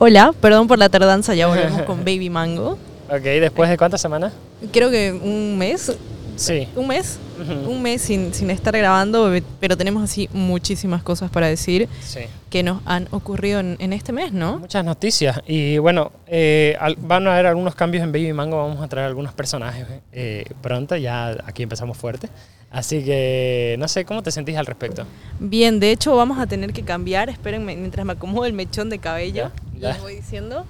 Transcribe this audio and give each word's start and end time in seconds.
Hola, 0.00 0.32
perdón 0.40 0.68
por 0.68 0.78
la 0.78 0.88
tardanza, 0.88 1.34
ya 1.34 1.48
volvemos 1.48 1.82
con 1.82 1.98
Baby 2.04 2.30
Mango. 2.30 2.78
Ok, 3.10 3.20
¿después 3.20 3.68
de 3.68 3.76
cuántas 3.76 4.00
semanas? 4.00 4.32
Creo 4.70 4.90
que 4.92 5.10
un 5.12 5.58
mes. 5.58 5.92
Sí. 6.36 6.68
¿Un 6.76 6.86
mes? 6.86 7.18
Un 7.38 7.82
mes 7.82 8.02
sin, 8.02 8.34
sin 8.34 8.50
estar 8.50 8.76
grabando, 8.76 9.32
pero 9.60 9.76
tenemos 9.76 10.02
así 10.02 10.28
muchísimas 10.32 11.02
cosas 11.02 11.30
para 11.30 11.46
decir 11.46 11.88
Sí. 12.00 12.20
que 12.50 12.62
nos 12.62 12.80
han 12.86 13.06
ocurrido 13.10 13.60
en, 13.60 13.76
en 13.78 13.92
este 13.92 14.12
mes, 14.12 14.32
¿no? 14.32 14.58
Muchas 14.58 14.84
noticias. 14.84 15.40
Y 15.46 15.78
bueno, 15.78 16.12
eh, 16.26 16.76
al- 16.80 16.96
van 16.96 17.26
a 17.26 17.32
haber 17.34 17.46
algunos 17.46 17.74
cambios 17.74 18.02
en 18.04 18.12
Baby 18.12 18.32
Mango. 18.32 18.56
Vamos 18.56 18.82
a 18.82 18.88
traer 18.88 19.06
algunos 19.06 19.32
personajes 19.32 19.86
eh, 20.12 20.44
pronto. 20.60 20.96
Ya 20.96 21.36
aquí 21.46 21.62
empezamos 21.62 21.96
fuerte. 21.96 22.28
Así 22.70 23.02
que 23.04 23.76
no 23.78 23.88
sé, 23.88 24.04
¿cómo 24.04 24.22
te 24.22 24.30
sentís 24.30 24.56
al 24.56 24.66
respecto? 24.66 25.06
Bien, 25.40 25.80
de 25.80 25.90
hecho 25.90 26.14
vamos 26.16 26.38
a 26.38 26.46
tener 26.46 26.72
que 26.74 26.82
cambiar, 26.82 27.30
espérenme, 27.30 27.74
mientras 27.76 28.04
me 28.04 28.12
acomodo 28.12 28.44
el 28.44 28.52
mechón 28.52 28.90
de 28.90 28.98
cabello, 28.98 29.50
Ya, 29.74 29.80
ya. 29.80 29.92
les 29.94 30.02
voy 30.02 30.16
diciendo. 30.16 30.66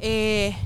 Eh, 0.00 0.56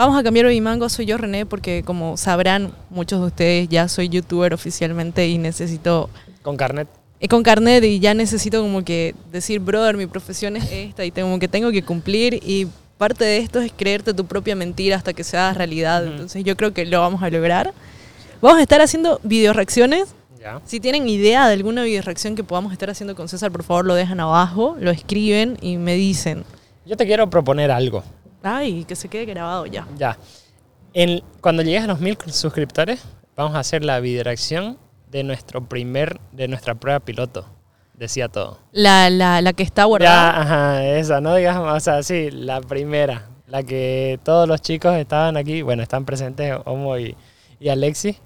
vamos 0.00 0.18
a 0.18 0.22
cambiar 0.22 0.46
Baby 0.46 0.62
Mango, 0.62 0.88
soy 0.88 1.04
yo 1.04 1.18
René, 1.18 1.44
porque 1.44 1.82
como 1.84 2.16
sabrán 2.16 2.72
muchos 2.88 3.20
de 3.20 3.26
ustedes, 3.26 3.68
ya 3.68 3.86
soy 3.86 4.08
youtuber 4.08 4.54
oficialmente 4.54 5.28
y 5.28 5.36
necesito 5.36 6.08
Con 6.40 6.56
carnet. 6.56 6.88
eh, 7.20 7.28
con 7.28 7.42
carnet 7.42 7.84
y 7.84 8.00
ya 8.00 8.14
necesito 8.14 8.62
como 8.62 8.82
que 8.82 9.14
decir, 9.30 9.60
brother, 9.60 9.98
mi 9.98 10.06
profesión 10.06 10.56
es 10.56 10.72
esta 10.72 11.04
y 11.04 11.10
tengo 11.10 11.38
que 11.38 11.48
tengo 11.48 11.70
que 11.70 11.82
cumplir 11.82 12.40
y 12.42 12.66
parte 12.96 13.24
de 13.24 13.38
esto 13.38 13.60
es 13.60 13.72
creerte 13.76 14.14
tu 14.14 14.24
propia 14.24 14.56
mentira 14.56 14.96
hasta 14.96 15.12
que 15.12 15.22
se 15.22 15.36
haga 15.36 15.52
realidad. 15.52 16.06
Entonces 16.06 16.44
yo 16.44 16.56
creo 16.56 16.72
que 16.72 16.86
lo 16.86 17.00
vamos 17.00 17.22
a 17.22 17.28
lograr. 17.28 17.74
Vamos 18.40 18.58
a 18.58 18.62
estar 18.62 18.80
haciendo 18.80 19.20
video 19.22 19.52
reacciones. 19.52 20.14
Ya. 20.40 20.62
Si 20.64 20.80
tienen 20.80 21.10
idea 21.10 21.46
de 21.46 21.52
alguna 21.52 21.82
video 21.84 22.00
reacción 22.00 22.36
que 22.36 22.42
podamos 22.42 22.72
estar 22.72 22.88
haciendo 22.88 23.14
con 23.14 23.28
César, 23.28 23.52
por 23.52 23.64
favor 23.64 23.84
lo 23.84 23.94
dejan 23.94 24.18
abajo, 24.20 24.76
lo 24.80 24.90
escriben 24.90 25.58
y 25.60 25.76
me 25.76 25.94
dicen. 25.96 26.44
Yo 26.86 26.96
te 26.96 27.04
quiero 27.04 27.28
proponer 27.28 27.70
algo. 27.70 28.02
Ay, 28.42 28.84
que 28.84 28.96
se 28.96 29.08
quede 29.08 29.24
grabado 29.26 29.66
ya. 29.66 29.86
Ya. 29.98 30.16
En- 30.94 31.22
cuando 31.40 31.62
llegues 31.62 31.84
a 31.84 31.86
los 31.86 32.00
mil 32.00 32.16
suscriptores, 32.26 33.02
vamos 33.36 33.54
a 33.54 33.60
hacer 33.60 33.84
la 33.84 34.00
videoreacción 34.00 34.78
de 35.10 35.24
nuestro 35.24 35.64
primer, 35.68 36.20
de 36.32 36.48
nuestra 36.48 36.74
prueba 36.74 37.00
piloto. 37.00 37.46
Decía 37.94 38.28
todo. 38.28 38.58
La, 38.72 39.10
la, 39.10 39.42
la 39.42 39.52
que 39.52 39.62
está 39.62 39.84
guardada. 39.84 40.32
Ya, 40.32 40.40
ajá, 40.40 40.86
esa, 40.86 41.20
no 41.20 41.34
digamos, 41.34 41.70
o 41.76 41.80
sea, 41.80 42.02
sí, 42.02 42.30
la 42.30 42.60
primera, 42.62 43.28
la 43.46 43.62
que 43.62 44.18
todos 44.24 44.48
los 44.48 44.62
chicos 44.62 44.94
estaban 44.96 45.36
aquí, 45.36 45.60
bueno, 45.62 45.82
están 45.82 46.06
presentes, 46.06 46.54
Homo 46.64 46.96
y, 46.96 47.14
y 47.58 47.68
Alexis, 47.68 48.16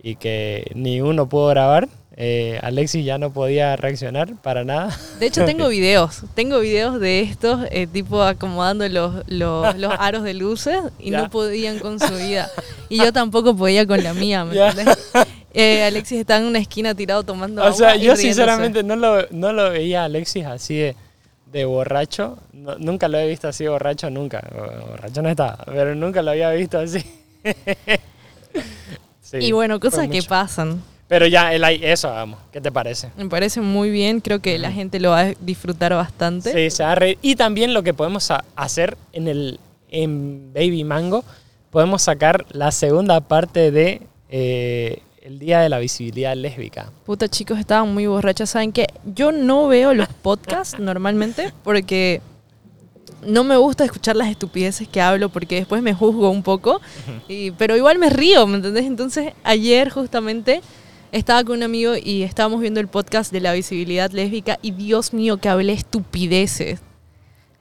y 0.00 0.14
que 0.14 0.70
ni 0.76 1.00
uno 1.00 1.28
pudo 1.28 1.48
grabar. 1.48 1.88
Eh, 2.20 2.58
Alexis 2.64 3.04
ya 3.04 3.16
no 3.16 3.32
podía 3.32 3.76
reaccionar 3.76 4.34
para 4.42 4.64
nada. 4.64 4.98
De 5.20 5.26
hecho, 5.26 5.44
tengo 5.44 5.68
videos. 5.68 6.22
Tengo 6.34 6.58
videos 6.58 6.98
de 6.98 7.20
estos, 7.20 7.60
eh, 7.70 7.86
tipo 7.86 8.22
acomodando 8.24 8.88
los, 8.88 9.22
los, 9.28 9.76
los 9.78 9.92
aros 10.00 10.24
de 10.24 10.34
luces 10.34 10.78
y 10.98 11.12
Ya. 11.12 11.22
no 11.22 11.30
podían 11.30 11.78
con 11.78 12.00
su 12.00 12.12
vida. 12.16 12.50
Y 12.88 12.98
yo 12.98 13.12
tampoco 13.12 13.56
podía 13.56 13.86
con 13.86 14.02
la 14.02 14.14
mía, 14.14 14.44
¿me? 14.44 14.56
Eh, 15.54 15.84
Alexis 15.84 16.18
está 16.20 16.38
en 16.38 16.44
una 16.44 16.58
esquina 16.58 16.92
tirado 16.94 17.22
tomando 17.22 17.62
O 17.62 17.66
agua 17.66 17.76
sea, 17.76 17.90
y 17.94 18.00
yo 18.00 18.14
riéndose. 18.14 18.22
sinceramente 18.22 18.82
no 18.82 18.96
lo, 18.96 19.26
no 19.30 19.52
lo 19.52 19.70
veía 19.70 20.02
a 20.02 20.04
Alexis 20.06 20.44
así 20.44 20.76
de, 20.76 20.96
de 21.52 21.64
borracho. 21.66 22.36
No- 22.52 22.76
nunca 22.78 23.06
lo 23.08 23.18
he 23.18 23.28
visto 23.28 23.46
así 23.46 23.64
borracho, 23.68 24.10
nunca. 24.10 24.42
Borracho 24.90 25.22
no 25.22 25.28
estaba, 25.28 25.56
pero 25.66 25.94
nunca 25.94 26.20
lo 26.22 26.32
había 26.32 26.50
visto 26.50 26.78
así. 26.80 27.04
Sí, 29.22 29.36
Y 29.38 29.52
bueno, 29.52 29.78
cosas 29.78 30.08
que 30.08 30.22
pasan. 30.22 30.82
Pero 31.08 31.26
ya, 31.26 31.52
el, 31.54 31.64
eso 31.64 32.08
hagamos. 32.08 32.38
¿Qué 32.52 32.60
te 32.60 32.70
parece? 32.70 33.10
Me 33.16 33.26
parece 33.28 33.60
muy 33.62 33.90
bien. 33.90 34.20
Creo 34.20 34.40
que 34.40 34.58
la 34.58 34.70
gente 34.70 35.00
lo 35.00 35.10
va 35.10 35.20
a 35.20 35.34
disfrutar 35.40 35.94
bastante. 35.94 36.52
Sí, 36.52 36.74
se 36.76 36.82
va 36.82 36.92
a 36.92 36.94
reír. 36.94 37.18
Y 37.22 37.34
también 37.34 37.72
lo 37.72 37.82
que 37.82 37.94
podemos 37.94 38.30
hacer 38.56 38.96
en 39.12 39.26
el 39.28 39.58
en 39.90 40.52
Baby 40.52 40.84
Mango, 40.84 41.24
podemos 41.70 42.02
sacar 42.02 42.44
la 42.50 42.70
segunda 42.72 43.22
parte 43.22 43.70
de 43.70 44.02
eh, 44.28 45.00
el 45.22 45.38
Día 45.38 45.60
de 45.60 45.70
la 45.70 45.78
Visibilidad 45.78 46.36
Lésbica. 46.36 46.90
Puta, 47.06 47.26
chicos, 47.26 47.58
estaban 47.58 47.92
muy 47.94 48.06
borrachas. 48.06 48.50
¿Saben 48.50 48.72
qué? 48.72 48.86
Yo 49.06 49.32
no 49.32 49.66
veo 49.66 49.94
los 49.94 50.08
podcasts 50.08 50.76
normalmente 50.78 51.54
porque 51.64 52.20
no 53.26 53.44
me 53.44 53.56
gusta 53.56 53.84
escuchar 53.84 54.14
las 54.16 54.28
estupideces 54.28 54.86
que 54.88 55.00
hablo 55.00 55.30
porque 55.30 55.54
después 55.56 55.82
me 55.82 55.94
juzgo 55.94 56.28
un 56.30 56.42
poco. 56.42 56.82
Y- 57.28 57.50
pero 57.52 57.74
igual 57.76 57.98
me 57.98 58.10
río, 58.10 58.46
¿me 58.46 58.56
entendés? 58.56 58.84
Entonces, 58.84 59.32
ayer 59.42 59.88
justamente 59.88 60.60
estaba 61.12 61.44
con 61.44 61.56
un 61.58 61.62
amigo 61.62 61.94
y 61.96 62.22
estábamos 62.22 62.60
viendo 62.60 62.80
el 62.80 62.88
podcast 62.88 63.32
de 63.32 63.40
la 63.40 63.52
visibilidad 63.52 64.10
lésbica 64.10 64.58
y 64.62 64.72
Dios 64.72 65.12
mío, 65.12 65.36
que 65.38 65.48
hablé 65.48 65.72
estupideces. 65.72 66.80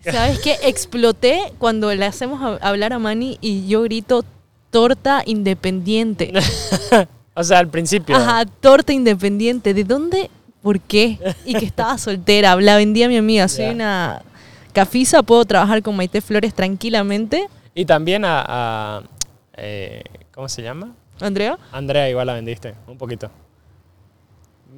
¿Sabes 0.03 0.39
qué? 0.39 0.55
Exploté 0.63 1.39
cuando 1.57 1.93
le 1.93 2.05
hacemos 2.05 2.41
a- 2.41 2.67
hablar 2.67 2.93
a 2.93 2.99
Manny 2.99 3.37
y 3.41 3.67
yo 3.67 3.83
grito 3.83 4.23
torta 4.69 5.23
independiente. 5.25 6.33
O 7.39 7.43
sea, 7.43 7.59
al 7.59 7.67
principio. 7.69 8.15
Ajá, 8.15 8.45
torta 8.45 8.93
independiente. 8.93 9.75
¿De 9.75 9.83
dónde? 9.83 10.31
¿Por 10.63 10.79
qué? 10.79 11.19
Y 11.45 11.53
que 11.53 11.65
estaba 11.65 11.95
soltera. 11.99 12.55
La 12.55 12.77
vendía 12.77 13.05
a 13.05 13.09
mi 13.09 13.17
amiga. 13.17 13.47
Soy 13.47 13.65
una 13.65 14.23
cafisa, 14.73 15.21
puedo 15.21 15.45
trabajar 15.45 15.83
con 15.83 15.95
Maite 15.95 16.19
Flores 16.21 16.55
tranquilamente. 16.55 17.47
Y 17.75 17.85
también 17.85 18.25
a, 18.25 18.43
a, 18.47 19.03
eh, 19.55 20.01
¿cómo 20.33 20.49
se 20.49 20.63
llama? 20.63 20.95
Andrea. 21.19 21.57
Andrea 21.71 22.09
igual 22.09 22.27
la 22.27 22.33
vendiste, 22.33 22.75
un 22.87 22.97
poquito. 22.97 23.29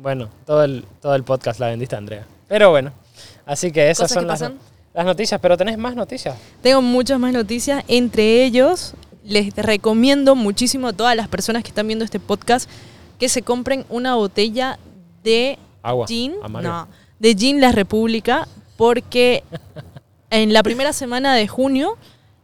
Bueno, 0.02 0.30
todo 0.46 0.64
el, 0.64 0.86
todo 1.02 1.16
el 1.16 1.24
podcast 1.24 1.60
la 1.60 1.68
vendiste 1.68 1.96
a 1.96 1.98
Andrea. 1.98 2.26
Pero 2.48 2.72
bueno, 2.72 2.92
así 3.46 3.72
que 3.72 3.90
esas 3.90 4.12
son 4.12 4.24
que 4.24 4.28
las, 4.28 5.06
noticias. 5.06 5.40
Pero 5.42 5.58
tenés 5.58 5.78
más 5.78 5.96
noticias. 5.96 6.38
Tengo 6.62 6.82
muchas 6.82 7.20
más 7.20 7.34
noticias. 7.34 7.84
Entre 7.88 8.44
ellos, 8.44 8.94
les 9.24 9.56
recomiendo 9.56 10.36
muchísimo 10.36 10.88
a 10.88 10.94
todas 10.94 11.16
las 11.16 11.28
personas 11.28 11.64
que 11.64 11.70
están 11.70 11.88
viendo 11.88 12.06
este 12.06 12.20
podcast 12.20 12.70
que 13.20 13.30
se 13.30 13.42
compren 13.42 13.86
una 13.90 14.16
botella 14.16 14.80
de 15.24 15.60
Agua. 15.84 16.08
Gin, 16.08 16.36
no, 16.62 16.88
de 17.20 17.36
Gin 17.36 17.62
La 17.62 17.72
República, 17.72 18.48
porque 18.78 19.44
en 20.30 20.54
la 20.54 20.64
primera 20.64 20.94
semana 20.94 21.36
de 21.36 21.48
junio 21.48 21.98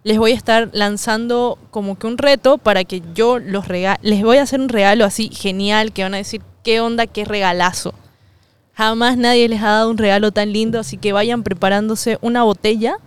les 0.06 0.20
voy 0.20 0.34
a 0.34 0.36
estar 0.36 0.70
lanzando 0.72 1.58
como 1.72 1.98
que 1.98 2.06
un 2.06 2.20
reto 2.20 2.60
para 2.60 2.84
que 2.84 3.02
yo 3.16 3.40
los 3.40 3.68
rega 3.68 3.98
les 4.04 4.22
voy 4.22 4.38
a 4.38 4.44
hacer 4.44 4.60
un 4.60 4.70
regalo 4.70 5.04
así 5.04 5.32
genial 5.34 5.94
que 5.94 6.04
van 6.04 6.14
a 6.14 6.18
decir 6.18 6.44
qué 6.64 6.80
onda, 6.80 7.08
qué 7.08 7.26
regalazo. 7.26 7.96
Jamás 8.76 9.18
nadie 9.18 9.50
les 9.50 9.64
ha 9.64 9.70
dado 9.70 9.90
un 9.90 9.98
regalo 9.98 10.32
tan 10.32 10.54
lindo, 10.54 10.80
así 10.80 10.98
que 10.98 11.12
vayan 11.12 11.42
preparándose 11.42 12.20
una 12.22 12.44
botella, 12.44 12.98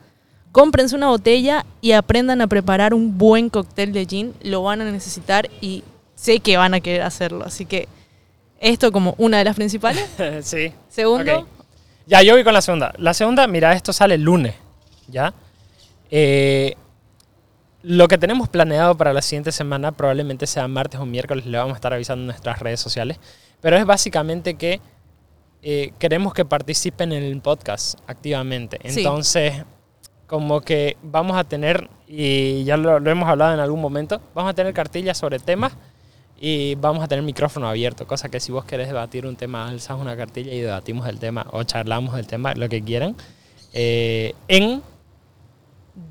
cómprense 0.50 0.96
una 0.96 1.06
botella 1.06 1.64
y 1.80 1.92
aprendan 1.92 2.40
a 2.40 2.48
preparar 2.48 2.92
un 2.94 3.16
buen 3.16 3.48
cóctel 3.48 3.92
de 3.92 4.04
gin. 4.04 4.34
Lo 4.42 4.64
van 4.64 4.80
a 4.80 4.90
necesitar 4.90 5.48
y 5.60 5.84
sé 6.16 6.40
que 6.40 6.56
van 6.56 6.74
a 6.74 6.80
querer 6.80 7.02
hacerlo, 7.02 7.44
así 7.44 7.64
que 7.64 7.86
esto 8.58 8.90
como 8.90 9.14
una 9.18 9.38
de 9.38 9.44
las 9.44 9.54
principales. 9.54 10.04
sí. 10.42 10.72
Segundo. 10.88 11.46
Ya, 12.08 12.22
yo 12.22 12.32
voy 12.32 12.42
con 12.42 12.54
la 12.54 12.62
segunda. 12.62 12.92
La 12.98 13.14
segunda, 13.14 13.46
mira, 13.46 13.72
esto 13.74 13.92
sale 13.92 14.16
el 14.16 14.22
lunes, 14.22 14.56
¿ya? 15.06 15.32
Eh, 16.10 16.74
lo 17.82 18.08
que 18.08 18.18
tenemos 18.18 18.48
planeado 18.48 18.96
para 18.96 19.12
la 19.12 19.22
siguiente 19.22 19.52
semana 19.52 19.92
probablemente 19.92 20.46
sea 20.46 20.66
martes 20.68 21.00
o 21.00 21.06
miércoles, 21.06 21.46
le 21.46 21.58
vamos 21.58 21.74
a 21.74 21.76
estar 21.76 21.92
avisando 21.92 22.22
en 22.22 22.26
nuestras 22.26 22.58
redes 22.58 22.80
sociales, 22.80 23.18
pero 23.60 23.76
es 23.76 23.86
básicamente 23.86 24.54
que 24.54 24.80
eh, 25.62 25.92
queremos 25.98 26.34
que 26.34 26.44
participen 26.44 27.12
en 27.12 27.22
el 27.22 27.40
podcast 27.40 27.98
activamente. 28.06 28.78
Sí. 28.84 29.00
Entonces, 29.00 29.64
como 30.26 30.60
que 30.60 30.96
vamos 31.02 31.36
a 31.36 31.44
tener, 31.44 31.88
y 32.06 32.64
ya 32.64 32.76
lo, 32.76 33.00
lo 33.00 33.10
hemos 33.10 33.28
hablado 33.28 33.54
en 33.54 33.60
algún 33.60 33.80
momento, 33.80 34.20
vamos 34.34 34.50
a 34.50 34.54
tener 34.54 34.74
cartillas 34.74 35.16
sobre 35.18 35.38
temas 35.38 35.72
y 36.40 36.74
vamos 36.76 37.02
a 37.02 37.08
tener 37.08 37.24
micrófono 37.24 37.68
abierto, 37.68 38.06
cosa 38.06 38.28
que 38.28 38.38
si 38.40 38.52
vos 38.52 38.64
querés 38.64 38.88
debatir 38.88 39.26
un 39.26 39.36
tema, 39.36 39.68
alzas 39.68 39.98
una 40.00 40.16
cartilla 40.16 40.52
y 40.52 40.60
debatimos 40.60 41.08
el 41.08 41.18
tema 41.18 41.46
o 41.50 41.62
charlamos 41.64 42.14
del 42.14 42.26
tema, 42.26 42.54
lo 42.54 42.68
que 42.68 42.82
quieran, 42.82 43.16
eh, 43.72 44.34
en... 44.48 44.82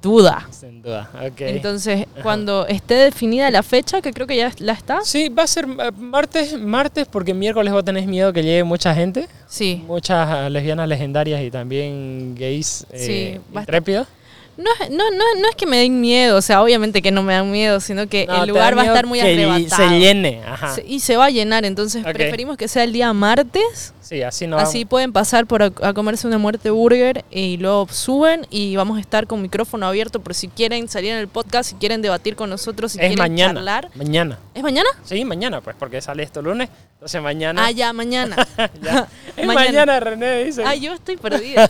duda. 0.08 0.48
Sin 0.52 0.82
duda, 0.82 1.10
ok. 1.14 1.42
Entonces, 1.42 2.06
cuando 2.24 2.66
esté 2.68 2.94
definida 2.96 3.52
la 3.52 3.62
fecha, 3.62 4.02
que 4.02 4.14
creo 4.14 4.26
que 4.26 4.38
ya 4.38 4.52
la 4.60 4.72
está, 4.72 5.02
Sí, 5.04 5.28
va 5.30 5.44
a 5.44 5.48
ser 5.48 5.66
eh, 5.66 5.92
martes, 5.98 6.58
martes 6.60 7.08
porque 7.12 7.34
miércoles 7.34 7.74
vos 7.74 7.84
tenés 7.84 8.08
miedo 8.08 8.32
que 8.32 8.42
llegue 8.42 8.64
mucha 8.64 8.96
gente, 8.96 9.28
sí. 9.48 9.84
muchas 9.86 10.48
eh, 10.48 10.50
lesbianas 10.50 10.88
legendarias 10.88 11.42
y 11.44 11.52
también 11.52 12.36
gays 12.36 12.86
eh, 12.92 12.98
Sí, 13.06 13.58
intrépidos. 13.60 14.08
No, 14.58 14.70
es- 14.82 14.90
no, 14.90 15.10
no, 15.12 15.24
no 15.40 15.50
es 15.50 15.56
que 15.56 15.66
me 15.68 15.78
den 15.78 16.02
miedo, 16.02 16.36
o 16.38 16.42
sea, 16.42 16.64
obviamente 16.64 17.02
que 17.04 17.12
no 17.12 17.22
me 17.22 17.34
dan 17.34 17.52
miedo, 17.52 17.80
sino 17.80 18.08
que 18.08 18.26
No, 18.26 18.42
el 18.44 18.50
lugar 18.50 18.76
va 18.76 18.82
a 18.82 18.86
estar 18.86 19.06
muy 19.06 19.20
que 19.20 19.32
arrebatado. 19.34 19.90
se 19.90 20.00
llene, 20.00 20.42
ajá. 20.48 20.74
Se- 20.74 20.84
y 20.88 21.00
se 21.00 21.16
va 21.16 21.26
a 21.26 21.30
llenar, 21.30 21.64
entonces 21.64 22.04
preferimos 22.04 22.58
que 22.58 22.68
sea 22.68 22.84
el 22.84 22.92
día 22.92 23.14
martes. 23.14 23.94
Sí, 24.02 24.22
así 24.24 24.48
no 24.48 24.58
Así 24.58 24.86
pueden 24.86 25.12
pasar 25.12 25.46
por 25.48 25.62
a, 25.62 25.72
a 25.84 25.94
comerse 25.94 26.28
una 26.28 26.38
muerte 26.38 26.70
burger 26.70 27.26
y 27.30 27.58
luego 27.58 27.88
suben 27.92 28.48
y 28.50 28.76
vamos 28.78 28.98
a 28.98 29.02
estar 29.02 29.28
con 29.28 29.42
micrófono 29.42 29.86
abierto 29.86 30.22
por 30.22 30.34
si 30.34 30.48
quieren 30.48 30.88
salir 30.88 31.12
en 31.12 31.18
el 31.18 31.28
podcast, 31.28 31.70
si 31.72 31.76
quieren 31.76 32.02
debatir 32.02 32.36
con 32.38 32.50
nosotros, 32.50 32.94
si 32.94 33.00
es 33.00 33.02
quieren 33.08 33.18
mañana. 33.20 33.54
charlar. 33.56 33.90
Mañana. 33.96 34.40
¿Es 34.56 34.64
mañana? 34.64 34.90
Sí, 35.04 35.24
mañana, 35.26 35.62
pues, 35.62 35.76
porque 35.78 36.02
sale 36.02 36.24
esto 36.24 36.42
lunes. 36.42 36.70
Entonces 36.98 37.22
mañana. 37.22 37.66
Ah, 37.66 37.72
ya, 37.72 37.94
mañana. 37.94 38.36
ya. 38.82 39.08
Es 39.36 39.46
mañana. 39.48 39.54
mañana, 39.86 40.00
René 40.00 40.44
dice. 40.46 40.64
Ah, 40.66 40.76
yo 40.76 40.94
estoy 40.94 41.16
perdida. 41.18 41.70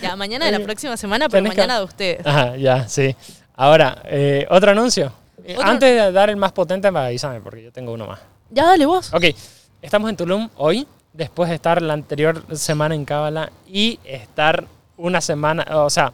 Ya, 0.00 0.16
mañana 0.16 0.46
de 0.46 0.52
la 0.52 0.60
próxima 0.64 0.96
semana, 0.96 1.28
pero 1.28 1.42
que- 1.44 1.48
mañana 1.50 1.78
de 1.78 1.84
ustedes. 1.84 2.26
Ajá, 2.26 2.56
ya, 2.56 2.88
sí. 2.88 3.14
Ahora, 3.54 4.02
eh, 4.06 4.46
otro 4.50 4.70
anuncio. 4.70 5.12
Eh, 5.44 5.54
Otro- 5.56 5.68
Antes 5.70 5.90
de 6.02 6.12
dar 6.12 6.30
el 6.30 6.36
más 6.36 6.52
potente, 6.52 6.88
avísame, 6.88 7.40
porque 7.40 7.62
yo 7.64 7.72
tengo 7.72 7.92
uno 7.92 8.06
más. 8.06 8.20
Ya, 8.50 8.64
dale 8.64 8.86
vos. 8.86 9.12
Ok, 9.12 9.24
estamos 9.82 10.08
en 10.08 10.16
Tulum 10.16 10.48
hoy, 10.56 10.86
después 11.12 11.48
de 11.50 11.56
estar 11.56 11.82
la 11.82 11.92
anterior 11.94 12.42
semana 12.56 12.94
en 12.94 13.04
Cábala 13.04 13.50
y 13.66 13.98
estar 14.04 14.64
una 14.96 15.20
semana, 15.20 15.66
o 15.80 15.90
sea, 15.90 16.12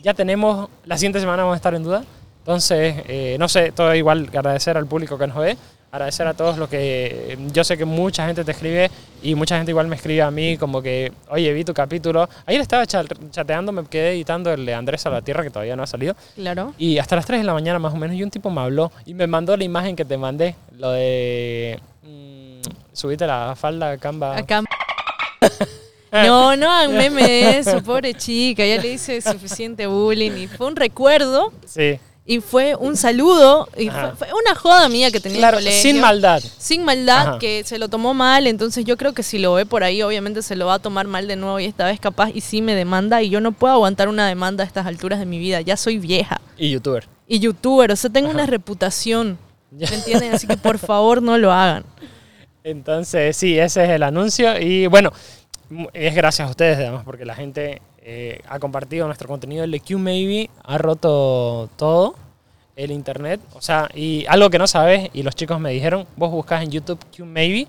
ya 0.00 0.14
tenemos, 0.14 0.68
la 0.84 0.96
siguiente 0.98 1.20
semana 1.20 1.42
vamos 1.42 1.54
a 1.54 1.56
estar 1.56 1.74
en 1.74 1.82
duda. 1.84 2.04
Entonces, 2.38 2.96
eh, 3.06 3.36
no 3.38 3.48
sé, 3.48 3.70
todo 3.72 3.94
igual 3.94 4.28
agradecer 4.32 4.76
al 4.76 4.86
público 4.86 5.16
que 5.18 5.26
nos 5.26 5.36
ve, 5.36 5.56
agradecer 5.94 6.26
a 6.26 6.34
todos 6.34 6.58
los 6.58 6.68
que, 6.68 7.38
yo 7.52 7.62
sé 7.62 7.78
que 7.78 7.84
mucha 7.84 8.26
gente 8.26 8.44
te 8.44 8.50
escribe 8.50 8.90
y 9.22 9.34
mucha 9.36 9.56
gente 9.56 9.70
igual 9.70 9.86
me 9.86 9.94
escribe 9.96 10.22
a 10.22 10.30
mí 10.30 10.56
como 10.58 10.82
que, 10.82 11.12
oye, 11.28 11.52
vi 11.52 11.64
tu 11.64 11.72
capítulo. 11.72 12.28
Ayer 12.46 12.60
estaba 12.60 12.84
cha- 12.86 13.04
chateando, 13.30 13.70
me 13.70 13.84
quedé 13.84 14.10
editando 14.12 14.52
el 14.52 14.66
de 14.66 14.74
Andrés 14.74 15.02
Salvatierra, 15.02 15.44
que 15.44 15.50
todavía 15.50 15.76
no 15.76 15.84
ha 15.84 15.86
salido. 15.86 16.16
Claro. 16.34 16.74
Y 16.78 16.98
hasta 16.98 17.14
las 17.16 17.26
3 17.26 17.40
de 17.40 17.44
la 17.46 17.54
mañana 17.54 17.78
más 17.78 17.94
o 17.94 17.96
menos, 17.96 18.16
y 18.16 18.22
un 18.24 18.30
tipo 18.30 18.50
me 18.50 18.60
habló 18.60 18.90
y 19.06 19.14
me 19.14 19.26
mandó 19.28 19.56
la 19.56 19.62
imagen 19.64 19.94
que 19.94 20.04
te 20.04 20.18
mandé, 20.18 20.56
lo 20.76 20.90
de... 20.90 21.78
mm, 22.02 22.60
subite 22.92 23.26
la 23.26 23.54
falda, 23.56 23.96
Camba. 23.98 24.36
Acá. 24.36 24.62
No, 26.12 26.54
no 26.56 26.70
hagan 26.70 26.96
meme 26.96 27.22
de 27.24 27.58
eso, 27.58 27.82
pobre 27.82 28.14
chica. 28.14 28.64
Ya 28.64 28.80
le 28.80 28.92
hice 28.92 29.20
suficiente 29.20 29.88
bullying 29.88 30.30
y 30.36 30.46
fue 30.46 30.68
un 30.68 30.76
recuerdo 30.76 31.52
Sí, 31.66 31.98
y 32.26 32.40
fue 32.40 32.74
un 32.74 32.96
saludo 32.96 33.68
y 33.76 33.90
fue, 33.90 34.12
fue 34.16 34.28
una 34.32 34.54
joda 34.54 34.88
mía 34.88 35.10
que 35.10 35.20
tenía 35.20 35.38
claro, 35.38 35.58
el 35.58 35.64
colegio. 35.64 35.82
sin 35.82 36.00
maldad. 36.00 36.42
Sin 36.58 36.84
maldad, 36.84 37.28
Ajá. 37.28 37.38
que 37.38 37.64
se 37.64 37.78
lo 37.78 37.88
tomó 37.88 38.14
mal, 38.14 38.46
entonces 38.46 38.84
yo 38.86 38.96
creo 38.96 39.12
que 39.12 39.22
si 39.22 39.38
lo 39.38 39.52
ve 39.54 39.66
por 39.66 39.84
ahí, 39.84 40.02
obviamente 40.02 40.40
se 40.42 40.56
lo 40.56 40.66
va 40.66 40.74
a 40.74 40.78
tomar 40.78 41.06
mal 41.06 41.26
de 41.28 41.36
nuevo 41.36 41.60
y 41.60 41.66
esta 41.66 41.84
vez 41.84 42.00
capaz 42.00 42.30
y 42.32 42.40
sí 42.40 42.62
me 42.62 42.74
demanda 42.74 43.20
y 43.22 43.28
yo 43.28 43.40
no 43.40 43.52
puedo 43.52 43.74
aguantar 43.74 44.08
una 44.08 44.26
demanda 44.26 44.64
a 44.64 44.66
estas 44.66 44.86
alturas 44.86 45.18
de 45.18 45.26
mi 45.26 45.38
vida, 45.38 45.60
ya 45.60 45.76
soy 45.76 45.98
vieja 45.98 46.40
Y 46.56 46.70
youtuber. 46.70 47.06
y 47.28 47.40
youtuber, 47.40 47.92
o 47.92 47.96
sea, 47.96 48.08
tengo 48.10 48.28
Ajá. 48.28 48.36
una 48.36 48.46
reputación. 48.46 49.36
¿me 49.70 49.86
entienden? 49.86 50.32
Así 50.34 50.46
que 50.46 50.56
por 50.56 50.78
favor 50.78 51.20
no 51.20 51.36
lo 51.36 51.52
hagan. 51.52 51.84
Entonces, 52.62 53.36
sí, 53.36 53.58
ese 53.58 53.84
es 53.84 53.90
el 53.90 54.02
anuncio. 54.02 54.58
Y 54.58 54.86
bueno, 54.86 55.12
es 55.92 56.14
gracias 56.14 56.46
a 56.48 56.50
ustedes, 56.50 56.78
además, 56.78 57.02
porque 57.04 57.24
la 57.24 57.34
gente 57.34 57.82
eh, 58.04 58.40
ha 58.48 58.58
compartido 58.58 59.06
nuestro 59.06 59.26
contenido. 59.28 59.64
El 59.64 59.70
de 59.70 59.80
Q 59.80 59.98
Maybe 59.98 60.50
ha 60.62 60.78
roto 60.78 61.68
todo 61.76 62.14
el 62.76 62.90
internet. 62.90 63.40
O 63.54 63.60
sea, 63.62 63.88
y 63.94 64.24
algo 64.28 64.50
que 64.50 64.58
no 64.58 64.66
sabes, 64.66 65.08
y 65.14 65.22
los 65.22 65.34
chicos 65.34 65.58
me 65.58 65.70
dijeron, 65.72 66.06
vos 66.16 66.30
buscas 66.30 66.62
en 66.62 66.70
YouTube 66.70 66.98
Q 67.16 67.24
Maybe 67.24 67.66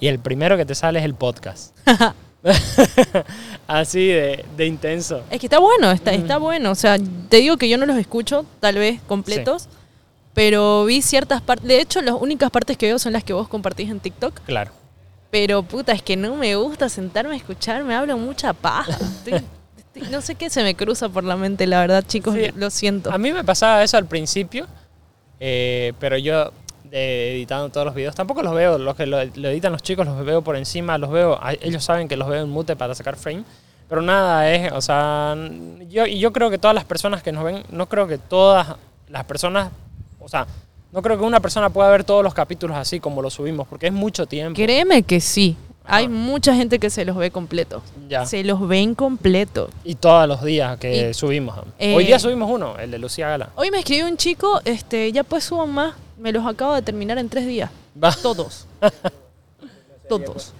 y 0.00 0.06
el 0.08 0.18
primero 0.18 0.56
que 0.56 0.64
te 0.64 0.74
sale 0.74 0.98
es 1.00 1.04
el 1.04 1.14
podcast. 1.14 1.76
Así 3.66 4.08
de, 4.08 4.44
de 4.56 4.66
intenso. 4.66 5.22
Es 5.30 5.38
que 5.40 5.46
está 5.46 5.58
bueno, 5.58 5.90
está, 5.92 6.12
está 6.12 6.38
bueno, 6.38 6.70
o 6.72 6.74
sea, 6.74 6.96
te 7.28 7.36
digo 7.38 7.56
que 7.56 7.68
yo 7.68 7.78
no 7.78 7.86
los 7.86 7.96
escucho, 7.96 8.44
tal 8.60 8.76
vez 8.76 9.00
completos, 9.06 9.68
pero 10.34 10.84
vi 10.84 11.02
ciertas 11.02 11.40
partes, 11.40 11.68
de 11.68 11.80
hecho 11.80 12.00
las 12.02 12.14
únicas 12.20 12.50
partes 12.50 12.76
que 12.76 12.86
veo 12.86 12.98
son 12.98 13.12
las 13.12 13.22
que 13.24 13.32
vos 13.32 13.48
compartís 13.48 13.90
en 13.90 14.00
TikTok. 14.00 14.40
Claro. 14.40 14.72
Pero 15.30 15.62
puta, 15.62 15.92
es 15.92 16.02
que 16.02 16.16
no 16.16 16.34
me 16.34 16.54
gusta 16.56 16.88
sentarme 16.88 17.34
a 17.34 17.36
escuchar, 17.36 17.84
me 17.84 17.94
hablan 17.94 18.20
mucha 18.20 18.52
paja. 18.52 18.92
Estoy- 18.92 19.42
no 20.10 20.20
sé 20.20 20.34
qué 20.34 20.48
se 20.50 20.62
me 20.62 20.74
cruza 20.74 21.08
por 21.08 21.24
la 21.24 21.36
mente, 21.36 21.66
la 21.66 21.80
verdad, 21.80 22.04
chicos, 22.06 22.34
Sí. 22.34 22.50
lo 22.56 22.70
siento. 22.70 23.10
A 23.12 23.18
mí 23.18 23.32
me 23.32 23.44
pasaba 23.44 23.82
eso 23.82 23.96
al 23.96 24.06
principio, 24.06 24.66
eh, 25.40 25.92
pero 25.98 26.16
yo 26.16 26.52
de 26.84 27.34
editando 27.36 27.68
todos 27.70 27.86
los 27.86 27.94
videos, 27.94 28.14
tampoco 28.14 28.42
los 28.42 28.54
veo, 28.54 28.76
los 28.78 28.94
que 28.96 29.06
lo, 29.06 29.18
lo 29.24 29.48
editan 29.48 29.72
los 29.72 29.82
chicos 29.82 30.06
los 30.06 30.24
veo 30.24 30.42
por 30.42 30.56
encima, 30.56 30.98
los 30.98 31.10
veo, 31.10 31.40
ellos 31.62 31.82
saben 31.82 32.06
que 32.06 32.16
los 32.16 32.28
veo 32.28 32.42
en 32.42 32.50
mute 32.50 32.76
para 32.76 32.94
sacar 32.94 33.16
frame, 33.16 33.44
pero 33.88 34.02
nada 34.02 34.50
es, 34.52 34.70
o 34.72 34.80
sea, 34.80 35.34
yo, 35.88 36.06
y 36.06 36.18
yo 36.18 36.32
creo 36.32 36.50
que 36.50 36.58
todas 36.58 36.74
las 36.74 36.84
personas 36.84 37.22
que 37.22 37.32
nos 37.32 37.44
ven, 37.44 37.62
no 37.70 37.88
creo 37.88 38.06
que 38.06 38.18
todas 38.18 38.76
las 39.08 39.24
personas, 39.24 39.70
o 40.20 40.28
sea, 40.28 40.46
no 40.92 41.00
creo 41.00 41.16
que 41.18 41.24
una 41.24 41.40
persona 41.40 41.70
pueda 41.70 41.88
ver 41.90 42.04
todos 42.04 42.22
los 42.22 42.34
capítulos 42.34 42.76
así 42.76 43.00
como 43.00 43.22
los 43.22 43.32
subimos, 43.34 43.66
porque 43.66 43.86
es 43.86 43.92
mucho 43.94 44.26
tiempo. 44.26 44.56
Créeme 44.56 45.02
que 45.02 45.20
sí. 45.20 45.56
Hay 45.84 46.08
mucha 46.08 46.54
gente 46.54 46.78
que 46.78 46.90
se 46.90 47.04
los 47.04 47.16
ve 47.16 47.30
completos. 47.30 47.82
Ya. 48.08 48.24
Se 48.24 48.44
los 48.44 48.66
ven 48.66 48.94
completos. 48.94 49.70
Y 49.84 49.94
todos 49.96 50.28
los 50.28 50.42
días 50.44 50.78
que 50.78 51.10
Y- 51.10 51.14
subimos. 51.14 51.58
eh, 51.78 51.94
Hoy 51.96 52.04
día 52.06 52.18
subimos 52.18 52.50
uno, 52.50 52.78
el 52.78 52.90
de 52.90 52.98
Lucía 52.98 53.28
Gala. 53.28 53.50
Hoy 53.56 53.70
me 53.70 53.78
escribió 53.80 54.06
un 54.06 54.16
chico, 54.16 54.60
este, 54.64 55.10
ya 55.12 55.24
pues 55.24 55.44
suban 55.44 55.70
más. 55.70 55.94
Me 56.18 56.30
los 56.32 56.46
acabo 56.46 56.74
de 56.74 56.82
terminar 56.82 57.18
en 57.18 57.28
tres 57.28 57.46
días. 57.46 57.70
Va. 58.02 58.14
Todos. 58.22 58.66
Todos. 60.08 60.52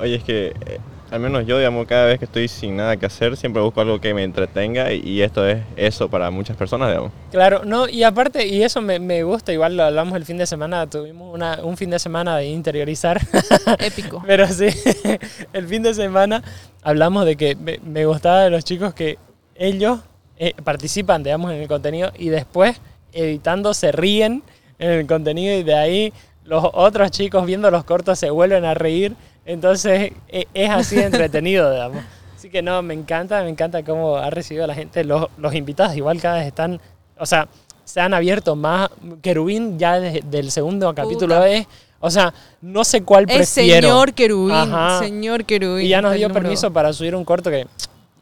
Oye, 0.00 0.16
es 0.16 0.24
que 0.24 0.48
eh, 0.48 0.78
al 1.10 1.20
menos 1.20 1.46
yo, 1.46 1.58
digamos, 1.58 1.86
cada 1.86 2.06
vez 2.06 2.18
que 2.18 2.24
estoy 2.24 2.48
sin 2.48 2.76
nada 2.76 2.96
que 2.96 3.06
hacer, 3.06 3.36
siempre 3.36 3.62
busco 3.62 3.80
algo 3.80 4.00
que 4.00 4.12
me 4.12 4.24
entretenga 4.24 4.92
y, 4.92 5.00
y 5.00 5.22
esto 5.22 5.46
es 5.46 5.58
eso 5.76 6.08
para 6.08 6.30
muchas 6.30 6.56
personas, 6.56 6.88
digamos. 6.88 7.12
Claro, 7.30 7.64
no, 7.64 7.88
y 7.88 8.02
aparte, 8.02 8.46
y 8.46 8.62
eso 8.62 8.80
me, 8.80 8.98
me 8.98 9.22
gusta, 9.22 9.52
igual 9.52 9.76
lo 9.76 9.84
hablamos 9.84 10.16
el 10.16 10.24
fin 10.24 10.36
de 10.36 10.46
semana, 10.46 10.88
tuvimos 10.88 11.32
una, 11.32 11.60
un 11.62 11.76
fin 11.76 11.90
de 11.90 11.98
semana 11.98 12.36
de 12.36 12.46
interiorizar, 12.46 13.20
Épico. 13.78 14.22
pero 14.26 14.46
sí, 14.48 14.66
el 15.52 15.68
fin 15.68 15.82
de 15.82 15.94
semana 15.94 16.42
hablamos 16.82 17.24
de 17.24 17.36
que 17.36 17.54
me, 17.54 17.78
me 17.84 18.04
gustaba 18.04 18.42
de 18.42 18.50
los 18.50 18.64
chicos 18.64 18.92
que 18.94 19.18
ellos 19.54 20.00
eh, 20.38 20.54
participan, 20.64 21.22
digamos, 21.22 21.52
en 21.52 21.62
el 21.62 21.68
contenido 21.68 22.12
y 22.18 22.28
después, 22.28 22.80
editando, 23.12 23.72
se 23.74 23.92
ríen 23.92 24.42
en 24.78 24.90
el 24.90 25.06
contenido 25.06 25.56
y 25.56 25.62
de 25.62 25.74
ahí 25.74 26.12
los 26.44 26.64
otros 26.74 27.10
chicos 27.10 27.46
viendo 27.46 27.70
los 27.70 27.84
cortos 27.84 28.18
se 28.18 28.30
vuelven 28.30 28.64
a 28.64 28.74
reír, 28.74 29.16
entonces 29.46 30.12
e- 30.28 30.46
es 30.52 30.70
así 30.70 30.98
entretenido, 30.98 31.70
digamos. 31.72 32.02
Así 32.36 32.50
que 32.50 32.60
no, 32.60 32.82
me 32.82 32.92
encanta, 32.92 33.42
me 33.42 33.48
encanta 33.48 33.82
cómo 33.82 34.16
ha 34.16 34.28
recibido 34.28 34.66
la 34.66 34.74
gente. 34.74 35.04
Los, 35.04 35.28
los 35.38 35.54
invitados 35.54 35.96
igual 35.96 36.20
cada 36.20 36.36
vez 36.38 36.46
están, 36.46 36.80
o 37.18 37.24
sea, 37.24 37.48
se 37.84 38.00
han 38.00 38.12
abierto 38.12 38.54
más. 38.56 38.90
Querubín 39.22 39.78
ya 39.78 39.98
desde 39.98 40.20
del 40.20 40.50
segundo 40.50 40.94
capítulo 40.94 41.42
es, 41.44 41.66
o 42.00 42.10
sea, 42.10 42.34
no 42.60 42.84
sé 42.84 43.02
cuál 43.04 43.26
prefiero. 43.26 43.86
señor 43.88 44.12
querubín. 44.12 44.54
Ajá. 44.54 44.98
Señor 44.98 45.44
querubín. 45.44 45.86
Y 45.86 45.88
ya 45.88 46.02
nos 46.02 46.14
dio 46.14 46.30
permiso 46.30 46.70
para 46.72 46.92
subir 46.92 47.14
un 47.14 47.24
corto 47.24 47.48
que 47.50 47.66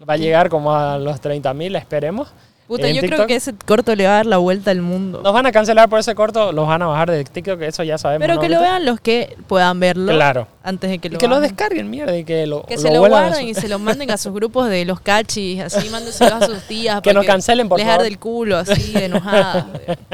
va 0.09 0.15
a 0.15 0.17
llegar 0.17 0.49
como 0.49 0.75
a 0.75 0.99
los 0.99 1.21
30.000, 1.21 1.77
esperemos. 1.79 2.33
Puta, 2.67 2.89
yo 2.89 3.03
creo 3.03 3.27
que 3.27 3.37
ese 3.37 3.53
corto 3.67 3.95
le 3.95 4.05
va 4.07 4.13
a 4.13 4.15
dar 4.17 4.27
la 4.27 4.39
vuelta 4.39 4.71
al 4.71 4.81
mundo. 4.81 5.21
Nos 5.23 5.35
van 5.35 5.45
a 5.45 5.53
cancelar 5.53 5.89
por 5.91 5.99
ese 6.01 6.15
corto, 6.15 6.51
los 6.51 6.67
van 6.67 6.81
a 6.81 6.87
bajar 6.87 7.11
de 7.11 7.23
TikTok, 7.23 7.61
eso 7.61 7.83
ya 7.83 7.99
sabemos. 7.99 8.23
Pero 8.23 8.37
¿no? 8.37 8.41
que 8.41 8.49
lo 8.49 8.59
vean 8.61 8.87
los 8.87 9.01
que 9.01 9.37
puedan 9.47 9.79
verlo 9.81 10.11
Claro. 10.13 10.49
antes 10.63 10.89
de 10.89 10.99
que 10.99 11.11
lo 11.11 11.17
Y 11.17 11.19
que 11.19 11.29
lo 11.29 11.41
descarguen, 11.41 11.91
mierda, 11.91 12.17
y 12.17 12.25
que 12.25 12.47
lo, 12.47 12.63
Que 12.63 12.77
lo 12.77 12.81
se 12.81 12.91
lo 12.91 13.01
guarden 13.07 13.35
su- 13.35 13.41
y 13.51 13.55
se 13.55 13.69
lo 13.69 13.79
manden 13.79 14.11
a 14.11 14.17
sus 14.17 14.33
grupos 14.33 14.71
de 14.71 14.87
los 14.87 14.99
cachis, 15.01 15.61
así 15.61 15.89
mándenselo 15.91 16.37
a 16.37 16.47
sus 16.47 16.63
tías. 16.63 17.03
Que 17.03 17.13
nos 17.13 17.27
cancelen, 17.27 17.69
por 17.69 17.79
les 17.79 17.87
favor. 17.87 18.01
arde 18.01 18.09
el 18.09 18.19
culo, 18.19 18.57
así, 18.57 18.93
de 18.93 19.05
enojada. 19.05 19.67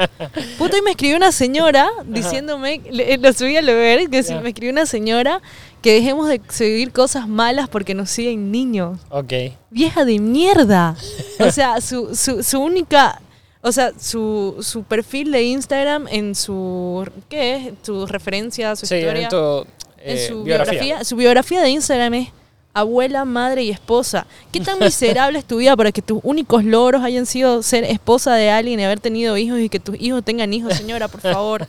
Puta, 0.57 0.77
y 0.77 0.81
me 0.81 0.91
escribió 0.91 1.15
una 1.17 1.31
señora 1.31 1.87
diciéndome, 2.05 2.81
le- 2.91 3.17
lo 3.17 3.31
subí 3.33 3.55
a 3.55 3.61
leer, 3.61 4.09
que 4.09 4.23
me 4.41 4.49
escribió 4.49 4.71
una 4.73 4.85
señora 4.85 5.41
que 5.81 5.93
dejemos 5.93 6.27
de 6.27 6.41
seguir 6.49 6.91
cosas 6.91 7.27
malas 7.27 7.67
porque 7.69 7.93
nos 7.93 8.09
siguen 8.09 8.51
niños. 8.51 8.99
Ok. 9.09 9.33
Vieja 9.69 10.05
de 10.05 10.19
mierda. 10.19 10.95
O 11.39 11.51
sea, 11.51 11.81
su, 11.81 12.15
su, 12.15 12.43
su 12.43 12.59
única... 12.59 13.21
O 13.63 13.71
sea, 13.71 13.91
su, 13.99 14.57
su 14.61 14.83
perfil 14.83 15.31
de 15.31 15.43
Instagram 15.43 16.07
en 16.07 16.33
su... 16.33 17.07
¿Qué 17.29 17.55
es? 17.55 17.73
Su 17.83 18.07
referencia, 18.07 18.75
su 18.75 18.87
Sí, 18.87 18.95
historia 18.95 19.23
en 19.23 19.29
tu 19.29 19.65
en 20.03 20.17
eh, 20.17 20.27
su 20.27 20.43
biografía. 20.43 21.03
Su 21.03 21.15
biografía 21.15 21.61
de 21.61 21.69
Instagram 21.69 22.13
es 22.15 22.29
abuela, 22.73 23.25
madre 23.25 23.63
y 23.63 23.69
esposa. 23.69 24.25
¿Qué 24.51 24.59
tan 24.59 24.79
miserable 24.81 25.39
es 25.39 25.45
tu 25.45 25.57
vida 25.57 25.75
para 25.75 25.91
que 25.91 26.01
tus 26.01 26.19
únicos 26.23 26.63
logros 26.63 27.03
hayan 27.03 27.25
sido 27.25 27.63
ser 27.63 27.83
esposa 27.83 28.35
de 28.35 28.49
alguien 28.49 28.79
y 28.79 28.83
haber 28.83 28.99
tenido 28.99 29.37
hijos 29.37 29.59
y 29.59 29.69
que 29.69 29.79
tus 29.79 29.99
hijos 29.99 30.23
tengan 30.23 30.53
hijos, 30.53 30.73
señora, 30.75 31.07
por 31.07 31.21
favor? 31.21 31.67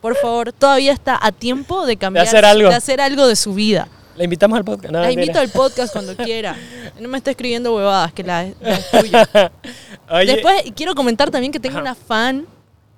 Por 0.00 0.16
favor, 0.16 0.52
todavía 0.52 0.92
está 0.92 1.18
a 1.20 1.32
tiempo 1.32 1.86
de 1.86 1.96
cambiar, 1.96 2.26
hacer 2.26 2.44
algo. 2.44 2.68
de 2.68 2.74
hacer 2.74 3.00
algo 3.00 3.26
de 3.26 3.36
su 3.36 3.54
vida. 3.54 3.88
Le 4.16 4.24
invitamos 4.24 4.56
al 4.56 4.64
podcast. 4.64 4.92
No, 4.92 5.00
La 5.00 5.08
mentira. 5.08 5.22
invito 5.24 5.40
al 5.40 5.48
podcast 5.50 5.92
cuando 5.92 6.16
quiera. 6.24 6.56
No 6.98 7.08
me 7.08 7.18
está 7.18 7.30
escribiendo 7.32 7.74
huevadas, 7.74 8.12
que 8.12 8.22
la, 8.22 8.46
la 8.60 8.74
es 8.76 8.90
tuya. 8.90 9.28
Oye, 10.10 10.32
Después 10.32 10.62
quiero 10.74 10.94
comentar 10.94 11.30
también 11.30 11.52
que 11.52 11.60
tengo 11.60 11.74
Ajá. 11.76 11.82
una 11.82 11.94
fan 11.94 12.46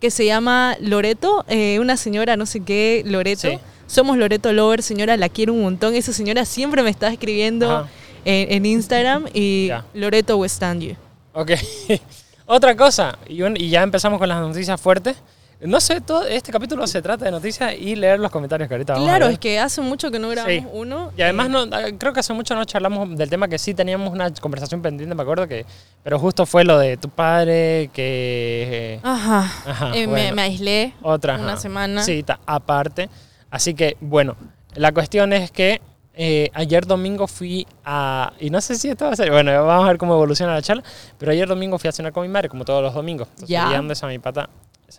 que 0.00 0.12
se 0.12 0.24
llama 0.26 0.76
Loreto, 0.80 1.44
eh, 1.48 1.78
una 1.80 1.96
señora 1.96 2.36
no 2.36 2.46
sé 2.46 2.60
qué, 2.60 3.02
Loreto. 3.04 3.48
Sí. 3.50 3.58
Somos 3.88 4.16
Loreto 4.16 4.52
Lover, 4.52 4.82
señora, 4.84 5.16
la 5.16 5.28
quiero 5.28 5.52
un 5.54 5.62
montón. 5.62 5.94
Esa 5.96 6.12
señora 6.12 6.44
siempre 6.44 6.82
me 6.84 6.90
está 6.90 7.08
escribiendo 7.12 7.88
en, 8.24 8.52
en 8.52 8.66
Instagram 8.66 9.24
y. 9.34 9.70
Loreto 9.94 10.36
we 10.36 10.46
stand 10.48 10.82
you. 10.82 10.94
Ok. 11.32 11.52
Otra 12.46 12.76
cosa, 12.76 13.18
y, 13.28 13.42
un- 13.42 13.56
y 13.56 13.68
ya 13.68 13.82
empezamos 13.82 14.18
con 14.18 14.28
las 14.28 14.40
noticias 14.40 14.80
fuertes. 14.80 15.16
No 15.60 15.80
sé, 15.80 16.00
todo 16.00 16.24
este 16.24 16.52
capítulo 16.52 16.86
se 16.86 17.02
trata 17.02 17.24
de 17.24 17.32
noticias 17.32 17.74
y 17.76 17.96
leer 17.96 18.20
los 18.20 18.30
comentarios 18.30 18.68
que 18.68 18.74
ahorita 18.74 18.92
vamos 18.92 19.08
a 19.08 19.10
Claro, 19.16 19.26
es 19.32 19.40
que 19.40 19.58
hace 19.58 19.80
mucho 19.80 20.08
que 20.12 20.20
no 20.20 20.28
grabamos 20.28 20.62
Sí. 20.62 20.68
uno. 20.72 21.10
Y 21.16 21.22
además 21.22 21.48
eh, 21.48 21.50
no, 21.50 21.58
ah, 21.72 21.82
creo 21.98 22.12
que 22.12 22.20
hace 22.20 22.32
mucho 22.32 22.54
no 22.54 22.64
charlamos 22.64 23.18
del 23.18 23.28
tema 23.28 23.48
que 23.48 23.58
sí 23.58 23.74
teníamos 23.74 24.12
una 24.12 24.32
conversación 24.34 24.80
pendiente, 24.82 25.16
me 25.16 25.22
acuerdo 25.22 25.48
que, 25.48 25.66
pero 26.04 26.16
justo 26.20 26.46
fue 26.46 26.62
lo 26.62 26.78
de 26.78 26.96
tu 26.96 27.08
padre 27.08 27.90
que 27.92 29.00
Ajá. 29.02 29.52
Ajá, 29.66 29.90
Eh, 29.96 30.06
me, 30.06 30.40
aislé 30.40 30.94
otra 31.02 31.34
una 31.34 31.54
ajá. 31.54 31.60
semana. 31.60 32.02
Sí, 32.04 32.22
ta- 32.22 32.38
aparte. 32.46 33.08
Así 33.50 33.74
que, 33.74 33.96
bueno, 34.00 34.36
la 34.74 34.92
cuestión 34.92 35.32
es 35.32 35.50
que 35.50 35.80
eh, 36.14 36.50
ayer 36.54 36.86
domingo 36.86 37.26
fui 37.26 37.66
a... 37.84 38.32
Y 38.40 38.50
no 38.50 38.60
sé 38.60 38.74
si 38.76 38.88
esto 38.88 39.06
va 39.06 39.12
a 39.12 39.16
ser... 39.16 39.30
Bueno, 39.30 39.50
vamos 39.64 39.84
a 39.84 39.88
ver 39.88 39.98
cómo 39.98 40.14
evoluciona 40.14 40.52
la 40.54 40.62
charla. 40.62 40.82
Pero 41.18 41.32
ayer 41.32 41.48
domingo 41.48 41.78
fui 41.78 41.88
a 41.88 41.92
cenar 41.92 42.12
con 42.12 42.22
mi 42.22 42.28
madre, 42.28 42.48
como 42.48 42.64
todos 42.64 42.82
los 42.82 42.92
domingos. 42.94 43.28
Entonces, 43.28 43.48
guiando 43.48 43.94
a 44.00 44.06
mi 44.06 44.18
pata. 44.18 44.50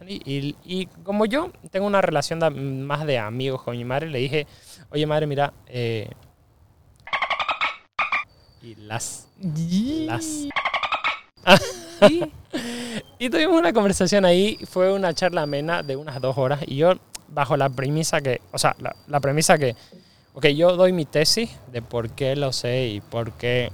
Y, 0.08 0.56
y 0.66 0.86
como 1.04 1.26
yo 1.26 1.52
tengo 1.72 1.88
una 1.88 2.02
relación 2.02 2.40
de- 2.40 2.50
más 2.52 3.06
de 3.06 3.18
amigos 3.20 3.64
con 3.64 3.76
mi 3.76 3.84
madre, 3.84 4.08
le 4.10 4.20
dije, 4.20 4.48
oye 4.92 5.06
madre, 5.06 5.28
mira... 5.28 5.52
eh, 5.68 6.10
y 8.62 8.76
las... 8.76 9.28
Las... 10.06 10.24
Sí. 12.08 12.32
Y 13.20 13.30
tuvimos 13.30 13.60
una 13.60 13.74
conversación 13.74 14.24
ahí, 14.26 14.58
fue 14.70 14.92
una 14.94 15.14
charla 15.14 15.42
amena 15.44 15.84
de 15.84 15.96
unas 15.98 16.20
dos 16.22 16.38
horas 16.38 16.62
y 16.66 16.78
yo 16.78 16.94
bajo 17.32 17.56
la 17.58 17.70
premisa 17.70 18.22
que, 18.22 18.42
o 18.52 18.58
sea, 18.58 18.76
la, 18.80 18.96
la 19.08 19.20
premisa 19.20 19.58
que, 19.58 19.76
ok, 20.34 20.48
yo 20.48 20.76
doy 20.76 20.94
mi 20.94 21.06
tesis 21.06 21.50
de 21.72 21.82
por 21.82 22.10
qué 22.12 22.36
lo 22.36 22.52
sé 22.54 22.88
y 22.88 23.02
por 23.02 23.32
qué 23.34 23.72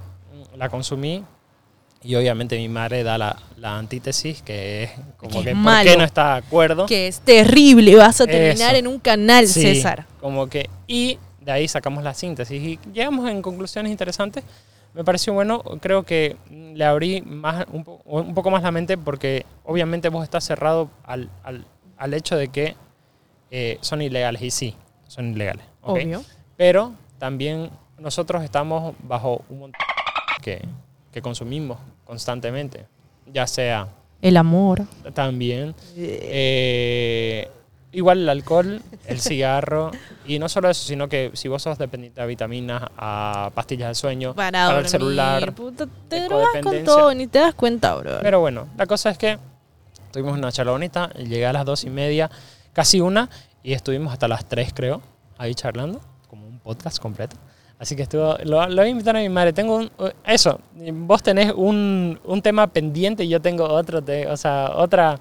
la 0.56 0.68
consumí 0.68 1.24
y 2.02 2.14
obviamente 2.14 2.56
mi 2.58 2.68
madre 2.68 3.02
da 3.02 3.18
la, 3.18 3.36
la 3.56 3.78
antítesis 3.78 4.42
que 4.42 4.84
es 4.84 4.90
como 5.16 5.38
Que 5.40 5.44
que, 5.46 5.50
por 5.52 5.60
malo. 5.60 5.90
qué 5.90 5.96
no 5.96 6.04
está 6.04 6.34
de 6.34 6.38
acuerdo. 6.46 6.86
Que 6.86 7.08
es 7.08 7.20
terrible, 7.20 7.96
vas 7.96 8.20
a 8.20 8.26
terminar 8.26 8.70
Eso. 8.74 8.78
en 8.78 8.86
un 8.86 8.98
canal, 9.00 9.46
Sí, 9.48 9.62
César. 9.62 10.06
Como 10.20 10.46
que, 10.48 10.68
y 10.86 11.18
de 11.40 11.52
ahí 11.52 11.66
sacamos 11.68 12.04
la 12.04 12.14
síntesis 12.14 12.62
y 12.62 12.78
llegamos 12.92 13.28
en 13.30 13.42
conclusiones 13.42 13.90
interesantes. 13.90 14.44
Me 14.94 15.04
pareció 15.04 15.32
bueno, 15.34 15.62
creo 15.80 16.04
que 16.04 16.36
le 16.50 16.84
abrí 16.84 17.20
más, 17.22 17.66
un, 17.72 17.84
po- 17.84 18.00
un 18.04 18.34
poco 18.34 18.50
más 18.50 18.62
la 18.62 18.70
mente 18.70 18.96
porque 18.96 19.44
obviamente 19.64 20.08
vos 20.08 20.22
estás 20.24 20.44
cerrado 20.44 20.88
al, 21.04 21.28
al, 21.44 21.66
al 21.98 22.14
hecho 22.14 22.36
de 22.36 22.48
que 22.48 22.76
eh, 23.50 23.78
son 23.80 24.02
ilegales 24.02 24.42
y 24.42 24.50
sí, 24.50 24.74
son 25.08 25.30
ilegales. 25.32 25.64
¿ok? 25.82 25.90
Obvio. 26.02 26.24
Pero 26.56 26.92
también 27.18 27.70
nosotros 27.98 28.42
estamos 28.44 28.94
bajo 29.02 29.42
un 29.48 29.58
montón 29.60 29.80
que, 30.42 30.62
que 31.12 31.22
consumimos 31.22 31.78
constantemente, 32.04 32.86
ya 33.32 33.46
sea 33.46 33.88
El 34.22 34.36
amor. 34.36 34.82
también 35.14 35.74
eh, 35.96 37.48
igual 37.92 38.18
el 38.20 38.28
alcohol, 38.28 38.82
el 39.06 39.20
cigarro, 39.20 39.90
y 40.26 40.38
no 40.38 40.48
solo 40.48 40.68
eso, 40.68 40.86
sino 40.86 41.08
que 41.08 41.30
si 41.34 41.48
vos 41.48 41.62
sos 41.62 41.78
dependiente 41.78 42.20
a 42.20 42.26
vitaminas, 42.26 42.82
a 42.96 43.50
pastillas 43.54 43.88
de 43.88 43.94
sueño, 43.94 44.34
Para, 44.34 44.64
el 44.66 44.72
dormir, 44.74 44.90
celular. 44.90 45.54
puta, 45.54 45.86
te 46.08 46.20
de 46.20 46.28
drogas 46.28 46.62
con 46.62 46.84
todo, 46.84 47.14
ni 47.14 47.26
te 47.26 47.38
das 47.38 47.54
cuenta, 47.54 47.94
bro. 47.94 48.18
Pero 48.20 48.40
bueno, 48.40 48.68
la 48.76 48.86
cosa 48.86 49.10
es 49.10 49.18
que 49.18 49.38
tuvimos 50.12 50.36
una 50.36 50.52
charla 50.52 50.72
bonita, 50.72 51.10
llegué 51.14 51.46
a 51.46 51.52
las 51.54 51.64
dos 51.64 51.84
y 51.84 51.90
media, 51.90 52.30
casi 52.76 53.00
una, 53.00 53.30
y 53.62 53.72
estuvimos 53.72 54.12
hasta 54.12 54.28
las 54.28 54.44
tres, 54.46 54.70
creo, 54.74 55.00
ahí 55.38 55.54
charlando, 55.54 55.98
como 56.28 56.46
un 56.46 56.58
podcast 56.58 56.98
completo. 56.98 57.34
Así 57.78 57.96
que 57.96 58.02
estuvo, 58.02 58.36
lo, 58.44 58.66
lo 58.68 58.76
voy 58.76 58.86
a 58.86 58.88
invitar 58.88 59.16
a 59.16 59.20
mi 59.20 59.30
madre. 59.30 59.54
Tengo 59.54 59.76
un, 59.76 59.90
eso, 60.26 60.60
vos 60.92 61.22
tenés 61.22 61.52
un, 61.56 62.20
un 62.24 62.42
tema 62.42 62.66
pendiente 62.66 63.24
y 63.24 63.28
yo 63.28 63.40
tengo 63.40 63.64
otro, 63.64 64.02
te- 64.02 64.26
o 64.28 64.36
sea, 64.36 64.72
otra, 64.74 65.18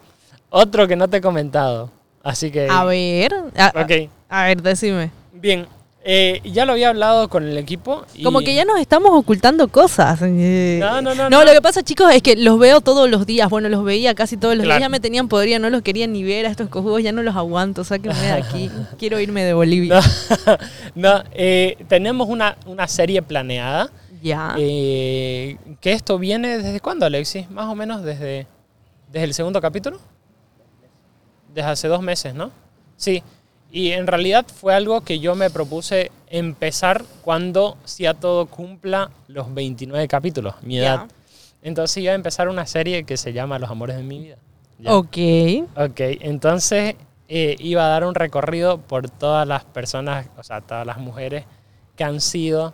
otro 0.49 0.85
que 0.85 0.97
no 0.97 1.07
te 1.07 1.17
he 1.17 1.21
comentado. 1.21 1.89
Así 2.23 2.51
que... 2.51 2.67
a 2.69 2.83
ver, 2.83 3.33
a, 3.57 3.71
Ok, 3.81 4.09
a 4.29 4.43
ver, 4.47 4.61
decime. 4.61 5.11
bien. 5.31 5.65
Eh, 6.07 6.39
ya 6.43 6.65
lo 6.65 6.73
había 6.73 6.89
hablado 6.89 7.29
con 7.29 7.43
el 7.47 7.57
equipo. 7.57 8.05
y- 8.13 8.21
Como 8.23 8.41
que 8.41 8.53
ya 8.53 8.63
nos 8.63 8.79
estamos 8.79 9.09
ocultando 9.13 9.67
cosas. 9.69 10.21
No, 10.21 11.01
no, 11.01 11.15
no. 11.15 11.31
No, 11.31 11.43
lo 11.43 11.51
que 11.51 11.61
pasa, 11.63 11.81
chicos, 11.81 12.13
es 12.13 12.21
que 12.21 12.35
los 12.35 12.59
veo 12.59 12.79
todos 12.81 13.09
los 13.09 13.25
días. 13.25 13.49
Bueno, 13.49 13.69
los 13.69 13.83
veía 13.83 14.13
casi 14.13 14.37
todos 14.37 14.55
los 14.55 14.65
Claro. 14.65 14.77
días. 14.77 14.85
Ya 14.85 14.89
me 14.89 14.99
tenían 14.99 15.27
podrida, 15.27 15.57
no 15.57 15.71
los 15.71 15.81
quería 15.81 16.05
ni 16.05 16.23
ver 16.23 16.45
a 16.45 16.49
estos 16.51 16.69
cojudos. 16.69 17.01
Ya 17.01 17.11
no 17.11 17.23
los 17.23 17.35
aguanto. 17.35 17.83
Sáquenme 17.83 18.19
de 18.21 18.31
aquí. 18.33 18.69
Quiero 18.99 19.19
irme 19.19 19.43
de 19.43 19.53
Bolivia. 19.53 19.99
No, 20.93 21.23
eh, 21.33 21.75
tenemos 21.89 22.29
una, 22.29 22.55
una 22.67 22.87
serie 22.87 23.21
planeada. 23.23 23.89
Ya. 24.21 24.55
Eh, 24.59 25.57
que 25.81 25.91
esto 25.91 26.17
viene 26.19 26.59
desde 26.59 26.79
cuándo, 26.79 27.05
Alexis? 27.07 27.49
Más 27.49 27.65
o 27.65 27.73
menos 27.75 28.03
desde, 28.03 28.45
desde 29.11 29.23
el 29.25 29.33
segundo 29.33 29.59
capítulo. 29.59 29.99
Desde 31.53 31.67
hace 31.69 31.87
dos 31.87 32.01
meses, 32.01 32.33
¿no? 32.35 32.51
Sí. 32.95 33.23
Y 33.75 33.91
en 33.91 34.07
realidad 34.07 34.45
fue 34.47 34.73
algo 34.73 35.01
que 35.01 35.19
yo 35.19 35.35
me 35.35 35.49
propuse 35.49 36.09
empezar 36.29 37.03
cuando 37.23 37.75
ya 37.97 38.13
todo 38.13 38.45
cumpla 38.45 39.11
los 39.27 39.53
29 39.53 40.07
capítulos, 40.07 40.55
mi 40.61 40.77
edad. 40.77 41.07
Ya. 41.09 41.15
Entonces 41.61 41.97
iba 41.97 42.13
a 42.13 42.15
empezar 42.15 42.47
una 42.47 42.65
serie 42.67 43.03
que 43.03 43.17
se 43.17 43.33
llama 43.33 43.59
Los 43.59 43.69
Amores 43.69 43.97
de 43.97 44.03
mi 44.03 44.19
vida. 44.19 44.37
Ya. 44.79 44.95
Ok. 44.95 45.17
Ok, 45.75 45.99
entonces 46.21 46.95
eh, 47.27 47.57
iba 47.59 47.85
a 47.85 47.89
dar 47.89 48.05
un 48.05 48.15
recorrido 48.15 48.77
por 48.77 49.09
todas 49.09 49.45
las 49.45 49.65
personas, 49.65 50.27
o 50.37 50.43
sea, 50.43 50.61
todas 50.61 50.87
las 50.87 50.97
mujeres 50.99 51.43
que 51.97 52.05
han 52.05 52.21
sido, 52.21 52.73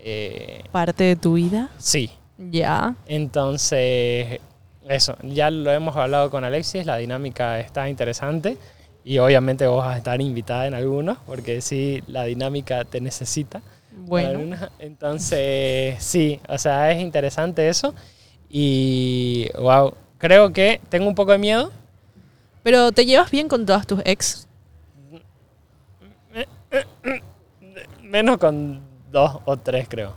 eh, 0.00 0.64
Parte 0.72 1.04
de 1.04 1.14
tu 1.14 1.34
vida. 1.34 1.70
sí. 1.78 2.10
Ya. 2.38 2.96
Entonces, 3.06 4.40
eso, 4.88 5.16
ya 5.22 5.48
lo 5.52 5.70
hemos 5.70 5.94
hablado 5.94 6.28
con 6.28 6.42
Alexis, 6.42 6.86
la 6.86 6.96
dinámica 6.96 7.60
está 7.60 7.88
interesante 7.88 8.58
y 9.04 9.18
obviamente 9.18 9.66
vos 9.66 9.84
vas 9.84 9.94
a 9.94 9.98
estar 9.98 10.20
invitada 10.20 10.66
en 10.66 10.74
algunos, 10.74 11.18
porque 11.26 11.60
sí, 11.60 12.02
la 12.06 12.24
dinámica 12.24 12.84
te 12.84 13.00
necesita. 13.00 13.62
Bueno. 13.92 14.56
Entonces, 14.78 16.02
sí, 16.02 16.40
o 16.48 16.58
sea, 16.58 16.90
es 16.92 17.00
interesante 17.00 17.68
eso 17.68 17.94
y, 18.48 19.48
wow, 19.58 19.94
creo 20.18 20.52
que 20.52 20.80
tengo 20.88 21.08
un 21.08 21.14
poco 21.14 21.32
de 21.32 21.38
miedo. 21.38 21.70
Pero 22.62 22.92
¿te 22.92 23.06
llevas 23.06 23.30
bien 23.30 23.48
con 23.48 23.64
todas 23.64 23.86
tus 23.86 24.00
ex? 24.04 24.46
Menos 28.02 28.38
con 28.38 28.80
dos 29.10 29.38
o 29.44 29.56
tres, 29.56 29.86
creo. 29.88 30.14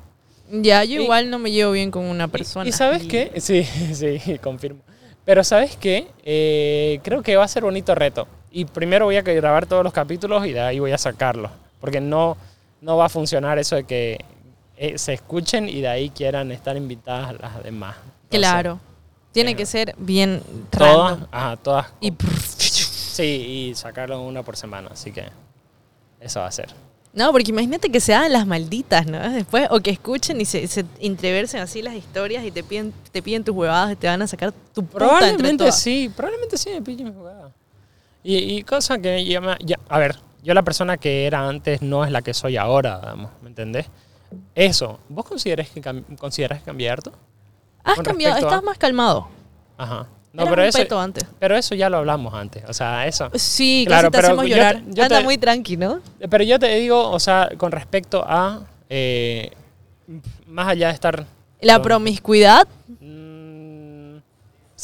Ya, 0.51 0.83
yo 0.83 0.99
Y- 0.99 1.03
igual 1.03 1.29
no 1.29 1.39
me 1.39 1.51
llevo 1.51 1.71
bien 1.71 1.89
con 1.89 2.03
una 2.05 2.27
persona. 2.27 2.67
¿Y, 2.67 2.71
sabes 2.71 3.03
qué? 3.07 3.31
Sí, 3.39 3.63
sí, 3.93 4.37
confirmo. 4.39 4.81
Pero 5.25 5.43
¿sabes 5.43 5.77
qué? 5.77 6.07
Eh, 6.23 6.99
creo 7.03 7.23
que 7.23 7.35
va 7.37 7.45
a 7.45 7.47
ser 7.47 7.63
bonito 7.63 7.95
reto. 7.95 8.27
Y 8.55 8.65
primero 8.65 9.05
voy 9.05 9.17
a 9.17 9.21
grabar 9.23 9.65
todos 9.65 9.83
los 9.83 9.91
capítulos 9.91 10.45
y 10.45 10.53
de 10.53 10.61
ahí 10.61 10.79
voy 10.79 10.91
a 10.91 10.97
sacarlos. 10.97 11.51
Porque 11.81 11.99
no, 11.99 12.37
no 12.81 12.95
va 12.97 13.05
a 13.07 13.09
funcionar 13.09 13.57
eso 13.57 13.75
de 13.75 13.83
que 13.83 14.19
eh, 14.77 14.97
se 14.97 15.13
escuchen 15.13 15.67
y 15.67 15.81
de 15.81 15.87
ahí 15.87 16.09
quieran 16.11 16.51
estar 16.51 16.77
invitadas 16.77 17.33
las 17.41 17.63
demás. 17.63 17.95
Entonces, 17.97 18.39
Claro. 18.39 18.79
Tiene 19.31 19.51
pero- 19.51 19.57
que 19.57 19.65
ser 19.65 19.95
bien 19.97 20.41
Todas, 20.69 21.11
random. 21.11 21.27
ajá, 21.31 21.57
todas. 21.57 21.87
Y 21.99 22.13
Sí, 22.57 23.23
y 23.71 23.75
sacarlo 23.75 24.21
una 24.21 24.43
por 24.43 24.55
semana. 24.55 24.89
Así 24.93 25.11
que 25.11 25.25
eso 26.19 26.39
va 26.39 26.47
a 26.47 26.51
ser. 26.51 26.69
No, 27.13 27.31
porque 27.31 27.51
imagínate 27.51 27.89
que 27.91 27.99
se 27.99 28.13
hagan 28.15 28.33
las 28.33 28.45
malditas, 28.47 29.05
¿no? 29.05 29.19
Después, 29.31 29.67
o 29.71 29.79
que 29.81 29.91
escuchen 29.91 30.41
y 30.41 30.45
se, 30.45 30.67
se 30.67 30.83
entreversen 30.99 31.59
así 31.61 31.81
las 31.83 31.93
historias 31.95 32.43
y 32.43 32.49
te 32.51 32.63
piden, 32.63 32.91
te 33.11 33.21
piden 33.21 33.43
tus 33.43 33.55
huevadas 33.55 33.93
y 33.93 33.95
te 33.95 34.07
van 34.07 34.21
a 34.23 34.27
sacar 34.27 34.51
tu 34.73 34.83
puta 34.83 34.97
Probablemente 34.97 35.71
sí, 35.71 36.11
probablemente 36.15 36.57
sí 36.57 36.71
me 36.71 36.81
pille 36.81 37.03
mi 37.03 37.11
jugada. 37.13 37.51
Y, 38.23 38.37
y 38.37 38.63
cosa 38.63 38.97
que 38.99 39.23
ya, 39.25 39.41
me- 39.41 39.57
ya- 39.59 39.79
a 39.89 39.99
ver, 39.99 40.15
yo 40.43 40.53
la 40.53 40.61
persona 40.63 40.97
que 40.97 41.25
era 41.25 41.47
antes 41.47 41.81
no 41.81 42.05
es 42.05 42.11
la 42.11 42.21
que 42.21 42.33
soy 42.33 42.57
ahora, 42.57 42.99
digamos, 42.99 43.31
¿me 43.41 43.49
entendés? 43.49 43.87
Eso, 44.55 44.99
¿vos 45.09 45.25
consideras 45.25 45.69
que, 45.69 45.81
consideras 46.17 46.61
que? 46.63 46.69
Has 47.83 47.99
cambiado, 47.99 48.35
a- 48.35 48.39
estás 48.39 48.63
más 48.63 48.77
calmado. 48.77 49.27
Ajá. 49.77 50.07
No, 50.31 50.45
pero 50.45 50.63
eso, 50.63 50.99
antes. 50.99 51.25
pero 51.37 51.55
eso 51.55 51.75
ya 51.75 51.89
lo 51.89 51.97
hablamos 51.97 52.33
antes, 52.33 52.63
o 52.67 52.73
sea, 52.73 53.05
eso. 53.05 53.29
Sí, 53.35 53.83
Claro, 53.85 54.09
casi 54.09 54.11
te 54.11 54.17
pero 54.17 54.27
hacemos 54.29 54.45
yo 54.49 54.55
llorar. 54.55 54.75
te- 54.77 54.93
yo 54.95 55.03
Anda 55.03 55.17
te- 55.19 55.23
muy 55.23 55.37
tranqui, 55.37 55.77
¿no? 55.77 55.99
Pero 56.27 56.43
yo 56.43 56.57
te 56.57 56.73
digo, 56.75 57.07
o 57.11 57.19
sea, 57.19 57.49
con 57.57 57.71
respecto 57.71 58.23
a, 58.25 58.61
eh, 58.89 59.51
más 60.47 60.69
allá 60.69 60.87
de 60.87 60.93
estar... 60.95 61.25
La 61.61 61.75
con- 61.75 61.83
promiscuidad. 61.83 62.67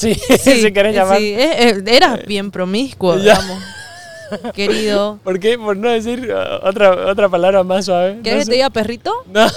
Mm, 0.07 0.13
sí, 0.37 0.61
si 0.61 0.71
querés 0.71 0.95
llamar. 0.95 1.17
Sí, 1.17 1.25
eh, 1.33 1.69
eh, 1.69 1.83
eras 1.87 2.25
bien 2.25 2.51
promiscuo, 2.51 3.17
digamos. 3.17 3.57
Querido. 4.53 5.19
¿Por 5.23 5.39
qué? 5.39 5.57
Por 5.57 5.75
no 5.77 5.89
decir 5.89 6.31
otra, 6.63 7.07
otra 7.11 7.29
palabra 7.29 7.63
más 7.63 7.85
suave. 7.85 8.19
¿Querés 8.23 8.33
No 8.33 8.39
que 8.39 8.45
sé. 8.45 8.49
te 8.51 8.55
diga 8.55 8.69
perrito? 8.69 9.11
No. 9.31 9.47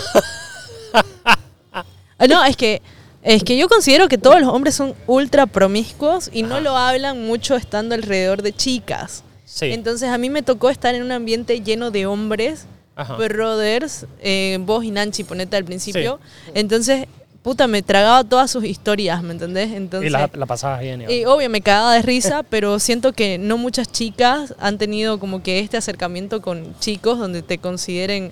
Ah, 1.73 2.27
No, 2.29 2.45
es 2.45 2.57
que, 2.57 2.83
es 3.23 3.43
que 3.45 3.57
yo 3.57 3.69
considero 3.69 4.09
que 4.09 4.19
todos 4.19 4.41
los 4.41 4.49
hombres 4.51 4.75
son 4.75 4.95
ultra 5.07 5.47
promiscuos 5.47 6.31
y 6.33 6.43
no 6.43 6.55
Ajá. 6.57 6.61
lo 6.61 6.77
hablan 6.77 7.27
mucho 7.27 7.57
estando 7.57 7.95
alrededor 7.95 8.43
de 8.43 8.53
chicas. 8.53 9.25
Sí. 9.45 9.67
Entonces 9.73 10.09
a 10.09 10.19
mí 10.19 10.31
me 10.31 10.43
tocó 10.43 10.71
estar 10.71 10.95
en 10.95 11.03
un 11.03 11.13
ambiente 11.13 11.61
lleno 11.61 11.91
de 11.91 12.07
hombres, 12.07 12.67
Ajá. 12.97 13.17
brothers, 13.17 14.07
eh, 14.21 14.59
vos 14.61 14.85
y 14.85 14.91
Nanchi, 14.91 15.25
ponete 15.25 15.57
al 15.57 15.65
principio. 15.65 16.21
Entonces, 16.55 17.07
puta, 17.43 17.67
me 17.67 17.83
tragaba 17.83 18.23
todas 18.25 18.51
sus 18.51 18.65
historias, 18.65 19.23
¿me 19.23 19.33
entendés? 19.33 19.73
Entonces, 19.73 20.09
y 20.09 20.13
la, 20.13 20.31
la 20.33 20.47
pasabas 20.47 20.81
bien. 20.81 21.05
y 21.11 21.25
obvio 21.25 21.51
me 21.51 21.61
cagaba 21.61 21.95
de 21.95 22.03
risa, 22.03 22.43
pero 22.49 22.79
siento 22.79 23.13
que 23.13 23.39
no 23.39 23.57
muchas 23.59 23.91
chicas 23.91 24.55
han 24.61 24.79
tenido 24.79 25.19
como 25.19 25.43
que 25.43 25.59
este 25.61 25.77
acercamiento 25.77 26.41
con 26.41 26.79
chicos 26.79 27.19
donde 27.19 27.43
te 27.43 27.59
consideren 27.59 28.31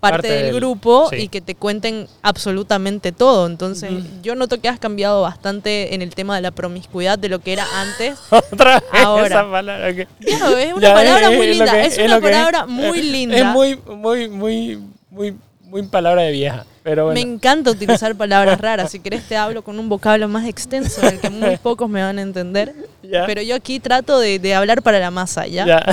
parte, 0.00 0.16
Parte 0.18 0.28
del, 0.34 0.42
del- 0.46 0.54
grupo 0.56 1.08
sí. 1.10 1.16
y 1.16 1.28
que 1.28 1.40
te 1.40 1.54
cuenten 1.54 2.06
absolutamente 2.22 3.10
todo. 3.10 3.46
Entonces, 3.46 3.90
yo 4.22 4.34
noto 4.34 4.60
que 4.60 4.68
has 4.68 4.78
cambiado 4.78 5.22
bastante 5.22 5.94
en 5.94 6.02
el 6.02 6.14
tema 6.14 6.36
de 6.36 6.42
la 6.42 6.50
promiscuidad 6.50 7.18
de 7.18 7.30
lo 7.30 7.38
que 7.38 7.54
era 7.54 7.64
antes. 7.80 8.18
Otra 8.30 8.80
vez 8.80 9.02
Ahora. 9.02 9.26
esa 9.26 9.50
palabra. 9.50 9.90
Viejo, 10.20 10.48
es 10.58 10.74
una 10.74 10.88
Ya, 10.88 10.94
palabra 10.94 11.30
es- 11.30 11.36
muy 11.38 11.46
es 11.46 11.56
linda. 11.56 11.72
que- 11.72 11.86
es 11.86 11.98
es 11.98 12.04
una 12.06 12.16
es. 12.16 12.22
palabra 12.22 12.66
muy 12.66 12.98
Es 12.98 13.04
linda. 13.06 13.44
muy, 13.52 13.76
muy, 13.96 14.28
muy, 14.28 14.78
muy, 15.10 15.36
muy 15.74 15.82
palabra 15.88 16.22
de 16.22 16.30
vieja. 16.30 16.64
Pero 16.84 17.06
bueno. 17.06 17.20
Me 17.20 17.34
encanta 17.34 17.72
utilizar 17.72 18.14
palabras 18.16 18.60
raras. 18.60 18.92
Si 18.92 19.00
querés 19.00 19.26
te 19.26 19.36
hablo 19.36 19.64
con 19.64 19.76
un 19.80 19.88
vocablo 19.88 20.28
más 20.28 20.46
extenso 20.46 21.02
en 21.02 21.14
el 21.14 21.20
que 21.20 21.30
muy 21.30 21.56
pocos 21.62 21.90
me 21.90 22.00
van 22.00 22.16
a 22.18 22.22
entender. 22.22 22.72
Pero 23.02 23.42
yo 23.42 23.56
aquí 23.56 23.80
trato 23.80 24.20
de, 24.20 24.38
de 24.38 24.54
hablar 24.54 24.82
para 24.82 25.00
la 25.00 25.10
masa, 25.10 25.48
¿ya? 25.48 25.66
Ya. 25.66 25.84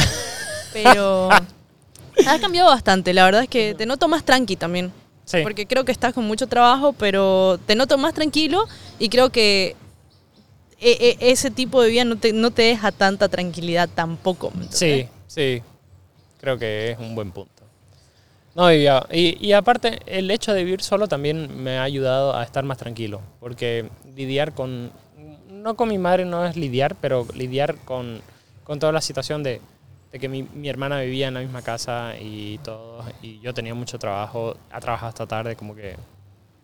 Pero 0.72 1.30
has 2.28 2.40
cambiado 2.40 2.70
bastante. 2.70 3.12
La 3.12 3.26
verdad 3.26 3.42
es 3.42 3.50
que 3.50 3.74
te 3.74 3.88
noto 3.88 4.08
más 4.08 4.24
tranqui 4.24 4.56
también. 4.56 4.92
Sí. 5.26 5.40
Porque 5.42 5.66
creo 5.66 5.84
que 5.84 5.92
estás 5.92 6.14
con 6.14 6.26
mucho 6.26 6.46
trabajo, 6.46 6.94
pero 6.94 7.60
te 7.66 7.74
noto 7.74 7.98
más 7.98 8.14
tranquilo 8.14 8.68
y 9.00 9.10
creo 9.10 9.32
que 9.32 9.76
e- 10.80 11.18
e- 11.20 11.32
ese 11.32 11.50
tipo 11.50 11.82
de 11.82 11.90
vida 11.90 12.06
no 12.06 12.18
te, 12.18 12.34
no 12.34 12.52
te 12.52 12.62
deja 12.64 12.92
tanta 12.92 13.30
tranquilidad 13.30 13.90
tampoco. 13.96 14.52
¿me 14.54 14.68
Sí, 14.70 15.08
sí. 15.26 15.64
Creo 16.40 16.60
que 16.60 16.92
es 16.92 17.00
un 17.00 17.16
buen 17.16 17.32
punto. 17.32 17.61
No, 18.54 18.72
y, 18.72 18.86
y, 19.12 19.38
y 19.40 19.54
aparte, 19.54 20.00
el 20.06 20.30
hecho 20.30 20.54
de 20.54 20.64
vivir 20.64 20.82
solo 20.82 21.08
también 21.08 21.64
me 21.64 21.78
ha 21.78 21.84
ayudado 21.84 22.36
a 22.36 22.44
estar 22.44 22.64
más 22.64 22.78
tranquilo. 22.78 23.22
Porque 23.40 23.90
lidiar 24.16 24.54
con. 24.54 24.92
No 25.50 25.76
con 25.76 25.90
mi 25.90 25.98
madre 25.98 26.26
no 26.26 26.46
es 26.46 26.56
lidiar, 26.58 26.96
pero 27.00 27.28
lidiar 27.36 27.76
con, 27.86 28.22
con 28.64 28.80
toda 28.80 28.92
la 28.92 29.02
situación 29.02 29.44
de, 29.44 29.62
de 30.12 30.20
que 30.20 30.28
mi, 30.28 30.44
mi 30.44 30.68
hermana 30.70 31.00
vivía 31.00 31.28
en 31.28 31.36
la 31.36 31.40
misma 31.40 31.62
casa 31.62 32.14
y 32.20 32.58
todo. 32.60 33.06
Y 33.22 33.40
yo 33.40 33.54
tenía 33.54 33.74
mucho 33.74 33.98
trabajo, 34.00 34.56
ha 34.72 34.80
trabajado 34.80 35.10
hasta 35.10 35.28
tarde, 35.28 35.56
como 35.56 35.76
que. 35.76 35.96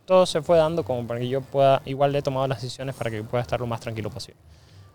Todo 0.06 0.26
se 0.26 0.42
fue 0.42 0.58
dando 0.58 0.84
como 0.84 1.06
para 1.06 1.20
que 1.20 1.28
yo 1.28 1.42
pueda. 1.42 1.82
Igual 1.86 2.12
le 2.12 2.20
he 2.20 2.22
tomado 2.22 2.48
las 2.48 2.62
decisiones 2.62 2.96
para 2.96 3.12
que 3.12 3.24
pueda 3.24 3.42
estar 3.42 3.60
lo 3.60 3.68
más 3.68 3.80
tranquilo 3.80 4.10
posible. 4.10 4.40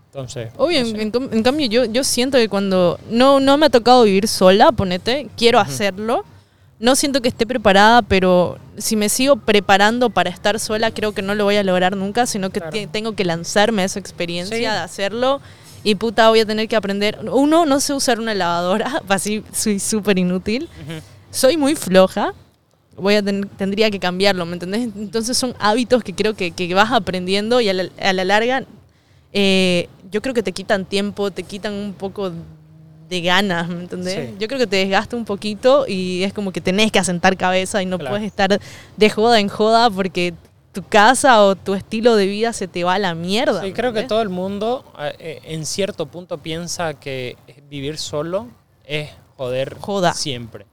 Entonces. 0.07 0.53
Obvio, 0.59 0.83
no 0.83 0.89
en, 0.89 0.97
sé. 0.97 1.03
en 1.03 1.33
en 1.33 1.43
cambio 1.43 1.67
yo, 1.67 1.85
yo 1.87 2.05
siento 2.05 2.37
que 2.37 2.49
cuando 2.49 2.99
no, 3.09 3.41
no 3.41 3.57
me 3.57 3.67
ha 3.67 3.71
tocado 3.71 4.03
vivir 4.05 4.29
sola, 4.29 4.73
ponete, 4.73 5.29
quiero 5.37 5.59
hacerlo. 5.59 6.25
No 6.83 6.97
siento 6.97 7.23
que 7.23 7.29
esté 7.29 7.47
preparada, 7.47 8.03
pero 8.03 8.59
si 8.77 8.97
me 8.97 9.09
sigo 9.09 9.37
preparando 9.37 10.11
para 10.11 10.29
estar 10.31 10.59
sola, 10.59 10.91
creo 10.91 11.12
que 11.12 11.23
no 11.23 11.35
lo 11.35 11.45
voy 11.45 11.57
a 11.57 11.62
lograr 11.62 11.97
nunca, 11.97 12.27
sino 12.27 12.51
que 12.51 12.61
Claro. 12.61 12.89
tengo 12.91 13.12
que 13.15 13.25
lanzarme 13.25 13.83
a 13.83 13.85
esa 13.85 14.01
experiencia 14.01 14.57
Sí. 14.57 14.62
de 14.62 14.69
hacerlo. 14.69 15.41
Y 15.85 15.95
puta, 15.95 16.29
voy 16.29 16.41
a 16.41 16.45
tener 16.47 16.67
que 16.69 16.75
aprender. 16.77 17.19
Uno, 17.33 17.67
no 17.67 17.79
sé 17.81 17.95
usar 17.95 18.19
una 18.21 18.35
lavadora, 18.35 19.01
así 19.09 19.45
soy 19.53 19.79
súper 19.79 20.19
inútil. 20.19 20.69
Soy 21.31 21.57
muy 21.57 21.77
floja. 21.77 22.35
Voy 22.97 23.15
a 23.15 23.23
ten- 23.23 23.49
tendría 23.57 23.91
que 23.91 23.99
cambiarlo, 24.01 24.45
¿me 24.45 24.55
entendés? 24.55 24.83
Entonces 24.97 25.39
son 25.39 25.55
hábitos 25.61 26.03
que 26.05 26.15
creo 26.15 26.35
que, 26.35 26.51
que 26.51 26.75
vas 26.75 26.91
aprendiendo 26.93 27.61
y 27.61 27.69
a 27.69 27.73
la, 27.75 27.85
a 28.01 28.12
la 28.12 28.25
larga 28.25 28.65
eh, 29.33 29.89
yo 30.11 30.21
creo 30.21 30.35
que 30.35 30.43
te 30.43 30.53
quitan 30.53 30.85
tiempo, 30.85 31.31
te 31.31 31.43
quitan 31.43 31.73
un 31.73 31.95
poco 31.95 32.33
de 33.12 33.21
ganas, 33.21 33.69
¿me 33.69 33.81
entendés? 33.83 34.31
Sí. 34.31 34.37
Yo 34.38 34.49
creo 34.49 34.59
que 34.59 34.66
te 34.66 34.76
desgasta 34.76 35.14
un 35.16 35.26
poquito 35.26 35.85
y 35.87 36.23
es 36.25 36.33
como 36.33 36.50
que 36.50 36.61
tenés 36.62 36.90
que 36.90 36.99
asentar 36.99 37.37
cabeza 37.37 37.83
y 37.83 37.87
no 37.87 37.99
Claro. 37.99 38.14
puedes 38.14 38.26
estar 38.26 38.59
de 38.97 39.11
joda 39.11 39.38
en 39.38 39.49
joda 39.49 39.90
porque 39.90 40.33
tu 40.73 40.83
casa 40.83 41.42
o 41.42 41.54
tu 41.54 41.75
estilo 41.75 42.16
de 42.16 42.26
vida 42.26 42.54
se 42.54 42.66
te 42.69 42.85
va 42.85 42.95
a 42.95 42.99
la 42.99 43.14
mierda. 43.14 43.61
Sí, 43.61 43.66
¿me 43.69 43.73
creo 43.75 43.92
que 43.92 44.04
todo 44.04 44.23
el 44.23 44.31
mundo 44.31 44.83
eh, 44.99 45.12
eh, 45.19 45.40
en 45.45 45.66
cierto 45.66 46.07
punto 46.07 46.38
piensa 46.38 46.95
que 46.95 47.37
vivir 47.69 47.99
solo 47.99 48.47
es 48.87 49.11
joder 49.37 49.76
Joda. 49.78 50.14
siempre. 50.14 50.64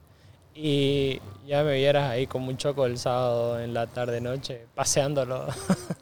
Y 0.56 1.20
ya 1.46 1.64
me 1.64 1.76
vieras 1.76 2.10
ahí 2.10 2.26
como 2.28 2.48
un 2.50 2.56
choco 2.58 2.86
el 2.86 2.98
sábado 2.98 3.60
en 3.60 3.74
la 3.74 3.88
tarde 3.88 4.22
noche 4.22 4.66
paseándolo. 4.76 5.48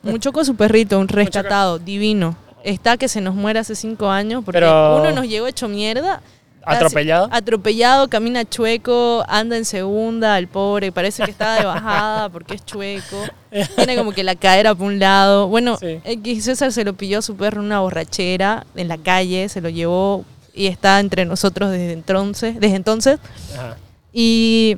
Un 0.03 0.19
choco 0.19 0.45
su 0.45 0.55
perrito, 0.55 0.99
un 0.99 1.07
rescatado, 1.07 1.79
divino. 1.79 2.35
Está 2.69 2.97
que 2.97 3.07
se 3.07 3.21
nos 3.21 3.33
muere 3.35 3.59
hace 3.59 3.75
cinco 3.75 4.09
años 4.09 4.43
porque 4.43 4.59
Pero- 4.59 4.97
uno 4.97 5.11
nos 5.11 5.27
llegó 5.27 5.47
hecho 5.47 5.67
mierda. 5.69 6.21
Atropellado. 6.69 7.29
Atropellado, 7.31 8.09
camina 8.09 8.43
chueco, 8.43 9.23
anda 9.29 9.55
en 9.55 9.63
segunda, 9.63 10.37
el 10.37 10.49
pobre, 10.49 10.91
parece 10.91 11.23
que 11.23 11.31
está 11.31 11.55
de 11.55 11.63
bajada 11.63 12.27
porque 12.33 12.55
es 12.55 12.65
chueco. 12.65 13.23
Tiene 13.77 13.95
como 13.95 14.11
que 14.11 14.21
la 14.25 14.35
cadera 14.35 14.75
por 14.75 14.87
un 14.87 14.99
lado. 14.99 15.47
Bueno, 15.47 15.77
Sí. 15.77 16.01
X 16.03 16.43
César 16.43 16.73
se 16.73 16.83
lo 16.83 16.93
pilló 16.93 17.19
a 17.19 17.21
su 17.21 17.37
perro 17.37 17.61
en 17.61 17.67
una 17.67 17.79
borrachera 17.79 18.65
en 18.75 18.89
la 18.89 18.97
calle, 18.97 19.47
se 19.47 19.61
lo 19.61 19.69
llevó 19.69 20.25
y 20.53 20.67
está 20.67 20.99
entre 20.99 21.23
nosotros 21.23 21.71
desde 21.71 21.93
entonces. 21.93 22.59
Desde 22.59 22.75
entonces. 22.75 23.17
Ajá. 23.53 23.77
Y 24.11 24.75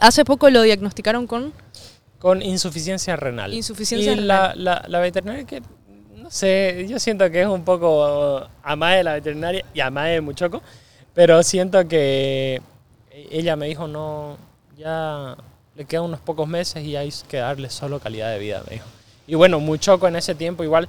hace 0.00 0.24
poco 0.24 0.48
lo 0.48 0.62
diagnosticaron 0.62 1.26
con 1.26 1.52
Con 2.20 2.40
insuficiencia 2.40 3.16
renal. 3.16 3.52
Insuficiencia 3.52 4.12
y 4.12 4.16
La, 4.16 4.54
la, 4.56 4.82
la 4.88 4.98
veterinaria 5.00 5.44
que, 5.44 5.60
no 6.22 6.30
sé, 6.30 6.86
yo 6.88 6.98
siento 6.98 7.30
que 7.30 7.42
es 7.42 7.46
un 7.46 7.64
poco 7.64 8.46
amada 8.62 8.96
de 8.96 9.04
la 9.04 9.14
veterinaria 9.14 9.64
y 9.74 9.80
amada 9.80 10.08
de 10.08 10.20
Muchoco, 10.20 10.62
pero 11.14 11.42
siento 11.42 11.86
que 11.88 12.62
ella 13.30 13.56
me 13.56 13.66
dijo, 13.66 13.86
no, 13.86 14.36
ya 14.76 15.36
le 15.74 15.84
quedan 15.84 16.04
unos 16.04 16.20
pocos 16.20 16.46
meses 16.46 16.84
y 16.84 16.96
hay 16.96 17.12
que 17.28 17.38
darle 17.38 17.70
solo 17.70 17.98
calidad 18.00 18.30
de 18.30 18.38
vida, 18.38 18.62
me 18.68 18.74
dijo. 18.74 18.86
Y 19.26 19.34
bueno, 19.34 19.60
Muchoco 19.60 20.08
en 20.08 20.16
ese 20.16 20.34
tiempo 20.34 20.64
igual 20.64 20.88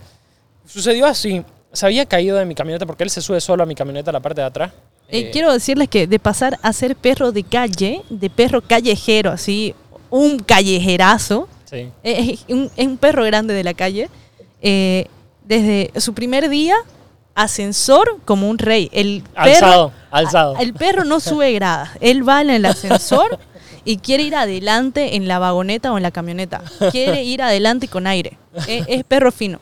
sucedió 0.66 1.06
así. 1.06 1.44
Se 1.72 1.86
había 1.86 2.06
caído 2.06 2.38
de 2.38 2.46
mi 2.46 2.56
camioneta 2.56 2.86
porque 2.86 3.04
él 3.04 3.10
se 3.10 3.22
sube 3.22 3.42
solo 3.42 3.64
a 3.64 3.66
mi 3.66 3.76
camioneta 3.76 4.12
a 4.12 4.14
la 4.14 4.20
parte 4.20 4.42
de 4.42 4.48
atrás. 4.48 4.72
Eh, 5.08 5.20
Eh, 5.20 5.32
quiero 5.32 5.52
decirles 5.52 5.90
que 5.90 6.08
de 6.08 6.20
pasar 6.20 6.60
a 6.62 6.72
ser 6.74 6.96
perro 6.96 7.32
de 7.32 7.44
calle, 7.44 8.02
de 8.10 8.30
perro 8.30 8.62
callejero, 8.62 9.32
así, 9.32 9.74
un 10.10 10.40
callejerazo, 10.40 11.48
sí. 11.66 11.90
eh, 12.04 12.34
es 12.34 12.46
un, 12.48 12.70
es 12.76 12.88
un 12.88 12.98
perro 12.98 13.24
grande 13.24 13.54
de 13.54 13.64
la 13.64 13.74
calle, 13.74 14.10
eh, 14.62 15.08
desde 15.46 16.00
su 16.00 16.14
primer 16.14 16.50
día, 16.50 16.76
ascensor 17.36 18.20
como 18.26 18.50
un 18.50 18.58
rey. 18.58 18.90
El 18.94 19.24
Alzado, 19.36 19.90
perro, 19.90 20.08
alzado. 20.12 20.58
el 20.60 20.74
perro 20.74 21.04
no 21.04 21.20
sube 21.20 21.52
gradas, 21.54 21.92
él 22.00 22.28
va 22.28 22.42
en 22.42 22.50
el 22.50 22.66
ascensor 22.66 23.40
y 23.86 23.98
quiere 23.98 24.24
ir 24.24 24.36
adelante 24.36 25.16
en 25.16 25.28
la 25.28 25.40
vagoneta 25.40 25.92
o 25.92 25.98
en 25.98 26.04
la 26.04 26.12
camioneta. 26.12 26.62
Quiere 26.92 27.24
ir 27.24 27.42
adelante 27.42 27.88
con 27.88 28.08
aire. 28.08 28.38
Es, 28.68 28.86
es 28.88 29.04
perro 29.04 29.32
fino. 29.32 29.60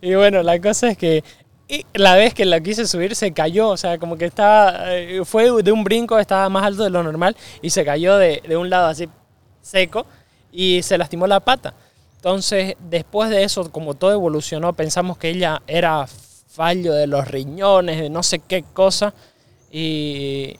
Y 0.00 0.14
bueno, 0.14 0.42
la 0.42 0.60
cosa 0.60 0.90
es 0.90 0.98
que 0.98 1.22
la 1.94 2.14
vez 2.14 2.34
que 2.34 2.44
la 2.44 2.60
quise 2.60 2.86
subir 2.86 3.14
se 3.16 3.32
cayó, 3.32 3.68
o 3.68 3.76
sea, 3.76 3.98
como 3.98 4.16
que 4.16 4.26
estaba, 4.26 4.94
eh, 4.94 5.22
fue 5.24 5.62
de 5.62 5.72
un 5.72 5.84
brinco, 5.84 6.18
estaba 6.18 6.48
más 6.48 6.64
alto 6.64 6.84
de 6.84 6.90
lo 6.90 7.02
normal 7.02 7.36
y 7.62 7.70
se 7.70 7.84
cayó 7.84 8.16
de, 8.16 8.42
de 8.46 8.56
un 8.56 8.70
lado 8.70 8.88
así 8.88 9.08
seco 9.60 10.06
y 10.52 10.82
se 10.82 10.98
lastimó 10.98 11.26
la 11.26 11.40
pata. 11.40 11.74
Entonces, 12.28 12.74
después 12.80 13.28
de 13.28 13.44
eso, 13.44 13.70
como 13.70 13.92
todo 13.92 14.10
evolucionó, 14.12 14.72
pensamos 14.72 15.18
que 15.18 15.28
ella 15.28 15.60
era 15.66 16.06
fallo 16.06 16.94
de 16.94 17.06
los 17.06 17.28
riñones, 17.28 18.00
de 18.00 18.08
no 18.08 18.22
sé 18.22 18.38
qué 18.38 18.64
cosa 18.72 19.12
y... 19.70 20.56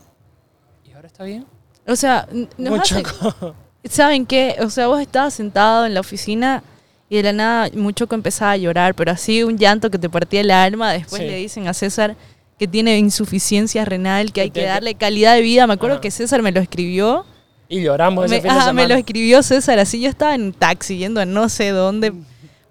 ¿Y 0.85 0.93
ahora 0.95 1.07
está 1.07 1.25
bien? 1.25 1.47
O 1.87 1.97
sea, 1.97 2.29
nos 2.59 2.71
Mucho. 2.79 2.97
hace- 2.97 3.55
¿Saben 3.89 4.27
qué? 4.27 4.57
O 4.61 4.69
sea, 4.69 4.89
vos 4.89 5.01
estabas 5.01 5.33
sentado 5.33 5.87
en 5.87 5.95
la 5.95 6.01
oficina 6.01 6.63
y 7.09 7.17
de 7.17 7.23
la 7.23 7.33
nada 7.33 7.71
Muchoco 7.75 8.15
empezaba 8.15 8.51
a 8.51 8.57
llorar, 8.59 8.95
pero 8.95 9.13
así 9.13 9.43
un 9.43 9.57
llanto 9.57 9.91
que 9.91 9.97
te 9.99 10.11
partía 10.11 10.43
el 10.43 10.51
alma. 10.51 10.93
Después 10.93 11.23
Sí. 11.23 11.27
le 11.29 11.37
dicen 11.37 11.67
a 11.67 11.73
César 11.73 12.15
que 12.59 12.69
tiene 12.69 12.99
insuficiencia 12.99 13.87
renal, 13.87 14.35
que 14.35 14.43
hay 14.43 14.51
que 14.51 14.61
que- 14.61 14.67
darle 14.67 14.97
calidad 14.97 15.35
de 15.35 15.41
vida. 15.41 15.67
Me 15.67 15.73
acuerdo 15.73 15.95
Ajá. 15.97 16.03
que 16.03 16.11
César 16.11 16.43
me 16.43 16.53
lo 16.53 16.61
escribió. 16.61 17.25
Y 17.69 17.83
lloramos 17.83 18.27
ese 18.27 18.37
Me, 18.37 18.41
fin 18.43 18.51
de 18.51 18.57
ajá, 18.57 18.73
me 18.73 18.83
semana. 18.83 18.95
lo 18.95 19.01
escribió 19.01 19.43
César 19.43 19.79
así. 19.79 20.01
Yo 20.01 20.09
estaba 20.09 20.35
en 20.35 20.43
un 20.43 20.53
taxi 20.53 20.99
yendo 20.99 21.21
a 21.21 21.25
no 21.25 21.49
sé 21.49 21.71
dónde, 21.71 22.13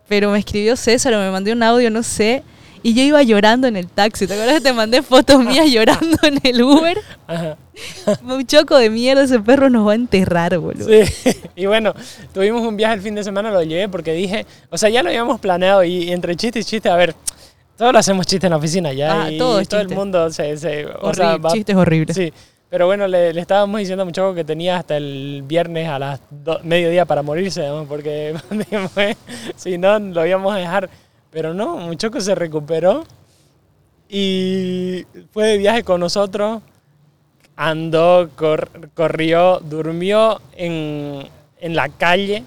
pero 0.08 0.30
me 0.32 0.40
escribió 0.40 0.76
César 0.76 1.14
o 1.14 1.20
me 1.20 1.32
mandó 1.32 1.52
un 1.52 1.64
audio, 1.64 1.90
no 1.90 2.04
sé. 2.04 2.44
Y 2.86 2.94
yo 2.94 3.02
iba 3.02 3.24
llorando 3.24 3.68
en 3.68 3.78
el 3.78 3.88
taxi. 3.88 4.28
¿Te 4.28 4.34
acuerdas 4.34 4.56
que 4.56 4.62
te 4.62 4.74
mandé 4.74 5.02
fotos 5.02 5.44
mías 5.44 5.68
llorando 5.72 6.18
en 6.24 6.40
el 6.44 6.62
Uber? 6.62 6.98
Ajá. 7.28 7.58
Muchoco 8.22 8.78
de 8.78 8.90
mierda, 8.90 9.24
ese 9.24 9.40
perro 9.40 9.70
nos 9.70 9.88
va 9.88 9.94
a 9.94 9.96
enterrar, 9.96 10.58
boludo. 10.60 10.88
Sí, 10.88 11.32
y 11.56 11.66
bueno, 11.66 11.94
tuvimos 12.34 12.62
un 12.62 12.76
viaje 12.78 12.96
el 12.96 13.02
fin 13.02 13.16
de 13.16 13.24
semana, 13.24 13.52
lo 13.52 13.64
llevé 13.64 13.88
porque 13.90 14.14
dije, 14.14 14.46
o 14.70 14.78
sea, 14.78 14.90
ya 14.90 15.02
lo 15.02 15.10
habíamos 15.10 15.40
planeado 15.40 15.84
y 15.84 16.12
entre 16.12 16.36
chiste 16.36 16.60
y 16.60 16.64
chiste, 16.64 16.90
a 16.90 16.96
ver, 16.96 17.16
todos 17.78 17.94
lo 17.94 18.00
hacemos 18.00 18.28
chiste 18.28 18.48
en 18.48 18.52
la 18.52 18.58
oficina 18.58 18.94
ya 18.94 19.24
Ah, 19.24 19.32
y 19.32 19.38
todo 19.38 19.64
todo 19.66 19.80
el 19.82 19.90
mundo 19.90 20.30
se... 20.30 20.56
se- 20.58 20.86
o 20.86 21.08
Horrible, 21.08 21.14
sea, 21.16 21.38
va- 21.38 21.52
chistes 21.52 21.76
horribles. 21.76 22.16
Sí, 22.16 22.32
pero 22.74 22.88
bueno, 22.88 23.08
le, 23.08 23.32
le 23.34 23.40
estábamos 23.40 23.78
diciendo 23.80 24.02
a 24.02 24.06
Muchoco 24.06 24.34
que 24.34 24.44
tenía 24.44 24.78
hasta 24.78 24.98
el 24.98 25.44
viernes 25.46 25.88
a 25.88 26.00
las 26.00 26.20
do- 26.32 26.60
mediodía 26.64 27.06
para 27.06 27.22
morirse, 27.22 27.68
¿no? 27.68 27.86
porque 27.86 28.34
si 29.56 29.78
no, 29.78 30.00
lo 30.00 30.26
íbamos 30.26 30.52
a 30.56 30.58
dejar. 30.58 30.90
Pero 31.30 31.54
no, 31.54 31.78
Muchoco 31.78 32.20
se 32.20 32.34
recuperó 32.34 33.04
y 34.10 35.06
fue 35.32 35.50
de 35.50 35.58
viaje 35.60 35.84
con 35.84 36.00
nosotros, 36.00 36.64
andó, 37.56 38.30
cor- 38.36 38.70
corrió, 38.96 39.60
durmió 39.60 40.42
en, 40.56 41.28
en 41.60 41.76
la 41.76 41.90
calle, 41.90 42.44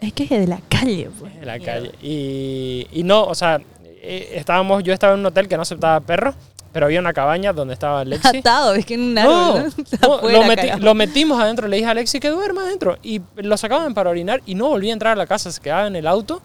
Es 0.00 0.12
que 0.14 0.24
es 0.24 0.30
de 0.30 0.46
la 0.48 0.60
calle, 0.68 1.10
pues. 1.16 1.32
en 1.36 1.46
la 1.46 1.60
calle. 1.60 1.92
Y, 2.02 2.88
y 2.90 3.04
no, 3.04 3.22
o 3.22 3.36
sea, 3.36 3.60
eh, 3.84 4.32
estábamos, 4.34 4.82
yo 4.82 4.92
estaba 4.92 5.14
en 5.14 5.20
un 5.20 5.26
hotel 5.26 5.46
que 5.46 5.54
no 5.54 5.62
aceptaba 5.62 6.00
perros, 6.00 6.34
pero 6.72 6.86
había 6.86 7.00
una 7.00 7.12
cabaña 7.12 7.52
donde 7.52 7.74
estaba 7.74 8.04
Lexi. 8.04 8.38
Atado, 8.38 8.74
es 8.74 8.86
que 8.86 8.94
en 8.94 9.00
un 9.02 9.18
árbol. 9.18 9.72
no, 10.02 10.14
Afuera, 10.14 10.38
lo, 10.38 10.44
meti- 10.44 10.56
carajo. 10.56 10.78
lo 10.80 10.94
metimos 10.94 11.40
adentro, 11.40 11.66
le 11.68 11.76
dije 11.76 11.88
a 11.88 11.92
Alexi 11.92 12.20
que 12.20 12.28
duerma 12.30 12.62
adentro 12.62 12.98
y 13.02 13.20
lo 13.36 13.56
sacaban 13.56 13.94
para 13.94 14.10
orinar 14.10 14.40
y 14.46 14.54
no 14.54 14.68
volví 14.68 14.90
a 14.90 14.92
entrar 14.92 15.12
a 15.12 15.16
la 15.16 15.26
casa, 15.26 15.50
se 15.50 15.60
quedaba 15.60 15.86
en 15.86 15.96
el 15.96 16.06
auto, 16.06 16.42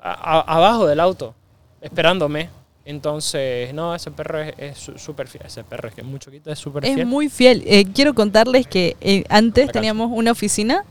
abajo 0.00 0.86
del 0.86 1.00
auto, 1.00 1.34
esperándome. 1.80 2.50
Entonces, 2.84 3.74
no, 3.74 3.94
ese 3.96 4.12
perro 4.12 4.40
es- 4.40 4.54
es 4.58 4.90
súper 5.02 5.26
fiel, 5.26 5.44
ese 5.46 5.64
perro 5.64 5.88
es 5.88 5.94
que 5.94 6.02
es 6.02 6.06
muy 6.06 6.20
chiquito, 6.20 6.52
es 6.52 6.58
súper 6.58 6.84
Es 6.84 6.94
fiel. 6.94 7.06
muy 7.06 7.28
fiel. 7.28 7.64
Eh, 7.66 7.84
quiero 7.92 8.14
contarles 8.14 8.68
que 8.68 8.96
eh, 9.00 9.24
antes 9.28 9.72
teníamos 9.72 10.08
una 10.12 10.30
oficina, 10.30 10.84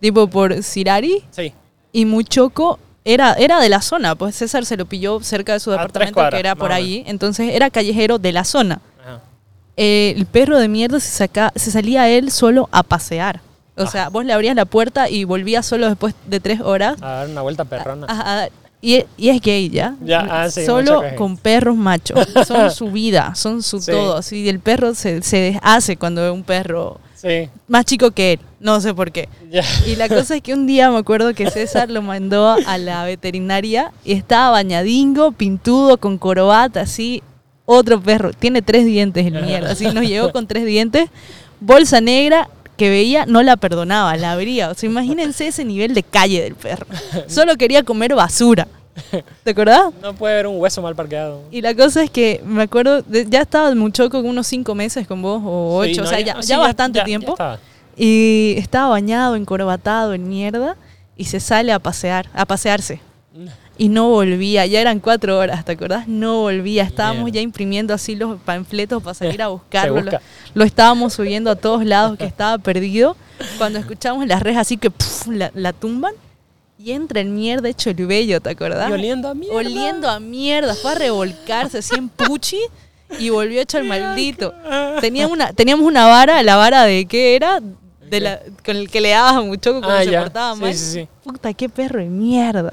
tipo 0.00 0.28
por 0.28 0.62
Cirari, 0.62 1.24
Sí, 1.30 1.54
y 1.92 2.04
Muchoco 2.04 2.78
era, 3.04 3.34
era 3.34 3.60
de 3.60 3.68
la 3.68 3.80
zona. 3.82 4.14
Pues 4.14 4.34
César 4.36 4.64
se 4.66 4.76
lo 4.76 4.86
pilló 4.86 5.20
cerca 5.22 5.52
de 5.54 5.60
su 5.60 5.70
departamento, 5.70 6.14
cuadras, 6.14 6.34
que 6.34 6.40
era 6.40 6.54
por 6.54 6.72
ahí. 6.72 7.02
Entonces 7.06 7.50
era 7.54 7.70
callejero 7.70 8.18
de 8.18 8.32
la 8.32 8.44
zona. 8.44 8.80
ajá. 9.02 9.20
Eh, 9.76 10.12
el 10.16 10.26
perro 10.26 10.58
de 10.58 10.68
mierda 10.68 11.00
se, 11.00 11.08
saca, 11.10 11.52
se 11.56 11.70
salía 11.70 12.08
él 12.08 12.30
solo 12.30 12.68
a 12.72 12.82
pasear. 12.82 13.40
O 13.76 13.82
Ajá. 13.82 13.90
sea, 13.92 14.08
vos 14.10 14.24
le 14.26 14.32
abrías 14.34 14.54
la 14.54 14.66
puerta 14.66 15.08
y 15.08 15.24
volvía 15.24 15.62
solo 15.62 15.88
después 15.88 16.14
de 16.26 16.38
tres 16.40 16.60
horas. 16.60 17.00
a 17.00 17.06
dar 17.08 17.28
una 17.28 17.40
vuelta 17.40 17.64
perrona. 17.64 18.06
a- 18.08 18.42
a- 18.44 18.48
y, 18.82 19.04
y 19.18 19.28
es 19.28 19.40
gay, 19.42 19.68
¿ya? 19.70 19.94
Ya, 20.02 20.26
ah, 20.30 20.50
sí, 20.50 20.64
Solo 20.66 21.02
con 21.16 21.36
perros 21.36 21.76
machos. 21.76 22.26
Son 22.46 22.70
su 22.70 22.90
vida, 22.90 23.34
son 23.34 23.62
su 23.62 23.78
Sí. 23.80 23.90
todo. 23.92 24.16
Así, 24.16 24.48
el 24.48 24.58
perro 24.60 24.94
se, 24.94 25.22
se 25.22 25.36
deshace 25.36 25.96
cuando 25.98 26.22
ve 26.22 26.30
un 26.30 26.42
perro 26.42 26.98
Sí, 27.20 27.50
más 27.68 27.84
chico 27.84 28.12
que 28.12 28.32
él. 28.34 28.40
No 28.60 28.80
sé 28.80 28.94
por 28.94 29.12
qué. 29.12 29.28
Y 29.86 29.96
la 29.96 30.08
cosa 30.08 30.36
es 30.36 30.42
que 30.42 30.54
un 30.54 30.66
día 30.66 30.90
me 30.90 30.98
acuerdo 30.98 31.34
que 31.34 31.50
César 31.50 31.90
lo 31.90 32.00
mandó 32.00 32.56
a 32.66 32.78
la 32.78 33.04
veterinaria 33.04 33.92
y 34.04 34.12
estaba 34.12 34.50
bañadingo, 34.50 35.32
pintudo, 35.32 35.98
con 35.98 36.16
corbata, 36.16 36.82
así. 36.82 37.22
Otro 37.66 38.00
perro. 38.00 38.32
Tiene 38.32 38.62
tres 38.62 38.86
dientes 38.86 39.26
el 39.26 39.44
mierda. 39.44 39.72
Así 39.72 39.84
nos 39.86 40.04
llegó 40.04 40.32
con 40.32 40.46
tres 40.46 40.64
dientes. 40.64 41.10
Bolsa 41.60 42.00
negra 42.00 42.48
que 42.78 42.88
veía, 42.88 43.26
no 43.26 43.42
la 43.42 43.58
perdonaba, 43.58 44.16
la 44.16 44.32
abría. 44.32 44.70
O 44.70 44.74
sea, 44.74 44.88
imagínense 44.88 45.46
ese 45.46 45.66
nivel 45.66 45.92
de 45.92 46.02
calle 46.02 46.42
del 46.42 46.54
perro. 46.54 46.86
Solo 47.28 47.56
quería 47.56 47.82
comer 47.82 48.14
basura. 48.14 48.66
¿Te 49.44 49.50
acordás? 49.50 49.82
No 50.02 50.14
puede 50.14 50.34
haber 50.34 50.46
un 50.48 50.60
hueso 50.60 50.82
mal 50.82 50.94
parqueado. 50.94 51.42
Y 51.50 51.60
la 51.62 51.74
cosa 51.74 52.02
es 52.02 52.10
que 52.10 52.40
me 52.44 52.62
acuerdo, 52.62 53.02
de- 53.02 53.26
ya 53.28 53.40
estaba 53.42 53.74
Muchoco 53.74 54.20
con 54.20 54.26
unos 54.30 54.46
cinco 54.46 54.74
meses 54.74 55.06
con 55.06 55.22
vos, 55.22 55.40
o 55.44 55.82
Sí, 55.84 55.92
ocho, 55.92 56.02
no, 56.02 56.06
o 56.06 56.10
sea, 56.10 56.20
ya, 56.20 56.42
sí, 56.42 56.48
ya 56.48 56.58
bastante 56.58 57.00
tiempo. 57.02 57.32
estaba. 57.32 57.58
Y 57.96 58.54
estaba 58.58 58.88
bañado, 58.90 59.36
encorbatado 59.36 60.14
en 60.14 60.28
mierda 60.28 60.76
y 61.16 61.26
se 61.26 61.38
sale 61.40 61.72
a 61.72 61.78
pasear, 61.78 62.28
a 62.34 62.44
pasearse. 62.46 63.00
Y 63.78 63.88
no 63.88 64.10
volvía, 64.10 64.66
ya 64.66 64.78
eran 64.78 65.00
cuatro 65.00 65.38
horas, 65.38 65.64
¿te 65.64 65.72
acordás? 65.72 66.06
No 66.06 66.40
volvía, 66.40 66.82
estábamos 66.82 67.24
Mierda. 67.24 67.36
ya 67.36 67.40
imprimiendo 67.40 67.94
así 67.94 68.14
los 68.14 68.38
panfletos 68.42 69.02
para 69.02 69.14
salir 69.14 69.40
a 69.40 69.48
buscarlo. 69.48 69.94
Se 69.94 70.02
Lo, 70.04 70.10
busca. 70.10 70.20
lo 70.52 70.64
estábamos 70.64 71.14
subiendo 71.14 71.50
a 71.50 71.56
todos 71.56 71.86
lados 71.86 72.18
que 72.18 72.24
estaba 72.26 72.58
perdido. 72.58 73.16
Cuando 73.56 73.78
escuchamos 73.78 74.26
las 74.26 74.42
rejas 74.42 74.60
así 74.66 74.76
que 74.76 74.92
la, 75.30 75.50
la 75.54 75.72
tumban 75.72 76.12
y 76.82 76.92
entra 76.92 77.20
el 77.20 77.28
mierda 77.28 77.68
hecho 77.68 77.90
el 77.90 78.06
bello, 78.06 78.40
¿te 78.40 78.50
acordás? 78.50 78.88
Y 78.88 78.92
oliendo 78.92 79.28
a 79.28 79.34
mierda. 79.34 79.56
Oliendo 79.56 80.08
a 80.08 80.18
mierda, 80.20 80.74
fue 80.74 80.92
a 80.92 80.94
revolcarse 80.94 81.78
así 81.78 81.94
en 81.96 82.08
puchi 82.08 82.58
y 83.18 83.28
volvió 83.30 83.60
hecho 83.60 83.78
el 83.78 83.84
maldito. 83.84 84.54
Tenía 85.00 85.26
una, 85.28 85.52
teníamos 85.52 85.84
una 85.86 86.06
vara, 86.06 86.42
la 86.42 86.56
vara 86.56 86.84
de 86.84 87.04
qué 87.06 87.36
era, 87.36 87.60
de 88.08 88.20
la, 88.20 88.40
con 88.64 88.76
el 88.76 88.90
que 88.90 89.00
le 89.00 89.10
dabas 89.10 89.34
a 89.36 89.40
Muchoco 89.42 89.80
cuando 89.80 89.98
Ah, 89.98 90.04
se 90.04 90.10
ya. 90.10 90.20
portaba 90.22 90.54
Sí, 90.54 90.60
mal. 90.62 90.74
sí, 90.74 90.84
sí. 90.92 91.08
Puta, 91.22 91.52
qué 91.54 91.68
perro 91.68 92.00
de 92.00 92.06
mierda. 92.06 92.70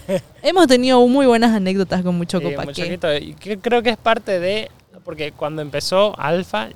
Hemos 0.42 0.66
tenido 0.66 1.06
muy 1.06 1.26
buenas 1.26 1.52
anécdotas 1.54 2.02
con 2.02 2.16
Muchoco, 2.16 2.48
Sí, 2.48 2.54
¿pa' 2.56 2.64
muy 2.64 2.74
qué? 2.74 2.82
chiquito. 2.84 3.14
Y 3.16 3.34
creo 3.34 3.82
que 3.82 3.90
es 3.90 3.96
parte 3.96 4.40
de. 4.40 4.70
Porque 5.04 5.32
cuando 5.32 5.62
empezó 5.62 6.18
Alfa, 6.18 6.68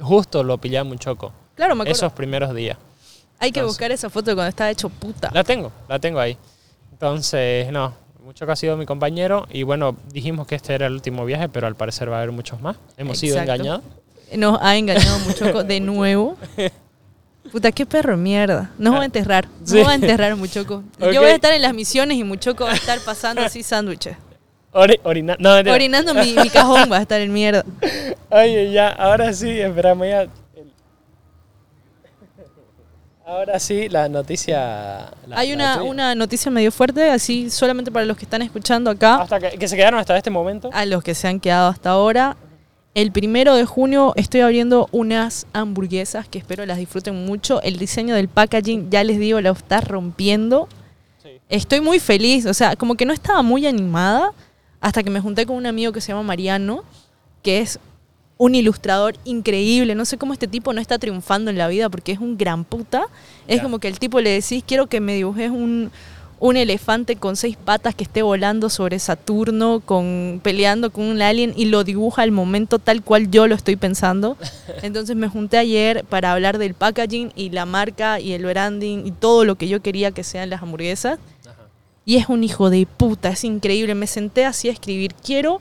justo 0.00 0.42
lo 0.42 0.58
pillaba 0.58 0.84
muy 0.84 0.98
choco. 0.98 1.32
Claro, 1.54 1.74
me 1.74 1.82
acuerdo. 1.82 1.96
Esos 1.96 2.12
primeros 2.12 2.54
días. 2.54 2.76
Hay 3.42 3.52
que 3.52 3.60
entonces- 3.60 3.64
buscar 3.76 3.92
esa 3.92 4.08
foto 4.10 4.34
cuando 4.34 4.48
estaba 4.48 4.70
hecho 4.70 4.88
puta. 4.88 5.30
La 5.34 5.44
tengo, 5.44 5.70
la 5.88 5.98
tengo 5.98 6.18
ahí. 6.20 6.36
Entonces, 6.92 7.70
no, 7.72 7.92
mucho 8.24 8.46
que 8.46 8.52
ha 8.52 8.56
sido 8.56 8.76
mi 8.76 8.86
compañero. 8.86 9.46
Y 9.50 9.64
bueno, 9.64 9.96
dijimos 10.12 10.46
que 10.46 10.54
este 10.54 10.74
era 10.74 10.86
el 10.86 10.92
último 10.94 11.24
viaje, 11.24 11.48
pero 11.48 11.66
al 11.66 11.74
parecer 11.74 12.10
va 12.10 12.16
a 12.16 12.18
haber 12.18 12.32
muchos 12.32 12.60
más. 12.60 12.76
Hemos 12.96 13.18
sido 13.18 13.38
engañados. 13.38 13.82
Nos 14.36 14.58
ha 14.62 14.76
engañado 14.76 15.18
Muchoco 15.20 15.64
de 15.64 15.80
nuevo. 15.80 16.36
Puta, 17.50 17.72
qué 17.72 17.84
perro 17.84 18.12
de 18.16 18.22
mierda. 18.22 18.70
Nos 18.78 18.94
va 18.94 19.02
a 19.02 19.04
enterrar. 19.04 19.46
Nos 19.60 19.70
Sí. 19.70 19.82
va 19.82 19.90
a 19.90 19.94
enterrar 19.94 20.36
Muchoco. 20.36 20.84
Ok. 21.00 21.10
Yo 21.12 21.20
voy 21.20 21.30
a 21.30 21.34
estar 21.34 21.52
en 21.52 21.60
las 21.62 21.74
misiones 21.74 22.16
y 22.16 22.24
Muchoco 22.24 22.64
va 22.64 22.70
a 22.72 22.74
estar 22.76 22.98
pasando 23.00 23.42
así 23.42 23.62
sándwiches. 23.62 24.16
Ori- 24.72 25.00
orina- 25.02 25.36
no, 25.38 25.54
mentira. 25.56 25.74
Orinando 25.74 26.14
mi, 26.14 26.32
mi 26.34 26.48
cajón 26.48 26.90
va 26.90 26.96
a 26.98 27.02
estar 27.02 27.20
en 27.20 27.30
mierda. 27.32 27.62
Oye, 28.30 28.72
ya, 28.72 28.88
ahora 28.88 29.32
sí, 29.34 29.50
esperamos 29.60 30.06
ya. 30.06 30.28
Ahora 33.24 33.58
sí, 33.60 33.88
la 33.88 34.08
noticia. 34.08 35.10
la- 35.26 35.36
Hay 35.38 35.52
una, 35.52 35.82
una 35.82 36.14
noticia 36.14 36.50
medio 36.50 36.72
fuerte, 36.72 37.08
así 37.10 37.50
solamente 37.50 37.92
para 37.92 38.04
los 38.04 38.16
que 38.16 38.24
están 38.24 38.42
escuchando 38.42 38.90
acá, 38.90 39.16
Hasta 39.22 39.38
que, 39.38 39.58
que 39.58 39.68
se 39.68 39.76
quedaron 39.76 40.00
hasta 40.00 40.16
este 40.16 40.30
momento. 40.30 40.70
a 40.72 40.84
los 40.86 41.02
que 41.04 41.14
se 41.14 41.28
han 41.28 41.38
quedado 41.38 41.68
hasta 41.68 41.90
ahora. 41.90 42.36
El 42.94 43.10
primero 43.12 43.54
de 43.54 43.64
junio 43.64 44.12
estoy 44.16 44.40
abriendo 44.42 44.88
unas 44.92 45.46
hamburguesas 45.54 46.28
que 46.28 46.38
espero 46.38 46.66
las 46.66 46.76
disfruten 46.78 47.24
mucho. 47.24 47.62
El 47.62 47.78
diseño 47.78 48.14
del 48.14 48.28
packaging, 48.28 48.90
ya 48.90 49.02
les 49.04 49.18
digo, 49.18 49.40
lo 49.40 49.52
está 49.52 49.80
rompiendo. 49.80 50.68
Sí. 51.22 51.30
Estoy 51.48 51.80
muy 51.80 52.00
feliz, 52.00 52.44
o 52.44 52.52
sea, 52.52 52.76
como 52.76 52.96
que 52.96 53.06
no 53.06 53.12
estaba 53.14 53.40
muy 53.42 53.66
animada 53.66 54.32
hasta 54.80 55.02
que 55.04 55.10
me 55.10 55.20
junté 55.20 55.46
con 55.46 55.56
un 55.56 55.64
amigo 55.66 55.92
que 55.92 56.00
se 56.00 56.08
llama 56.08 56.24
Mariano, 56.24 56.82
que 57.42 57.60
es 57.60 57.78
un 58.42 58.56
ilustrador 58.56 59.14
increíble. 59.24 59.94
No 59.94 60.04
sé 60.04 60.18
cómo 60.18 60.32
este 60.32 60.48
tipo 60.48 60.72
no 60.72 60.80
está 60.80 60.98
triunfando 60.98 61.48
en 61.48 61.58
la 61.58 61.68
vida 61.68 61.88
porque 61.88 62.10
es 62.10 62.18
un 62.18 62.36
gran 62.36 62.64
puta. 62.64 63.04
Es 63.46 63.62
como 63.62 63.78
que 63.78 63.86
el 63.86 64.00
tipo 64.00 64.20
le 64.20 64.30
decís, 64.30 64.64
quiero 64.66 64.88
que 64.88 64.98
me 64.98 65.14
dibujes 65.14 65.52
un, 65.52 65.92
un 66.40 66.56
elefante 66.56 67.14
con 67.14 67.36
seis 67.36 67.56
patas 67.56 67.94
que 67.94 68.02
esté 68.02 68.20
volando 68.20 68.68
sobre 68.68 68.98
Saturno, 68.98 69.78
con, 69.78 70.40
peleando 70.42 70.90
con 70.90 71.04
un 71.04 71.22
alien 71.22 71.52
y 71.56 71.66
lo 71.66 71.84
dibuja 71.84 72.22
al 72.22 72.32
momento 72.32 72.80
tal 72.80 73.04
cual 73.04 73.30
yo 73.30 73.46
lo 73.46 73.54
estoy 73.54 73.76
pensando. 73.76 74.36
Entonces 74.82 75.14
me 75.14 75.28
junté 75.28 75.58
ayer 75.58 76.04
para 76.08 76.32
hablar 76.32 76.58
del 76.58 76.74
packaging 76.74 77.32
y 77.36 77.50
la 77.50 77.64
marca 77.64 78.18
y 78.18 78.32
el 78.32 78.44
branding 78.44 79.06
y 79.06 79.12
todo 79.12 79.44
lo 79.44 79.54
que 79.54 79.68
yo 79.68 79.82
quería 79.82 80.10
que 80.10 80.24
sean 80.24 80.50
las 80.50 80.62
hamburguesas. 80.62 81.20
Ajá. 81.46 81.68
Y 82.04 82.16
es 82.16 82.28
un 82.28 82.42
hijo 82.42 82.70
de 82.70 82.88
puta, 82.88 83.28
es 83.28 83.44
increíble. 83.44 83.94
Me 83.94 84.08
senté 84.08 84.44
así 84.44 84.68
a 84.68 84.72
escribir. 84.72 85.14
Quiero 85.14 85.60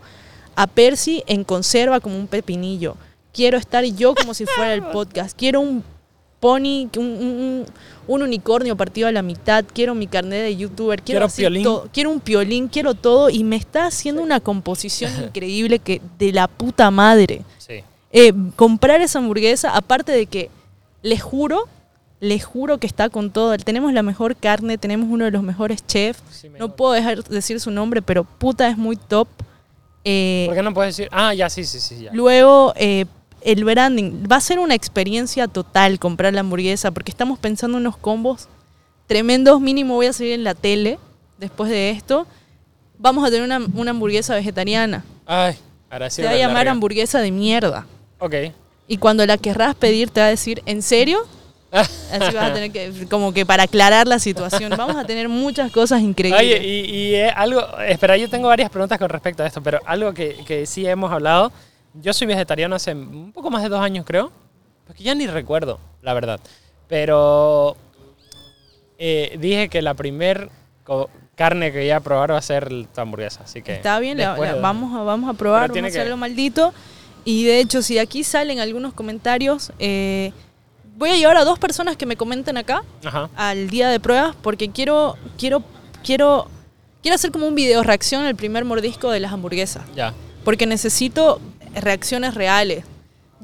a 0.55 0.67
Percy 0.67 1.23
en 1.27 1.43
conserva 1.43 1.99
como 1.99 2.17
un 2.17 2.27
pepinillo. 2.27 2.95
Quiero 3.33 3.57
estar 3.57 3.83
yo 3.85 4.13
como 4.15 4.33
si 4.33 4.45
fuera 4.45 4.73
el 4.73 4.83
podcast. 4.91 5.37
Quiero 5.37 5.61
un 5.61 5.83
pony, 6.39 6.89
un, 6.97 7.05
un- 7.05 7.65
un 8.07 8.23
unicornio 8.23 8.75
partido 8.75 9.07
a 9.07 9.11
la 9.11 9.21
mitad. 9.21 9.63
Quiero 9.73 9.95
mi 9.95 10.07
carnet 10.07 10.41
de 10.43 10.55
youtuber. 10.57 11.01
Quiero, 11.01 11.27
Quiero. 11.29 11.87
Quiero 11.93 12.09
un 12.09 12.19
piolín, 12.19 12.67
quiero 12.67 12.93
todo. 12.95 13.29
Y 13.29 13.43
me 13.43 13.55
está 13.55 13.85
haciendo 13.85 14.21
una 14.21 14.39
composición 14.39 15.11
increíble 15.23 15.79
que 15.79 16.01
de 16.17 16.33
la 16.33 16.47
puta 16.47 16.89
madre. 16.91 17.43
Sí. 17.57 17.83
Eh, 18.11 18.33
comprar 18.57 18.99
esa 19.01 19.19
hamburguesa, 19.19 19.75
aparte 19.75 20.11
de 20.11 20.25
que 20.25 20.49
les 21.03 21.21
juro, 21.21 21.67
les 22.19 22.43
juro 22.43 22.79
que 22.79 22.87
está 22.87 23.09
con 23.09 23.31
todo. 23.31 23.55
Tenemos 23.57 23.93
la 23.93 24.03
mejor 24.03 24.35
carne, 24.35 24.77
tenemos 24.77 25.07
uno 25.09 25.23
de 25.25 25.31
los 25.31 25.43
mejores 25.43 25.85
chefs. 25.87 26.21
Sí, 26.31 26.49
No 26.59 26.75
puedo 26.75 26.91
dejar 26.93 27.23
de 27.23 27.35
decir 27.35 27.59
su 27.61 27.71
nombre, 27.71 28.01
pero 28.01 28.23
puta 28.25 28.67
es 28.67 28.77
muy 28.77 28.97
top. 28.97 29.27
Eh, 30.03 30.45
¿Por 30.47 30.55
qué 30.55 30.63
no 30.63 30.73
puedes 30.73 30.95
decir? 30.97 31.09
Ah, 31.11 31.33
ya, 31.33 31.49
sí, 31.49 31.63
sí, 31.63 31.79
sí. 31.79 32.03
Ya. 32.03 32.11
luego, 32.13 32.73
eh, 32.75 33.05
el 33.41 33.63
branding. 33.63 34.23
Va 34.31 34.37
a 34.37 34.41
ser 34.41 34.59
una 34.59 34.75
experiencia 34.75 35.47
total 35.47 35.99
comprar 35.99 36.33
la 36.33 36.41
hamburguesa, 36.41 36.91
porque 36.91 37.11
estamos 37.11 37.39
pensando 37.39 37.77
en 37.77 37.83
unos 37.83 37.97
combos 37.97 38.47
tremendos. 39.07 39.59
Mínimo 39.61 39.95
voy 39.95 40.07
a 40.07 40.13
salir 40.13 40.33
en 40.33 40.43
la 40.43 40.53
tele 40.55 40.99
después 41.37 41.69
de 41.69 41.89
esto. 41.91 42.27
Vamos 42.97 43.23
a 43.25 43.31
tener 43.31 43.43
una, 43.43 43.59
una 43.75 43.91
hamburguesa 43.91 44.35
vegetariana. 44.35 45.03
Ay, 45.25 45.55
ahora 45.89 46.09
sí. 46.09 46.17
Se 46.17 46.23
va 46.23 46.29
a 46.29 46.33
la 46.33 46.39
llamar 46.39 46.55
larga. 46.57 46.71
hamburguesa 46.71 47.19
de 47.19 47.31
mierda. 47.31 47.85
Ok. 48.19 48.35
Y 48.87 48.97
cuando 48.97 49.25
la 49.25 49.37
querrás 49.37 49.73
pedir, 49.75 50.09
te 50.11 50.19
va 50.19 50.27
a 50.27 50.29
decir, 50.29 50.61
¿en 50.65 50.81
serio? 50.81 51.19
Así 52.11 52.35
vas 52.35 52.51
a 52.51 52.53
tener 52.53 52.71
que, 52.71 52.91
como 53.09 53.33
que 53.33 53.45
para 53.45 53.63
aclarar 53.63 54.07
la 54.07 54.19
situación, 54.19 54.73
vamos 54.77 54.97
a 54.97 55.05
tener 55.05 55.29
muchas 55.29 55.71
cosas 55.71 56.01
increíbles. 56.01 56.41
Oye, 56.41 56.61
y, 56.67 56.79
y, 56.95 57.15
eh, 57.15 57.29
algo, 57.29 57.61
espera, 57.87 58.17
yo 58.17 58.29
tengo 58.29 58.47
varias 58.49 58.69
preguntas 58.69 58.99
con 58.99 59.09
respecto 59.09 59.41
a 59.43 59.47
esto, 59.47 59.61
pero 59.63 59.79
algo 59.85 60.13
que, 60.13 60.35
que 60.45 60.65
sí 60.65 60.85
hemos 60.85 61.11
hablado, 61.11 61.51
yo 61.93 62.11
soy 62.13 62.27
vegetariano 62.27 62.75
hace 62.75 62.91
un 62.93 63.31
poco 63.31 63.49
más 63.49 63.63
de 63.63 63.69
dos 63.69 63.79
años 63.81 64.05
creo, 64.05 64.31
porque 64.85 65.03
ya 65.03 65.15
ni 65.15 65.27
recuerdo, 65.27 65.79
la 66.01 66.13
verdad, 66.13 66.39
pero 66.89 67.77
eh, 68.97 69.37
dije 69.39 69.69
que 69.69 69.81
la 69.81 69.93
primer 69.93 70.49
carne 71.35 71.71
que 71.71 71.85
iba 71.85 71.95
a 71.95 71.99
probar 72.01 72.33
va 72.33 72.37
a 72.37 72.41
ser 72.41 72.71
la 72.71 72.85
hamburguesa, 72.97 73.41
así 73.43 73.61
que... 73.61 73.73
Está 73.73 73.97
bien, 73.99 74.17
la- 74.17 74.37
la- 74.37 74.53
de- 74.55 74.59
vamos, 74.61 74.93
a, 74.99 75.03
vamos 75.03 75.29
a 75.29 75.33
probar, 75.37 75.69
vamos 75.69 75.77
a 75.77 75.81
que- 75.83 75.87
hacerlo 75.99 76.17
maldito. 76.17 76.73
Y 77.23 77.45
de 77.45 77.59
hecho, 77.59 77.81
si 77.81 77.97
aquí 77.99 78.23
salen 78.23 78.59
algunos 78.59 78.93
comentarios, 78.93 79.71
eh, 79.79 80.33
voy 81.01 81.09
a 81.09 81.15
llevar 81.17 81.35
a 81.35 81.43
dos 81.43 81.57
personas 81.57 81.97
que 81.97 82.05
me 82.05 82.15
comenten 82.15 82.57
acá 82.57 82.83
Ajá, 83.03 83.27
al 83.35 83.71
día 83.71 83.89
de 83.89 83.99
pruebas 83.99 84.35
porque 84.43 84.69
quiero, 84.69 85.17
quiero, 85.35 85.63
quiero, 86.03 86.47
quiero 87.01 87.15
hacer 87.15 87.31
como 87.31 87.47
un 87.47 87.55
video 87.55 87.81
reacción 87.81 88.23
al 88.23 88.35
primer 88.35 88.65
mordisco 88.65 89.09
de 89.09 89.19
las 89.19 89.33
hamburguesas. 89.33 89.83
ya. 89.95 90.13
Porque 90.45 90.67
necesito 90.67 91.41
reacciones 91.73 92.35
reales. 92.35 92.85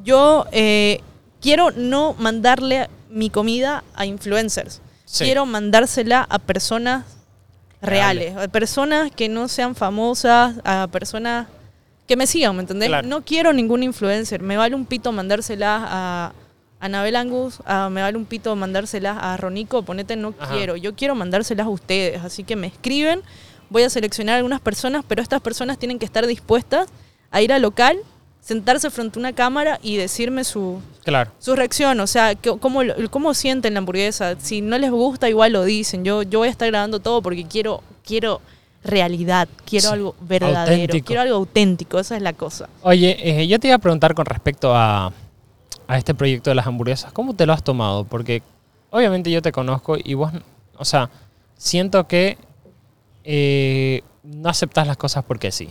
Yo 0.03 0.45
eh, 0.51 1.01
quiero 1.41 1.71
no 1.71 2.13
mandarle 2.19 2.89
mi 3.09 3.29
comida 3.31 3.83
a 3.95 4.05
influencers. 4.05 4.81
Sí. 5.05 5.23
Quiero 5.23 5.45
mandársela 5.47 6.27
a 6.29 6.37
personas 6.37 7.05
reales, 7.81 8.35
a 8.35 8.47
personas 8.49 9.11
que 9.11 9.29
no 9.29 9.47
sean 9.47 9.73
famosas, 9.75 10.55
a 10.63 10.87
personas 10.91 11.47
que 12.07 12.15
me 12.15 12.27
sigan, 12.27 12.55
¿me 12.55 12.61
entendés? 12.61 12.89
Claro. 12.89 13.07
No 13.07 13.23
quiero 13.23 13.51
ningún 13.51 13.81
influencer. 13.83 14.41
Me 14.41 14.57
vale 14.57 14.75
un 14.75 14.85
pito 14.85 15.11
mandárselas 15.11 15.81
a 15.85 16.33
Anabel 16.79 17.15
Angus, 17.15 17.59
a- 17.65 17.89
me 17.89 18.01
vale 18.01 18.17
un 18.17 18.25
pito 18.25 18.55
mandárselas 18.55 19.17
a 19.19 19.35
Ronico, 19.37 19.81
ponete, 19.83 20.15
no 20.15 20.33
Ajá. 20.39 20.53
quiero. 20.53 20.75
Yo 20.75 20.95
quiero 20.95 21.15
mandárselas 21.15 21.65
a 21.65 21.69
ustedes. 21.69 22.23
Así 22.23 22.43
que 22.43 22.55
me 22.55 22.67
escriben, 22.67 23.21
voy 23.69 23.83
a 23.83 23.89
seleccionar 23.89 24.35
algunas 24.37 24.61
personas, 24.61 25.03
pero 25.07 25.21
estas 25.21 25.41
personas 25.41 25.77
tienen 25.79 25.97
que 25.99 26.05
estar 26.05 26.25
dispuestas 26.27 26.87
a 27.31 27.41
ir 27.41 27.51
al 27.51 27.61
local, 27.63 27.97
sentarse 28.41 28.89
frente 28.89 29.17
a 29.17 29.21
una 29.21 29.33
cámara 29.33 29.79
y 29.81 29.97
decirme 29.97 30.43
su, 30.43 30.79
Claro. 31.03 31.31
su 31.39 31.55
reacción, 31.55 31.99
o 31.99 32.07
sea, 32.07 32.35
que- 32.35 32.57
cómo, 32.59 32.81
cómo 33.09 33.33
sienten 33.33 33.73
la 33.73 33.79
hamburguesa. 33.79 34.35
Si 34.39 34.61
no 34.61 34.77
les 34.77 34.91
gusta, 34.91 35.27
igual 35.27 35.53
lo 35.53 35.63
dicen. 35.65 36.05
Yo, 36.05 36.21
yo 36.23 36.39
voy 36.39 36.47
a 36.47 36.51
estar 36.51 36.67
grabando 36.69 36.99
todo 36.99 37.21
porque 37.21 37.45
quiero, 37.45 37.81
quiero 38.05 38.39
realidad, 38.83 39.49
quiero 39.65 39.87
Sí, 39.89 39.93
algo 39.93 40.15
verdadero, 40.21 40.61
auténtico. 40.83 41.05
quiero 41.07 41.21
algo 41.23 41.35
auténtico, 41.35 41.99
esa 41.99 42.15
es 42.15 42.21
la 42.21 42.31
cosa. 42.33 42.69
Oye, 42.83 43.17
eh, 43.41 43.47
yo 43.47 43.59
te 43.59 43.67
iba 43.67 43.75
a 43.75 43.79
preguntar 43.79 44.13
con 44.13 44.25
respecto 44.25 44.73
a, 44.73 45.11
a 45.87 45.97
este 45.97 46.13
proyecto 46.13 46.49
de 46.49 46.55
las 46.55 46.67
hamburguesas, 46.67 47.11
¿cómo 47.13 47.33
te 47.33 47.45
lo 47.45 47.53
has 47.53 47.63
tomado? 47.63 48.03
Porque 48.03 48.41
obviamente 48.89 49.31
yo 49.31 49.41
te 49.41 49.51
conozco 49.51 49.95
y 50.03 50.13
vos, 50.15 50.31
o 50.77 50.85
sea, 50.85 51.09
siento 51.55 52.07
que 52.07 52.37
eh, 53.23 54.01
no 54.23 54.49
aceptas 54.49 54.87
las 54.87 54.97
cosas 54.97 55.23
porque 55.25 55.51
sí. 55.51 55.69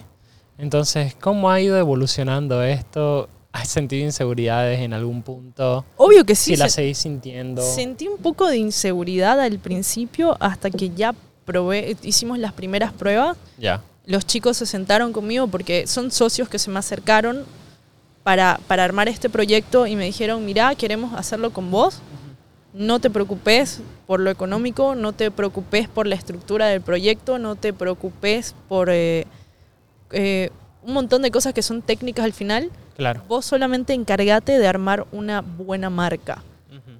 Entonces, 0.59 1.15
¿cómo 1.21 1.51
ha 1.51 1.61
ido 1.61 1.77
evolucionando 1.77 2.63
esto? 2.63 3.29
¿Has 3.53 3.69
sentido 3.69 4.05
inseguridades 4.05 4.81
en 4.81 4.93
algún 4.93 5.23
punto? 5.23 5.85
Obvio 5.97 6.25
que 6.25 6.35
sí, 6.35 6.53
si 6.53 6.57
la 6.57 6.69
se- 6.69 6.77
seguís 6.77 6.99
sintiendo. 6.99 7.63
sentí 7.63 8.09
un 8.09 8.19
poco 8.19 8.47
de 8.49 8.57
inseguridad 8.59 9.41
al 9.41 9.59
principio 9.59 10.37
hasta 10.41 10.71
que 10.71 10.91
ya 10.91 11.15
probé, 11.45 11.97
hicimos 12.03 12.39
las 12.39 12.53
primeras 12.53 12.93
pruebas. 12.93 13.37
Ya. 13.59 13.83
Los 14.05 14.25
chicos 14.27 14.57
se 14.59 14.67
sentaron 14.67 15.13
conmigo 15.13 15.47
porque 15.47 15.87
son 15.87 16.11
socios 16.11 16.49
que 16.49 16.59
se 16.59 16.71
me 16.71 16.79
acercaron 16.79 17.45
para, 18.27 18.59
para 18.67 18.83
armar 18.83 19.07
este 19.07 19.31
proyecto 19.31 19.87
y 19.87 19.95
me 19.95 20.05
dijeron, 20.05 20.45
mira, 20.45 20.75
queremos 20.75 21.15
hacerlo 21.15 21.53
con 21.53 21.71
vos. 21.71 22.01
No 22.75 22.99
te 22.99 23.09
preocupes 23.09 23.83
por 24.05 24.19
lo 24.19 24.31
económico, 24.31 24.97
no 24.97 25.13
te 25.13 25.31
preocupes 25.31 25.89
por 25.89 26.09
la 26.09 26.17
estructura 26.17 26.67
del 26.67 26.81
proyecto, 26.81 27.39
no 27.39 27.55
te 27.55 27.73
preocupes 27.73 28.57
por 28.69 28.91
eh, 28.91 29.29
eh, 30.11 30.51
un 30.83 30.95
montón 30.95 31.23
de 31.23 31.31
cosas 31.31 31.55
que 31.55 31.63
son 31.63 31.83
técnicas 31.83 32.25
al 32.25 32.33
final. 32.33 32.73
Claro. 32.97 33.23
Vos 33.29 33.45
solamente 33.45 33.93
encargate 33.93 34.59
de 34.59 34.67
armar 34.67 35.07
una 35.13 35.41
buena 35.43 35.89
marca. 35.89 36.43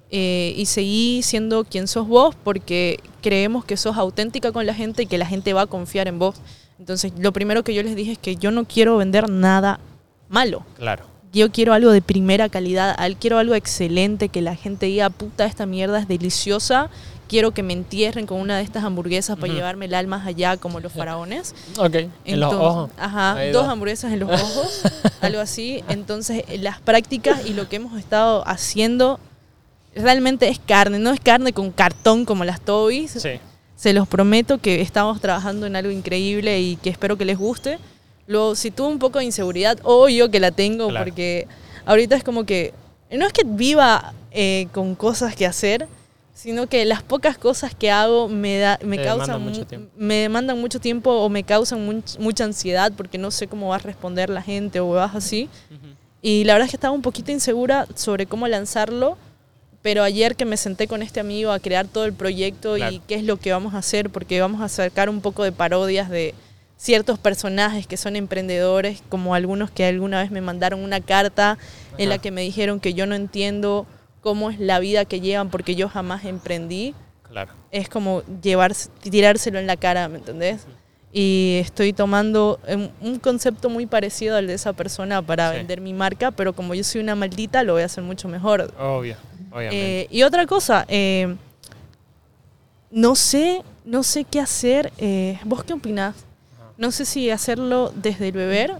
Eh, 0.09 0.53
y 0.55 0.65
seguí 0.67 1.23
siendo 1.23 1.65
quien 1.65 1.89
sos 1.89 2.07
vos 2.07 2.35
porque 2.41 3.01
creemos 3.21 3.65
que 3.65 3.75
sos 3.75 3.97
auténtica 3.97 4.53
con 4.53 4.65
la 4.65 4.73
gente 4.73 5.03
y 5.03 5.07
que 5.07 5.17
la 5.17 5.25
gente 5.25 5.51
va 5.51 5.63
a 5.63 5.67
confiar 5.67 6.07
en 6.07 6.19
vos. 6.19 6.37
Entonces, 6.79 7.11
lo 7.19 7.33
primero 7.33 7.63
que 7.63 7.73
yo 7.73 7.83
les 7.83 7.97
dije 7.97 8.13
es 8.13 8.17
que 8.17 8.37
yo 8.37 8.51
no 8.51 8.63
quiero 8.63 8.95
vender 8.95 9.29
nada 9.29 9.81
malo. 10.29 10.63
Claro. 10.77 11.16
Yo 11.33 11.51
quiero 11.51 11.73
algo 11.73 11.91
de 11.91 12.01
primera 12.01 12.49
calidad, 12.49 12.95
al- 12.97 13.17
quiero 13.17 13.37
algo 13.37 13.53
excelente, 13.55 14.29
que 14.29 14.41
la 14.41 14.55
gente 14.55 14.85
diga, 14.87 15.09
puta, 15.09 15.45
esta 15.45 15.65
mierda 15.65 15.99
es 15.99 16.07
deliciosa, 16.07 16.89
quiero 17.27 17.51
que 17.51 17.63
me 17.63 17.73
entierren 17.73 18.25
con 18.25 18.39
una 18.39 18.57
de 18.57 18.63
estas 18.63 18.83
hamburguesas 18.85 19.37
para 19.37 19.51
llevarme 19.53 19.85
el 19.85 19.93
alma 19.93 20.23
allá 20.25 20.55
como 20.57 20.79
los 20.79 20.93
faraones. 20.93 21.53
Ok. 21.77 21.95
en 22.25 22.39
los 22.39 22.53
ojos. 22.53 22.89
Ajá, 22.97 23.35
dos 23.51 23.67
hamburguesas 23.67 24.13
en 24.13 24.19
los 24.21 24.31
ojos, 24.41 24.81
algo 25.21 25.39
así. 25.41 25.83
Entonces, 25.89 26.43
eh, 26.47 26.57
las 26.57 26.79
prácticas 26.81 27.45
y 27.45 27.53
lo 27.53 27.67
que 27.69 27.75
hemos 27.75 27.99
estado 27.99 28.47
haciendo 28.47 29.19
realmente 29.95 30.47
es 30.47 30.59
carne, 30.59 30.99
no 30.99 31.11
es 31.11 31.19
carne 31.19 31.51
con 31.53 31.71
cartón 31.71 32.23
como 32.25 32.45
las 32.45 32.61
Tobis. 32.61 33.11
Sí. 33.11 33.31
Se 33.75 33.93
los 33.93 34.07
prometo 34.07 34.57
que 34.59 34.81
estamos 34.81 35.19
trabajando 35.21 35.65
en 35.67 35.75
algo 35.75 35.91
increíble 35.91 36.59
y 36.61 36.77
que 36.77 36.89
espero 36.89 37.15
que 37.17 37.25
les 37.25 37.37
guste. 37.37 37.77
Luego, 38.27 38.55
si 38.55 38.71
tuve 38.71 38.87
un 38.89 38.99
poco 38.99 39.19
de 39.19 39.25
inseguridad, 39.25 39.77
obvio 39.83 40.29
que 40.29 40.39
la 40.39 40.51
tengo, 40.51 40.89
Claro. 40.89 41.05
porque 41.05 41.47
ahorita 41.85 42.15
es 42.15 42.23
como 42.23 42.45
que, 42.45 42.73
no 43.11 43.25
es 43.25 43.33
que 43.33 43.43
viva 43.45 44.13
eh, 44.31 44.67
con 44.73 44.95
cosas 44.95 45.35
que 45.35 45.45
hacer, 45.45 45.87
sino 46.33 46.67
que 46.67 46.85
las 46.85 47.01
pocas 47.01 47.37
cosas 47.37 47.73
que 47.73 47.89
hago 47.89 48.27
me, 48.29 48.59
da, 48.59 48.77
me 48.83 48.97
Te 48.97 49.03
causan 49.05 49.27
demandan 49.27 49.43
mucho 49.43 49.59
mu- 49.61 49.65
tiempo. 49.65 49.91
me 49.97 50.15
demandan 50.15 50.61
mucho 50.61 50.79
tiempo 50.79 51.11
o 51.11 51.29
me 51.29 51.43
causan 51.43 51.87
much- 51.87 52.19
mucha 52.19 52.43
ansiedad 52.43 52.91
porque 52.95 53.17
no 53.17 53.31
sé 53.31 53.47
cómo 53.47 53.69
va 53.69 53.77
a 53.77 53.79
responder 53.79 54.29
la 54.29 54.41
gente 54.43 54.79
o 54.79 54.89
vas 54.89 55.15
así. 55.15 55.49
Ujú. 55.71 55.87
Y 56.21 56.43
la 56.43 56.53
verdad 56.53 56.65
es 56.65 56.71
que 56.71 56.77
estaba 56.77 56.93
un 56.93 57.01
poquito 57.01 57.31
insegura 57.31 57.87
sobre 57.95 58.25
cómo 58.27 58.47
lanzarlo, 58.47 59.17
pero 59.81 60.03
ayer 60.03 60.35
que 60.35 60.45
me 60.45 60.57
senté 60.57 60.87
con 60.87 61.01
este 61.01 61.19
amigo 61.19 61.51
a 61.51 61.59
crear 61.59 61.87
todo 61.87 62.05
el 62.05 62.13
proyecto 62.13 62.75
Claro. 62.75 62.93
y 62.93 62.99
qué 62.99 63.15
es 63.15 63.23
lo 63.23 63.37
que 63.37 63.51
vamos 63.51 63.73
a 63.73 63.77
hacer, 63.79 64.09
porque 64.11 64.39
vamos 64.41 64.61
a 64.61 64.67
sacar 64.69 65.09
un 65.09 65.21
poco 65.21 65.43
de 65.43 65.51
parodias 65.53 66.09
de 66.09 66.35
ciertos 66.77 67.17
personajes 67.19 67.87
que 67.87 67.97
son 67.97 68.15
emprendedores, 68.15 69.01
como 69.09 69.33
algunos 69.35 69.71
que 69.71 69.85
alguna 69.85 70.21
vez 70.21 70.31
me 70.31 70.41
mandaron 70.41 70.81
una 70.83 71.01
carta 71.01 71.57
en 71.97 72.09
la 72.09 72.19
que 72.19 72.31
me 72.31 72.41
dijeron 72.41 72.79
que 72.79 72.93
yo 72.93 73.05
no 73.07 73.15
entiendo 73.15 73.85
cómo 74.21 74.49
es 74.51 74.59
la 74.59 74.79
vida 74.79 75.05
que 75.05 75.19
llevan 75.19 75.49
porque 75.49 75.75
yo 75.75 75.89
jamás 75.89 76.23
emprendí. 76.25 76.93
Claro. 77.23 77.51
Es 77.71 77.89
como 77.89 78.21
llevar, 78.41 78.73
tirárselo 79.01 79.59
en 79.59 79.67
la 79.67 79.75
cara, 79.77 80.07
¿me 80.07 80.19
entendés? 80.19 80.65
Y 81.11 81.57
estoy 81.61 81.93
tomando 81.93 82.59
un, 82.67 82.91
un 83.01 83.19
concepto 83.19 83.69
muy 83.69 83.85
parecido 83.85 84.35
al 84.35 84.45
de 84.47 84.53
esa 84.53 84.73
persona 84.73 85.21
para 85.21 85.51
Sí. 85.51 85.57
vender 85.57 85.81
mi 85.81 85.93
marca, 85.93 86.31
pero 86.31 86.53
como 86.53 86.75
yo 86.75 86.83
soy 86.83 87.01
una 87.01 87.15
maldita, 87.15 87.63
lo 87.63 87.73
voy 87.73 87.81
a 87.81 87.85
hacer 87.85 88.03
mucho 88.03 88.27
mejor. 88.27 88.71
Obvio. 88.79 89.15
Obviamente. 89.51 90.01
Eh, 90.01 90.07
y 90.11 90.23
otra 90.23 90.45
cosa, 90.45 90.85
eh, 90.89 91.35
no 92.91 93.15
sé, 93.15 93.63
no 93.85 94.03
sé 94.03 94.23
qué 94.25 94.39
hacer. 94.39 94.91
eh, 94.97 95.39
¿Vos 95.43 95.63
qué 95.63 95.73
opinás? 95.73 96.15
No 96.77 96.91
sé 96.91 97.05
si 97.05 97.29
hacerlo 97.31 97.91
desde 97.95 98.27
el 98.27 98.33
beber 98.33 98.75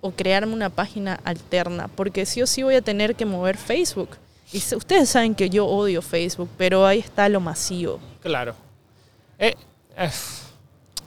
o 0.00 0.10
crearme 0.10 0.52
una 0.52 0.68
página 0.70 1.18
alterna, 1.24 1.88
porque 1.88 2.26
sí 2.26 2.42
o 2.42 2.46
sí 2.46 2.62
voy 2.62 2.74
a 2.74 2.82
tener 2.82 3.14
que 3.16 3.24
mover 3.24 3.56
Facebook. 3.56 4.10
Y 4.52 4.58
ustedes 4.74 5.08
saben 5.08 5.34
que 5.34 5.48
yo 5.48 5.66
odio 5.66 6.02
Facebook, 6.02 6.50
pero 6.58 6.86
ahí 6.86 6.98
está 6.98 7.28
lo 7.28 7.40
masivo. 7.40 7.98
Claro. 8.22 8.54
Eh, 9.38 9.54
eh, 9.96 10.10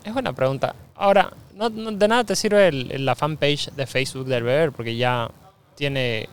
es 0.03 0.13
buena 0.13 0.33
pregunta. 0.33 0.75
Ahora, 0.95 1.31
no, 1.53 1.69
no- 1.69 1.91
de 1.91 2.07
nada 2.07 2.23
te 2.23 2.35
sirve 2.35 2.67
el- 2.67 3.05
la 3.05 3.15
fanpage 3.15 3.69
de 3.75 3.85
Facebook 3.85 4.25
del 4.25 4.43
Beber 4.43 4.71
porque 4.71 4.95
ya 4.97 5.29
tiene 5.75 6.27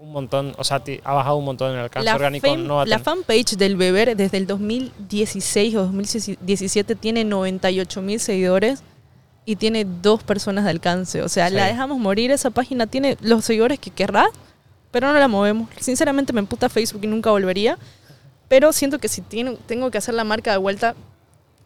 un 0.00 0.12
montón, 0.12 0.52
o 0.58 0.64
sea, 0.64 0.82
ha 1.04 1.14
bajado 1.14 1.36
un 1.36 1.46
montón 1.46 1.70
en 1.70 1.78
el 1.78 1.84
alcance 1.84 2.04
La, 2.04 2.14
orgánico. 2.16 2.46
fam- 2.46 2.58
no 2.66 2.84
la 2.84 2.98
fanpage 2.98 3.56
del 3.56 3.76
beber 3.76 4.14
desde 4.14 4.36
el 4.36 4.46
2016 4.46 5.74
o 5.76 5.84
2017 5.84 6.94
tiene 6.94 7.24
98 7.24 8.02
mil 8.02 8.20
seguidores 8.20 8.82
y 9.46 9.56
tiene 9.56 9.84
dos 10.02 10.22
personas 10.22 10.64
de 10.64 10.70
alcance. 10.70 11.22
O 11.22 11.28
sea, 11.28 11.48
Sí. 11.48 11.54
la 11.54 11.66
dejamos 11.66 11.98
morir. 11.98 12.30
Esa 12.30 12.50
página 12.50 12.86
tiene 12.86 13.16
los 13.20 13.44
seguidores 13.44 13.78
que 13.78 13.90
querrá, 13.90 14.26
pero 14.90 15.12
no 15.12 15.18
la 15.18 15.28
movemos. 15.28 15.68
Sinceramente 15.80 16.32
me 16.32 16.40
emputa 16.40 16.68
Facebook 16.68 17.00
y 17.04 17.06
nunca 17.06 17.30
volvería. 17.30 17.78
Pero 18.48 18.72
siento 18.72 18.98
que 18.98 19.08
si 19.08 19.20
tiene- 19.22 19.56
tengo 19.66 19.90
que 19.90 19.98
hacer 19.98 20.14
la 20.14 20.24
marca 20.24 20.50
de 20.52 20.58
vuelta, 20.58 20.94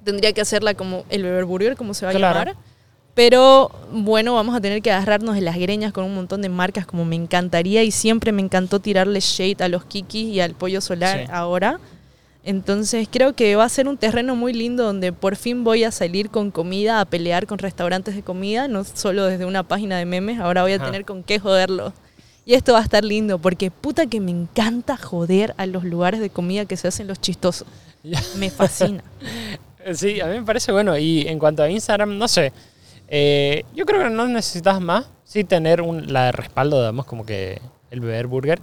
tendría 0.05 0.33
que 0.33 0.41
hacerla 0.41 0.75
como 0.75 1.05
el 1.11 1.23
Beber 1.23 1.45
Burger, 1.45 1.77
como 1.77 1.93
se 1.95 2.07
va 2.07 2.13
a 2.13 2.15
Claro. 2.15 2.39
llamar. 2.39 2.57
Pero 3.15 3.71
bueno, 3.91 4.35
vamos 4.35 4.55
a 4.55 4.61
tener 4.61 4.81
que 4.81 4.93
agarrarnos 4.93 5.35
de 5.35 5.41
las 5.41 5.57
greñas 5.57 5.93
con 5.93 6.05
un 6.05 6.15
montón 6.15 6.41
de 6.41 6.49
marcas 6.49 6.87
como 6.87 7.05
me 7.05 7.17
encantaría 7.17 7.83
y 7.83 7.91
siempre 7.91 8.31
me 8.31 8.41
encantó 8.43 8.79
tirarle 8.79 9.19
shade 9.21 9.57
a 9.65 9.69
los 9.69 9.85
Kikis 9.85 10.29
y 10.29 10.41
al 10.41 10.55
Pollo 10.55 10.81
Solar 10.81 11.25
Sí. 11.27 11.31
ahora. 11.33 11.81
Entonces 12.49 13.09
creo 13.11 13.35
que 13.35 13.57
va 13.57 13.65
a 13.65 13.69
ser 13.69 13.89
un 13.89 13.99
terreno 13.99 14.35
muy 14.35 14.55
lindo 14.55 14.83
donde 14.83 15.13
por 15.13 15.37
fin 15.37 15.65
voy 15.65 15.85
a 15.85 15.91
salir 15.91 16.31
con 16.31 16.51
comida, 16.51 16.99
a 16.99 17.05
pelear 17.05 17.47
con 17.47 17.59
restaurantes 17.59 18.15
de 18.15 18.23
comida, 18.23 18.69
no 18.69 18.85
solo 18.85 19.27
desde 19.27 19.45
una 19.45 19.65
página 19.65 19.99
de 19.99 20.07
memes, 20.07 20.41
ahora 20.41 20.63
voy 20.63 20.73
a 20.73 20.77
Ajá. 20.77 20.87
tener 20.87 21.05
con 21.05 21.23
qué 21.23 21.39
joderlo. 21.39 21.93
Y 22.47 22.55
esto 22.55 22.73
va 22.73 22.79
a 22.79 22.83
estar 22.83 23.05
lindo 23.05 23.39
porque 23.39 23.71
puta 23.71 24.07
que 24.07 24.21
me 24.21 24.31
encanta 24.31 24.97
joder 24.97 25.53
a 25.59 25.67
los 25.67 25.85
lugares 25.85 26.21
de 26.21 26.31
comida 26.31 26.65
que 26.65 26.79
se 26.79 26.89
hacen 26.89 27.07
los 27.07 27.21
chistosos. 27.21 27.69
Me 28.39 28.49
fascina. 28.51 29.05
Sí, 29.95 30.21
a 30.21 30.27
mí 30.27 30.39
me 30.39 30.43
parece 30.43 30.71
bueno. 30.73 30.99
Y 30.99 31.27
en 31.29 31.39
cuanto 31.39 31.63
a 31.63 31.71
Instagram, 31.71 32.19
no 32.19 32.29
sé. 32.29 32.53
eh, 33.09 33.65
yo 33.75 33.87
creo 33.87 34.03
que 34.03 34.11
no 34.11 34.27
necesitas 34.27 34.81
más. 34.81 35.07
Sí 35.25 35.45
tener 35.45 35.81
un, 35.81 36.13
la 36.13 36.27
de 36.27 36.33
respaldo, 36.33 36.79
digamos, 36.81 37.07
como 37.07 37.25
que 37.25 37.61
el 37.91 38.01
Beber 38.01 38.27
Burger. 38.27 38.61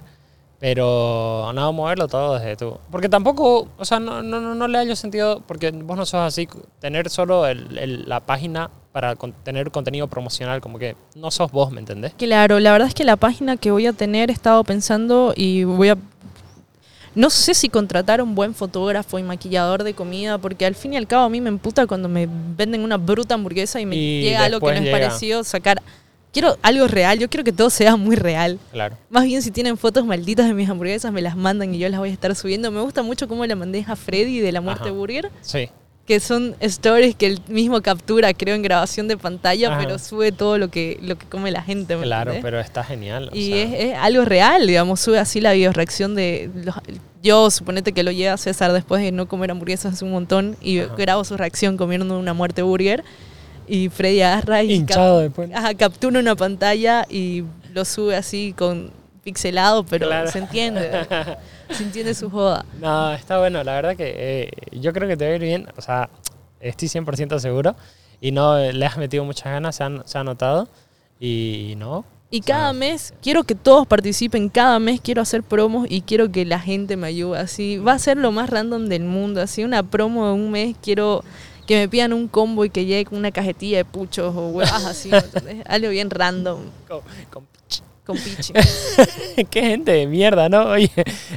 Pero 0.60 1.52
no, 1.54 1.74
moverlo 1.74 2.08
todo 2.08 2.36
desde 2.40 2.56
tú. 2.56 2.78
Porque 2.90 3.10
tampoco, 3.10 3.68
o 3.78 3.86
sea, 3.86 4.00
no, 4.00 4.24
no, 4.24 4.40
no, 4.40 4.56
no 4.56 4.68
le 4.68 4.78
hallo 4.78 4.96
sentido, 4.96 5.42
porque 5.46 5.72
vos 5.72 5.98
no 5.98 6.06
sos 6.06 6.22
así, 6.22 6.48
tener 6.80 7.10
solo 7.10 7.46
el- 7.46 7.78
el- 7.78 8.10
la 8.10 8.22
página 8.22 8.70
para 8.94 9.16
con- 9.16 9.34
tener 9.34 9.70
contenido 9.72 10.08
promocional, 10.08 10.62
como 10.62 10.80
que 10.80 10.96
no 11.16 11.30
sos 11.30 11.52
vos, 11.52 11.72
¿me 11.72 11.82
entendés? 11.82 12.14
Claro, 12.18 12.60
la 12.62 12.72
verdad 12.72 12.88
es 12.88 12.94
que 12.94 13.04
la 13.04 13.18
página 13.18 13.58
que 13.58 13.70
voy 13.72 13.86
a 13.86 13.94
tener 13.94 14.30
he 14.30 14.34
estado 14.34 14.64
pensando 14.64 15.34
y 15.36 15.66
voy 15.66 15.90
a... 15.90 15.98
No 17.14 17.30
sé 17.30 17.54
si 17.54 17.70
contratar 17.70 18.20
a 18.20 18.24
un 18.24 18.36
buen 18.36 18.54
fotógrafo 18.54 19.18
y 19.20 19.24
maquillador 19.24 19.84
de 19.84 19.94
comida, 19.94 20.38
porque 20.38 20.66
al 20.66 20.76
fin 20.76 20.94
y 20.94 20.98
al 20.98 21.08
cabo 21.08 21.24
a 21.26 21.30
mí 21.30 21.40
me 21.40 21.48
emputa 21.50 21.88
cuando 21.88 22.10
me 22.10 22.28
venden 22.30 22.82
una 22.82 22.98
bruta 22.98 23.36
hamburguesa 23.36 23.80
y 23.80 23.86
me 23.86 23.96
Y 23.96 24.22
llega 24.24 24.44
algo 24.46 24.60
que 24.60 24.66
no 24.68 24.72
es 24.80 24.82
llega. 24.84 24.98
parecido, 24.98 25.44
sacar 25.46 25.82
quiero 26.36 26.58
algo 26.62 26.88
real, 26.90 27.18
yo 27.18 27.30
quiero 27.30 27.46
que 27.46 27.54
todo 27.54 27.70
sea 27.70 27.96
muy 27.96 28.18
real. 28.18 28.60
Claro. 28.74 28.98
Más 29.10 29.24
bien 29.24 29.42
si 29.42 29.52
tienen 29.52 29.78
fotos 29.78 30.06
malditas 30.06 30.48
de 30.48 30.54
mis 30.54 30.70
hamburguesas 30.70 31.14
me 31.14 31.22
las 31.22 31.38
mandan 31.38 31.74
y 31.74 31.80
yo 31.80 31.88
las 31.88 31.98
voy 32.00 32.10
a 32.10 32.14
estar 32.14 32.36
subiendo. 32.36 32.70
Me 32.72 32.82
gusta 32.82 33.02
mucho 33.04 33.30
cómo 33.30 33.46
la 33.46 33.56
mandé 33.56 33.86
a 33.88 33.96
Freddy 33.96 34.40
de 34.42 34.52
la 34.52 34.60
muerte 34.60 34.84
Ajá. 34.90 34.92
burger, 34.92 35.32
Sí. 35.42 35.70
que 36.06 36.20
son 36.20 36.56
stories 36.60 37.16
que 37.16 37.28
él 37.28 37.40
mismo 37.48 37.82
captura, 37.82 38.34
creo, 38.34 38.54
en 38.54 38.62
grabación 38.62 39.08
de 39.08 39.16
pantalla, 39.18 39.70
Ajá. 39.70 39.80
pero 39.80 39.98
sube 39.98 40.34
todo 40.34 40.58
lo 40.58 40.68
que, 40.68 41.00
lo 41.02 41.18
que 41.18 41.26
come 41.26 41.52
la 41.52 41.62
gente. 41.64 41.96
¿me 41.96 42.04
Claro, 42.04 42.32
entendés? 42.32 42.44
pero 42.44 42.60
está 42.60 42.84
genial. 42.84 43.30
o 43.32 43.36
Y 43.36 43.48
sea, 43.52 43.64
es, 43.64 43.74
es 43.94 43.98
algo 43.98 44.26
real, 44.26 44.68
digamos, 44.68 45.00
sube 45.00 45.18
así 45.20 45.40
la 45.40 45.54
bioreacción 45.54 46.16
de... 46.16 46.52
los- 46.66 46.76
yo 47.24 47.50
suponete 47.50 47.92
que 47.92 48.04
lo 48.04 48.12
llega 48.12 48.38
César 48.38 48.72
después 48.72 49.02
de 49.02 49.12
no 49.12 49.28
comer 49.28 49.50
hamburguesas 49.52 49.94
hace 49.94 50.06
un 50.06 50.12
montón 50.12 50.58
y 50.62 50.82
Ajá. 50.82 50.94
grabo 50.96 51.24
su 51.24 51.36
reacción 51.38 51.76
comiendo 51.76 52.20
una 52.20 52.34
muerte 52.36 52.62
burger 52.62 53.04
y 53.68 53.90
Freddy 53.90 54.22
agarra 54.22 54.64
y 54.64 54.74
hinchado 54.74 55.20
después. 55.20 55.50
ajá, 55.54 55.74
captura 55.74 56.20
una 56.20 56.36
pantalla 56.36 57.06
y 57.10 57.44
lo 57.74 57.86
sube 57.86 58.16
así 58.16 58.54
con 58.58 58.92
pixelado, 59.24 59.84
pero 59.86 60.08
Claro. 60.08 60.30
se 60.32 60.38
entiende, 60.40 60.90
se 61.72 61.84
entiende 61.84 62.14
su 62.14 62.30
joda. 62.30 62.64
No, 62.80 63.12
está 63.14 63.40
bueno. 63.40 63.64
La 63.64 63.74
verdad 63.74 63.96
que 63.96 64.14
eh, 64.16 64.52
yo 64.80 64.94
creo 64.94 65.08
que 65.08 65.18
te 65.18 65.26
va 65.26 65.32
a 65.32 65.36
ir 65.36 65.42
bien. 65.42 65.68
O 65.78 65.82
sea, 65.82 66.10
estoy 66.60 66.88
100% 66.88 67.40
seguro. 67.40 67.76
Y 68.22 68.32
no 68.32 68.58
le 68.58 68.86
has 68.86 68.98
metido 68.98 69.24
muchas 69.26 69.46
ganas, 69.52 69.76
se, 69.76 69.84
han- 69.84 70.04
se 70.06 70.18
ha 70.18 70.24
notado. 70.24 70.68
Y 71.20 71.74
no. 71.78 72.06
Y 72.32 72.42
O 72.42 72.44
sea, 72.44 72.56
cada 72.56 72.74
mes 72.74 73.14
quiero 73.22 73.44
que 73.44 73.56
todos 73.56 73.88
participen, 73.88 74.50
cada 74.50 74.78
mes 74.80 75.00
quiero 75.02 75.22
hacer 75.22 75.42
promos 75.44 75.88
y 75.90 76.02
quiero 76.02 76.32
que 76.32 76.46
la 76.46 76.60
gente 76.60 76.98
me 76.98 77.08
ayude. 77.08 77.40
Así 77.40 77.78
va 77.78 77.94
a 77.94 78.00
ser 78.00 78.18
lo 78.18 78.32
más 78.32 78.50
random 78.50 78.88
del 78.88 79.04
mundo. 79.04 79.42
Así 79.42 79.64
una 79.64 79.84
promo 79.84 80.28
de 80.28 80.34
un 80.34 80.52
mes 80.52 80.76
quiero 80.82 81.24
que 81.66 81.78
me 81.78 81.88
pidan 81.90 82.14
un 82.14 82.28
combo 82.28 82.64
y 82.66 82.70
que 82.70 82.86
llegue 82.86 83.06
con 83.06 83.18
una 83.18 83.32
cajetilla 83.32 83.78
de 83.78 83.86
puchos 83.86 84.36
o 84.36 84.50
huevas 84.50 84.86
así. 84.86 85.10
¿me 85.10 85.18
entendés? 85.18 85.64
Algo 85.68 85.90
bien 85.90 86.10
random 86.10 86.60
con- 86.88 87.02
con- 87.32 87.48
con 88.06 88.18
pichi. 88.18 88.54
Qué 89.50 89.62
gente 89.62 89.92
de 89.92 90.06
mierda, 90.06 90.48
¿no? 90.48 90.66
Oye, 90.66 90.92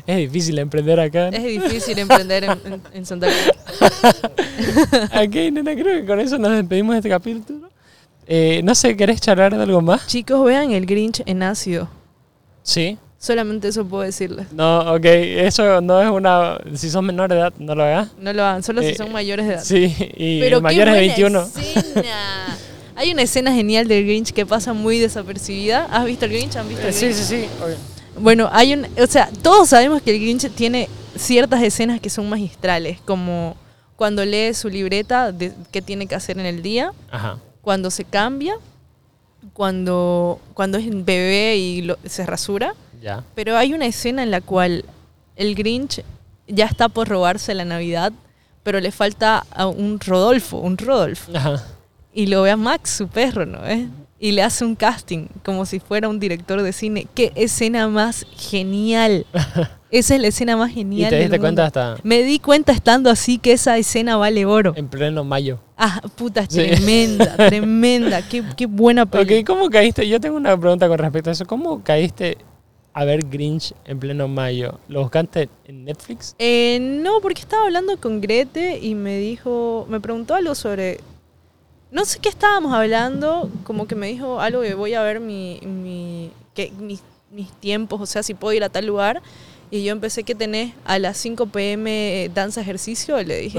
es 0.06 0.16
difícil 0.18 0.58
emprender 0.58 1.00
acá. 1.00 1.28
Es 1.28 1.42
difícil 1.42 1.98
emprender 1.98 2.44
en, 2.44 2.50
en- 2.50 2.82
en 2.92 3.06
Santa 3.06 3.26
Cruz. 3.28 3.90
Ok, 5.14 5.34
nena, 5.52 5.74
creo 5.74 6.00
que 6.00 6.04
con 6.06 6.20
eso 6.20 6.36
nos 6.38 6.52
despedimos 6.52 6.92
de 6.94 6.98
este 6.98 7.08
capítulo. 7.08 7.68
Eh, 8.26 8.60
no 8.64 8.74
sé, 8.74 8.96
¿querés 8.96 9.20
charlar 9.20 9.56
de 9.56 9.62
algo 9.62 9.80
más? 9.80 10.06
Chicos, 10.06 10.44
vean 10.44 10.70
el 10.72 10.84
Grinch 10.84 11.22
en 11.26 11.42
ácido. 11.42 11.88
Sí. 12.62 12.98
Solamente 13.20 13.66
eso 13.68 13.84
puedo 13.84 14.04
decirles. 14.04 14.46
No, 14.52 14.94
ok, 14.94 15.04
eso 15.04 15.80
no 15.80 16.00
es 16.00 16.08
una... 16.08 16.56
Si 16.76 16.88
sos 16.88 17.02
menor 17.02 17.28
de 17.30 17.36
edad, 17.36 17.52
no 17.58 17.74
lo 17.74 17.82
hagas. 17.82 18.10
No 18.20 18.32
lo 18.32 18.44
hagan, 18.44 18.62
solo 18.62 18.80
Eh, 18.80 18.90
si 18.90 18.94
son 18.96 19.10
mayores 19.12 19.46
de 19.48 19.54
edad. 19.54 19.64
Sí, 19.64 19.94
y 20.16 20.38
Pero 20.40 20.60
mayores 20.60 20.94
de 20.94 21.00
buena 21.00 21.14
21. 21.14 21.40
escena. 21.42 22.58
Hay 22.94 23.12
una 23.12 23.22
escena 23.22 23.52
genial 23.52 23.88
del 23.88 24.04
Grinch 24.04 24.32
que 24.32 24.46
pasa 24.46 24.72
muy 24.72 24.98
desapercibida. 25.00 25.86
¿Has 25.90 26.04
visto 26.04 26.26
el 26.26 26.30
Grinch? 26.32 26.56
¿Han 26.56 26.68
visto 26.68 26.84
Eh, 26.84 26.88
el 26.88 26.94
sí, 26.94 27.06
Grinch? 27.06 27.16
sí, 27.18 27.24
sí. 27.24 27.44
ok. 27.60 28.20
Bueno, 28.22 28.48
hay 28.52 28.74
un, 28.74 28.86
o 29.00 29.06
sea, 29.08 29.28
todos 29.42 29.68
sabemos 29.68 30.00
que 30.02 30.12
el 30.14 30.20
Grinch 30.20 30.48
tiene 30.50 30.88
ciertas 31.16 31.62
escenas 31.62 32.00
que 32.00 32.10
son 32.10 32.28
magistrales, 32.28 33.00
como 33.04 33.56
cuando 33.96 34.24
lee 34.24 34.54
su 34.54 34.68
libreta 34.68 35.32
de 35.32 35.52
qué 35.72 35.82
tiene 35.82 36.06
que 36.06 36.14
hacer 36.14 36.38
en 36.38 36.46
el 36.46 36.62
día, 36.62 36.92
Ajá. 37.10 37.38
cuando 37.62 37.90
se 37.90 38.04
cambia, 38.04 38.54
cuando, 39.52 40.40
cuando 40.54 40.78
es 40.78 40.86
bebé 41.04 41.56
y 41.56 41.82
lo- 41.82 41.98
se 42.04 42.24
rasura. 42.26 42.74
Ya. 43.00 43.22
Pero 43.34 43.56
hay 43.56 43.72
una 43.74 43.86
escena 43.86 44.22
en 44.22 44.30
la 44.30 44.40
cual 44.40 44.84
el 45.36 45.54
Grinch 45.54 46.02
ya 46.46 46.66
está 46.66 46.88
por 46.88 47.08
robarse 47.08 47.54
la 47.54 47.64
Navidad, 47.64 48.12
pero 48.62 48.80
le 48.80 48.90
falta 48.90 49.44
a 49.50 49.66
un 49.66 50.00
Rodolfo, 50.00 50.58
un 50.58 50.76
Rodolfo. 50.78 51.32
Ajá. 51.34 51.62
Y 52.12 52.26
lo 52.26 52.42
ve 52.42 52.50
a 52.50 52.56
Max, 52.56 52.90
su 52.90 53.08
perro, 53.08 53.46
¿no? 53.46 53.64
¿Eh? 53.66 53.86
Y 54.18 54.32
le 54.32 54.42
hace 54.42 54.64
un 54.64 54.74
casting, 54.74 55.26
como 55.44 55.64
si 55.64 55.78
fuera 55.78 56.08
un 56.08 56.18
director 56.18 56.60
de 56.62 56.72
cine. 56.72 57.06
¡Qué 57.14 57.30
escena 57.36 57.86
más 57.88 58.26
genial! 58.36 59.26
Esa 59.90 60.16
es 60.16 60.20
la 60.20 60.26
escena 60.28 60.56
más 60.56 60.70
Y 60.72 60.74
genial. 60.74 61.08
te 61.10 61.16
del 61.16 61.24
diste 61.26 61.38
cuenta 61.38 61.64
hasta 61.64 61.96
Me 62.02 62.22
di 62.22 62.40
cuenta 62.40 62.72
estando 62.72 63.08
así 63.08 63.38
que 63.38 63.52
esa 63.52 63.78
escena 63.78 64.16
vale 64.16 64.44
oro. 64.44 64.74
en 64.76 64.88
pleno 64.88 65.24
mayo. 65.24 65.60
Ah, 65.78 66.02
puta, 66.16 66.42
Sí. 66.46 66.56
tremenda, 66.58 67.36
tremenda. 67.36 68.20
Qué, 68.28 68.42
qué 68.56 68.66
buena 68.66 69.06
peli. 69.06 69.38
Ok, 69.40 69.46
¿cómo 69.46 69.70
caíste? 69.70 70.06
Yo 70.06 70.20
tengo 70.20 70.36
una 70.36 70.58
pregunta 70.60 70.88
con 70.88 70.98
respecto 70.98 71.30
a 71.30 71.32
eso. 71.32 71.46
¿Cómo 71.46 71.82
caíste 71.82 72.36
a 72.98 73.04
ver 73.04 73.24
Grinch 73.24 73.74
en 73.84 74.00
pleno 74.00 74.26
mayo? 74.26 74.80
¿Lo 74.88 75.02
buscaste 75.02 75.48
en 75.66 75.84
Netflix? 75.84 76.34
Eh, 76.40 76.78
no, 76.80 77.20
porque 77.20 77.40
estaba 77.40 77.64
hablando 77.64 77.96
con 78.00 78.20
Grete 78.20 78.78
y 78.78 78.96
me 78.96 79.18
dijo, 79.18 79.86
me 79.88 80.00
preguntó 80.00 80.34
algo 80.34 80.56
sobre, 80.56 80.98
no 81.92 82.04
sé 82.04 82.18
qué 82.18 82.28
estábamos 82.28 82.72
hablando, 82.72 83.50
como 83.62 83.86
que 83.86 83.94
me 83.94 84.08
dijo 84.08 84.40
algo 84.40 84.62
de 84.62 84.74
voy 84.74 84.94
a 84.94 85.02
ver 85.02 85.20
mi, 85.20 85.60
mi, 85.62 86.32
que, 86.54 86.72
mis 87.30 87.52
tiempos, 87.60 88.00
o 88.00 88.06
sea, 88.06 88.24
si 88.24 88.34
puedo 88.34 88.52
ir 88.52 88.64
a 88.64 88.68
tal 88.68 88.86
lugar. 88.86 89.22
Y 89.70 89.84
yo 89.84 89.92
empecé 89.92 90.22
que 90.22 90.34
tenés 90.34 90.72
a 90.86 90.98
las 90.98 91.16
5 91.18 91.46
pm 91.46 92.30
danza 92.34 92.60
ejercicio, 92.62 93.22
le 93.22 93.38
dije, 93.40 93.58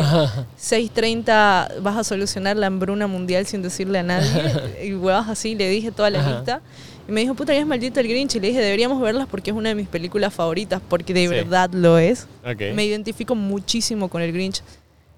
6.30 0.59 1.81
vas 1.81 1.97
a 1.97 2.03
solucionar 2.03 2.57
la 2.57 2.67
hambruna 2.67 3.07
mundial 3.07 3.45
sin 3.45 3.61
decirle 3.61 3.99
a 3.99 4.03
nadie. 4.03 4.29
y 4.83 4.93
huevas 4.95 5.29
así, 5.29 5.55
le 5.55 5.69
dije 5.69 5.91
toda 5.91 6.09
la 6.09 6.19
Ajá. 6.19 6.35
lista. 6.35 6.61
Y 7.07 7.11
me 7.11 7.21
dijo, 7.21 7.33
puta, 7.33 7.53
ya 7.53 7.59
es 7.61 7.65
maldito 7.65 7.99
el 7.99 8.07
Grinch. 8.07 8.35
Y 8.35 8.39
le 8.39 8.49
dije, 8.49 8.59
deberíamos 8.59 9.01
verlas 9.01 9.27
porque 9.29 9.49
es 9.49 9.57
una 9.57 9.69
de 9.69 9.75
mis 9.75 9.87
películas 9.87 10.31
favoritas, 10.33 10.79
porque 10.87 11.13
de 11.13 11.21
Sí. 11.23 11.27
verdad 11.27 11.69
lo 11.73 11.97
es. 11.97 12.27
Me 12.75 12.85
identifico 12.85 13.33
muchísimo 13.35 14.09
con 14.09 14.21
el 14.21 14.31
Grinch. 14.31 14.61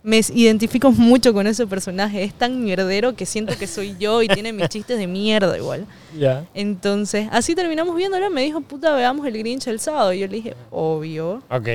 Me 0.04 0.20
identifico 0.34 0.92
mucho 0.92 1.34
con 1.34 1.46
ese 1.46 1.68
personaje. 1.68 2.24
Es 2.24 2.34
tan 2.34 2.64
mierdero 2.64 3.16
que 3.16 3.26
siento 3.26 3.56
que 3.58 3.68
soy 3.68 3.96
yo 4.00 4.22
y 4.24 4.28
tiene 4.28 4.52
mis 4.52 4.68
chistes 4.70 4.98
de 4.98 5.08
mierda 5.08 5.58
igual. 5.58 5.86
Ya. 6.20 6.46
Entonces, 6.54 7.30
así 7.32 7.56
terminamos 7.56 7.96
viéndola. 7.96 8.30
Me 8.30 8.42
dijo, 8.42 8.60
puta, 8.60 8.94
veamos 8.94 9.26
el 9.26 9.38
Grinch 9.38 9.68
el 9.68 9.80
sábado. 9.80 10.12
Y 10.12 10.20
yo 10.20 10.28
le 10.28 10.36
dije, 10.36 10.56
obvio. 10.70 11.42
Ok. 11.50 11.70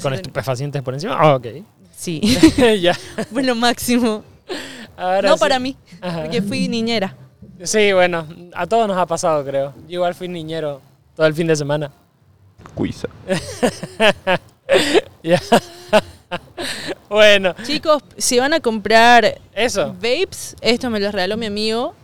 ¿Con 0.00 0.14
estupefacientes 0.14 0.80
por 0.80 0.94
encima? 0.94 1.16
Ah, 1.18 1.34
ok. 1.34 1.46
Sí, 1.90 2.20
ya. 2.80 2.94
fue 3.32 3.42
lo 3.42 3.56
máximo. 3.56 4.22
Ahora 4.96 5.30
no 5.30 5.34
sí. 5.36 5.40
para 5.40 5.58
mí, 5.58 5.76
Ajá. 6.00 6.22
porque 6.22 6.40
fui 6.40 6.68
niñera. 6.68 7.16
Sí, 7.64 7.92
bueno, 7.92 8.26
a 8.54 8.66
todos 8.66 8.86
nos 8.86 8.96
ha 8.96 9.06
pasado, 9.06 9.44
creo. 9.44 9.74
Yo 9.88 9.94
igual 9.94 10.14
fui 10.14 10.28
niñero 10.28 10.80
todo 11.16 11.26
el 11.26 11.34
fin 11.34 11.46
de 11.48 11.56
semana. 11.56 11.90
Cuisa. 12.74 13.08
Ya. 15.22 15.40
bueno, 17.08 17.54
Chicos, 17.64 18.02
si 18.16 18.38
van 18.38 18.52
a 18.52 18.60
comprar 18.60 19.40
eso. 19.54 19.92
vapes, 19.94 20.56
esto 20.60 20.90
me 20.90 21.00
lo 21.00 21.10
regaló 21.10 21.36
mi 21.36 21.46
amigo. 21.46 21.94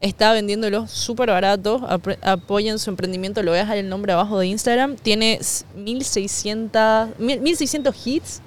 Está 0.00 0.32
vendiéndolos 0.32 0.90
súper 0.90 1.30
baratos. 1.30 1.80
Apoyen 2.22 2.78
su 2.78 2.90
emprendimiento. 2.90 3.42
Lo 3.42 3.52
voy 3.52 3.58
a 3.58 3.62
dejar 3.62 3.78
el 3.78 3.88
nombre 3.88 4.12
abajo 4.12 4.38
de 4.38 4.48
Instagram. 4.48 4.96
Tiene 4.96 5.34
s- 5.40 5.64
1600, 5.74 7.08
mil- 7.18 7.40
1600 7.40 8.06
hits. 8.06 8.42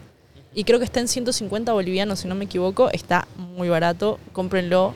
Y 0.53 0.63
creo 0.65 0.77
que 0.79 0.85
está 0.85 0.99
en 0.99 1.07
150 1.07 1.73
bolivianos, 1.73 2.19
si 2.19 2.27
no 2.27 2.35
me 2.35 2.45
equivoco. 2.45 2.89
Está 2.91 3.27
muy 3.37 3.69
barato. 3.69 4.19
Cómprenlo. 4.33 4.93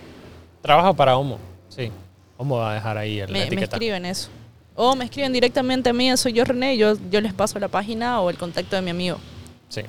Trabajo 0.62 0.94
para 0.96 1.18
Homo. 1.18 1.40
Sí. 1.70 1.92
Homo 2.38 2.58
va 2.58 2.72
a 2.72 2.74
dejar 2.76 2.98
ahí 2.98 3.20
el- 3.20 3.28
la 3.28 3.34
Me, 3.34 3.40
me 3.40 3.46
etiqueta. 3.48 3.76
escriben 3.78 4.06
eso. 4.06 4.30
O 4.76 4.96
me 4.96 5.06
escriben 5.06 5.34
directamente 5.34 5.90
a 5.90 5.94
mí. 5.94 6.16
Soy 6.16 6.34
yo, 6.34 6.44
René. 6.44 6.76
y 6.76 6.78
Yo, 6.78 6.94
yo 7.10 7.22
les 7.22 7.34
paso 7.34 7.58
la 7.60 7.70
página 7.70 8.22
o 8.22 8.30
el 8.30 8.38
contacto 8.38 8.76
de 8.76 8.82
mi 8.84 8.92
amigo. 8.92 9.18
Sí. 9.70 9.82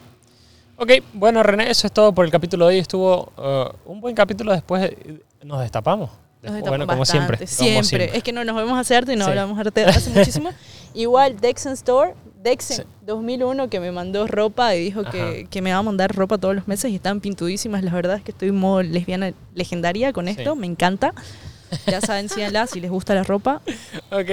Ok, 0.83 0.91
bueno, 1.13 1.43
René, 1.45 1.71
eso 1.71 1.87
es 1.87 1.93
todo 1.93 2.13
por 2.13 2.25
el 2.25 2.31
capítulo 2.33 2.67
de 2.67 2.75
hoy. 2.75 2.81
Estuvo 2.81 3.33
eh, 3.39 3.69
un 3.87 4.01
buen 4.01 4.15
capítulo. 4.17 4.53
Después 4.53 4.91
nos 5.45 5.61
destapamos. 5.61 6.11
Nos 6.43 6.55
Después, 6.55 6.63
bueno, 6.71 6.87
destapamos 6.87 6.89
como 6.89 7.05
siempre. 7.05 7.37
como 7.37 7.83
Siempre. 7.85 8.17
Es 8.17 8.25
que 8.25 8.33
no 8.33 8.43
nos 8.45 8.57
vemos 8.57 8.77
hace 8.77 8.97
arte 8.97 9.13
y 9.13 9.17
no 9.17 9.25
Sí. 9.27 9.31
hablamos 9.31 9.57
arte 9.59 9.85
hace 9.85 10.11
muchísimo. 10.19 10.51
Igual 10.95 11.39
Dexen 11.41 11.73
Store, 11.75 12.15
Dexen 12.43 12.79
Sí. 12.79 12.83
2001 13.07 13.69
que 13.71 13.79
me 13.79 13.93
mandó 13.93 14.27
ropa 14.27 14.75
y 14.75 14.83
dijo 14.83 15.05
que, 15.05 15.47
que 15.49 15.63
me 15.63 15.71
va 15.73 15.79
a 15.79 15.83
mandar 15.83 16.13
ropa 16.17 16.37
todos 16.39 16.57
los 16.57 16.67
meses 16.67 16.91
y 16.91 16.97
están 16.97 17.21
pintudísimas. 17.21 17.85
La 17.85 17.93
verdad 17.93 18.17
es 18.17 18.25
que 18.25 18.33
estoy 18.33 18.49
en 18.49 18.57
modo 18.57 18.83
lesbiana 18.83 19.33
legendaria 19.55 20.13
con 20.13 20.27
esto. 20.27 20.55
Sí. 20.55 20.59
Me 20.59 20.67
encanta. 20.67 21.15
Ya 21.87 22.01
saben, 22.01 22.29
síganla 22.29 22.67
si 22.67 22.81
les 22.81 22.91
gusta 22.91 23.15
la 23.15 23.23
ropa. 23.23 23.63
Ok. 24.11 24.27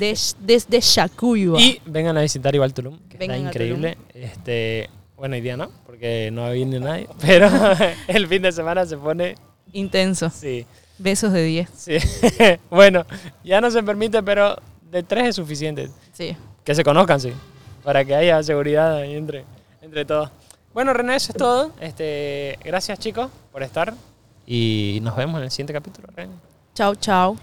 Des- 0.00 0.34
desde 0.40 0.80
Shakuyua. 0.80 1.60
y 1.60 1.78
vengan 1.84 2.16
a 2.16 2.22
visitar 2.22 2.54
igual 2.54 2.72
Tulum, 2.72 2.98
que 3.10 3.18
Vengan 3.18 3.36
está 3.36 3.48
increíble. 3.50 3.98
Este, 4.14 4.88
bueno, 5.20 5.34
hoy 5.34 5.42
día 5.42 5.54
no, 5.54 5.70
porque 5.84 6.30
no 6.32 6.50
viene 6.50 6.80
nadie. 6.80 7.06
Pero 7.20 7.46
el 8.08 8.26
fin 8.26 8.40
de 8.40 8.50
semana 8.52 8.86
se 8.86 8.96
pone. 8.96 9.34
Intenso. 9.72 10.30
Sí. 10.30 10.66
Besos 10.98 11.32
de 11.32 11.44
10. 11.44 11.70
Sí. 11.76 11.98
bueno, 12.70 13.04
ya 13.44 13.60
no 13.60 13.70
se 13.70 13.82
permite, 13.82 14.22
pero 14.22 14.56
de 14.82 15.02
tres 15.02 15.28
es 15.28 15.36
suficiente. 15.36 15.88
Sí. 16.12 16.36
Que 16.64 16.74
se 16.74 16.82
conozcan, 16.82 17.20
sí. 17.20 17.32
Para 17.84 18.04
que 18.04 18.14
haya 18.14 18.42
seguridad 18.42 18.96
ahí 18.96 19.14
entre, 19.14 19.44
entre 19.80 20.04
todos. 20.04 20.30
Bueno, 20.74 20.92
René, 20.92 21.16
eso 21.16 21.32
es 21.32 21.38
todo. 21.38 21.72
Este, 21.80 22.58
gracias, 22.64 22.98
chicos, 22.98 23.30
por 23.52 23.62
estar. 23.62 23.94
Y 24.44 24.98
nos 25.02 25.16
vemos 25.16 25.38
en 25.38 25.44
el 25.44 25.50
siguiente 25.50 25.72
capítulo, 25.72 26.08
René. 26.14 26.32
Chao, 26.74 26.94
chao. 26.96 27.36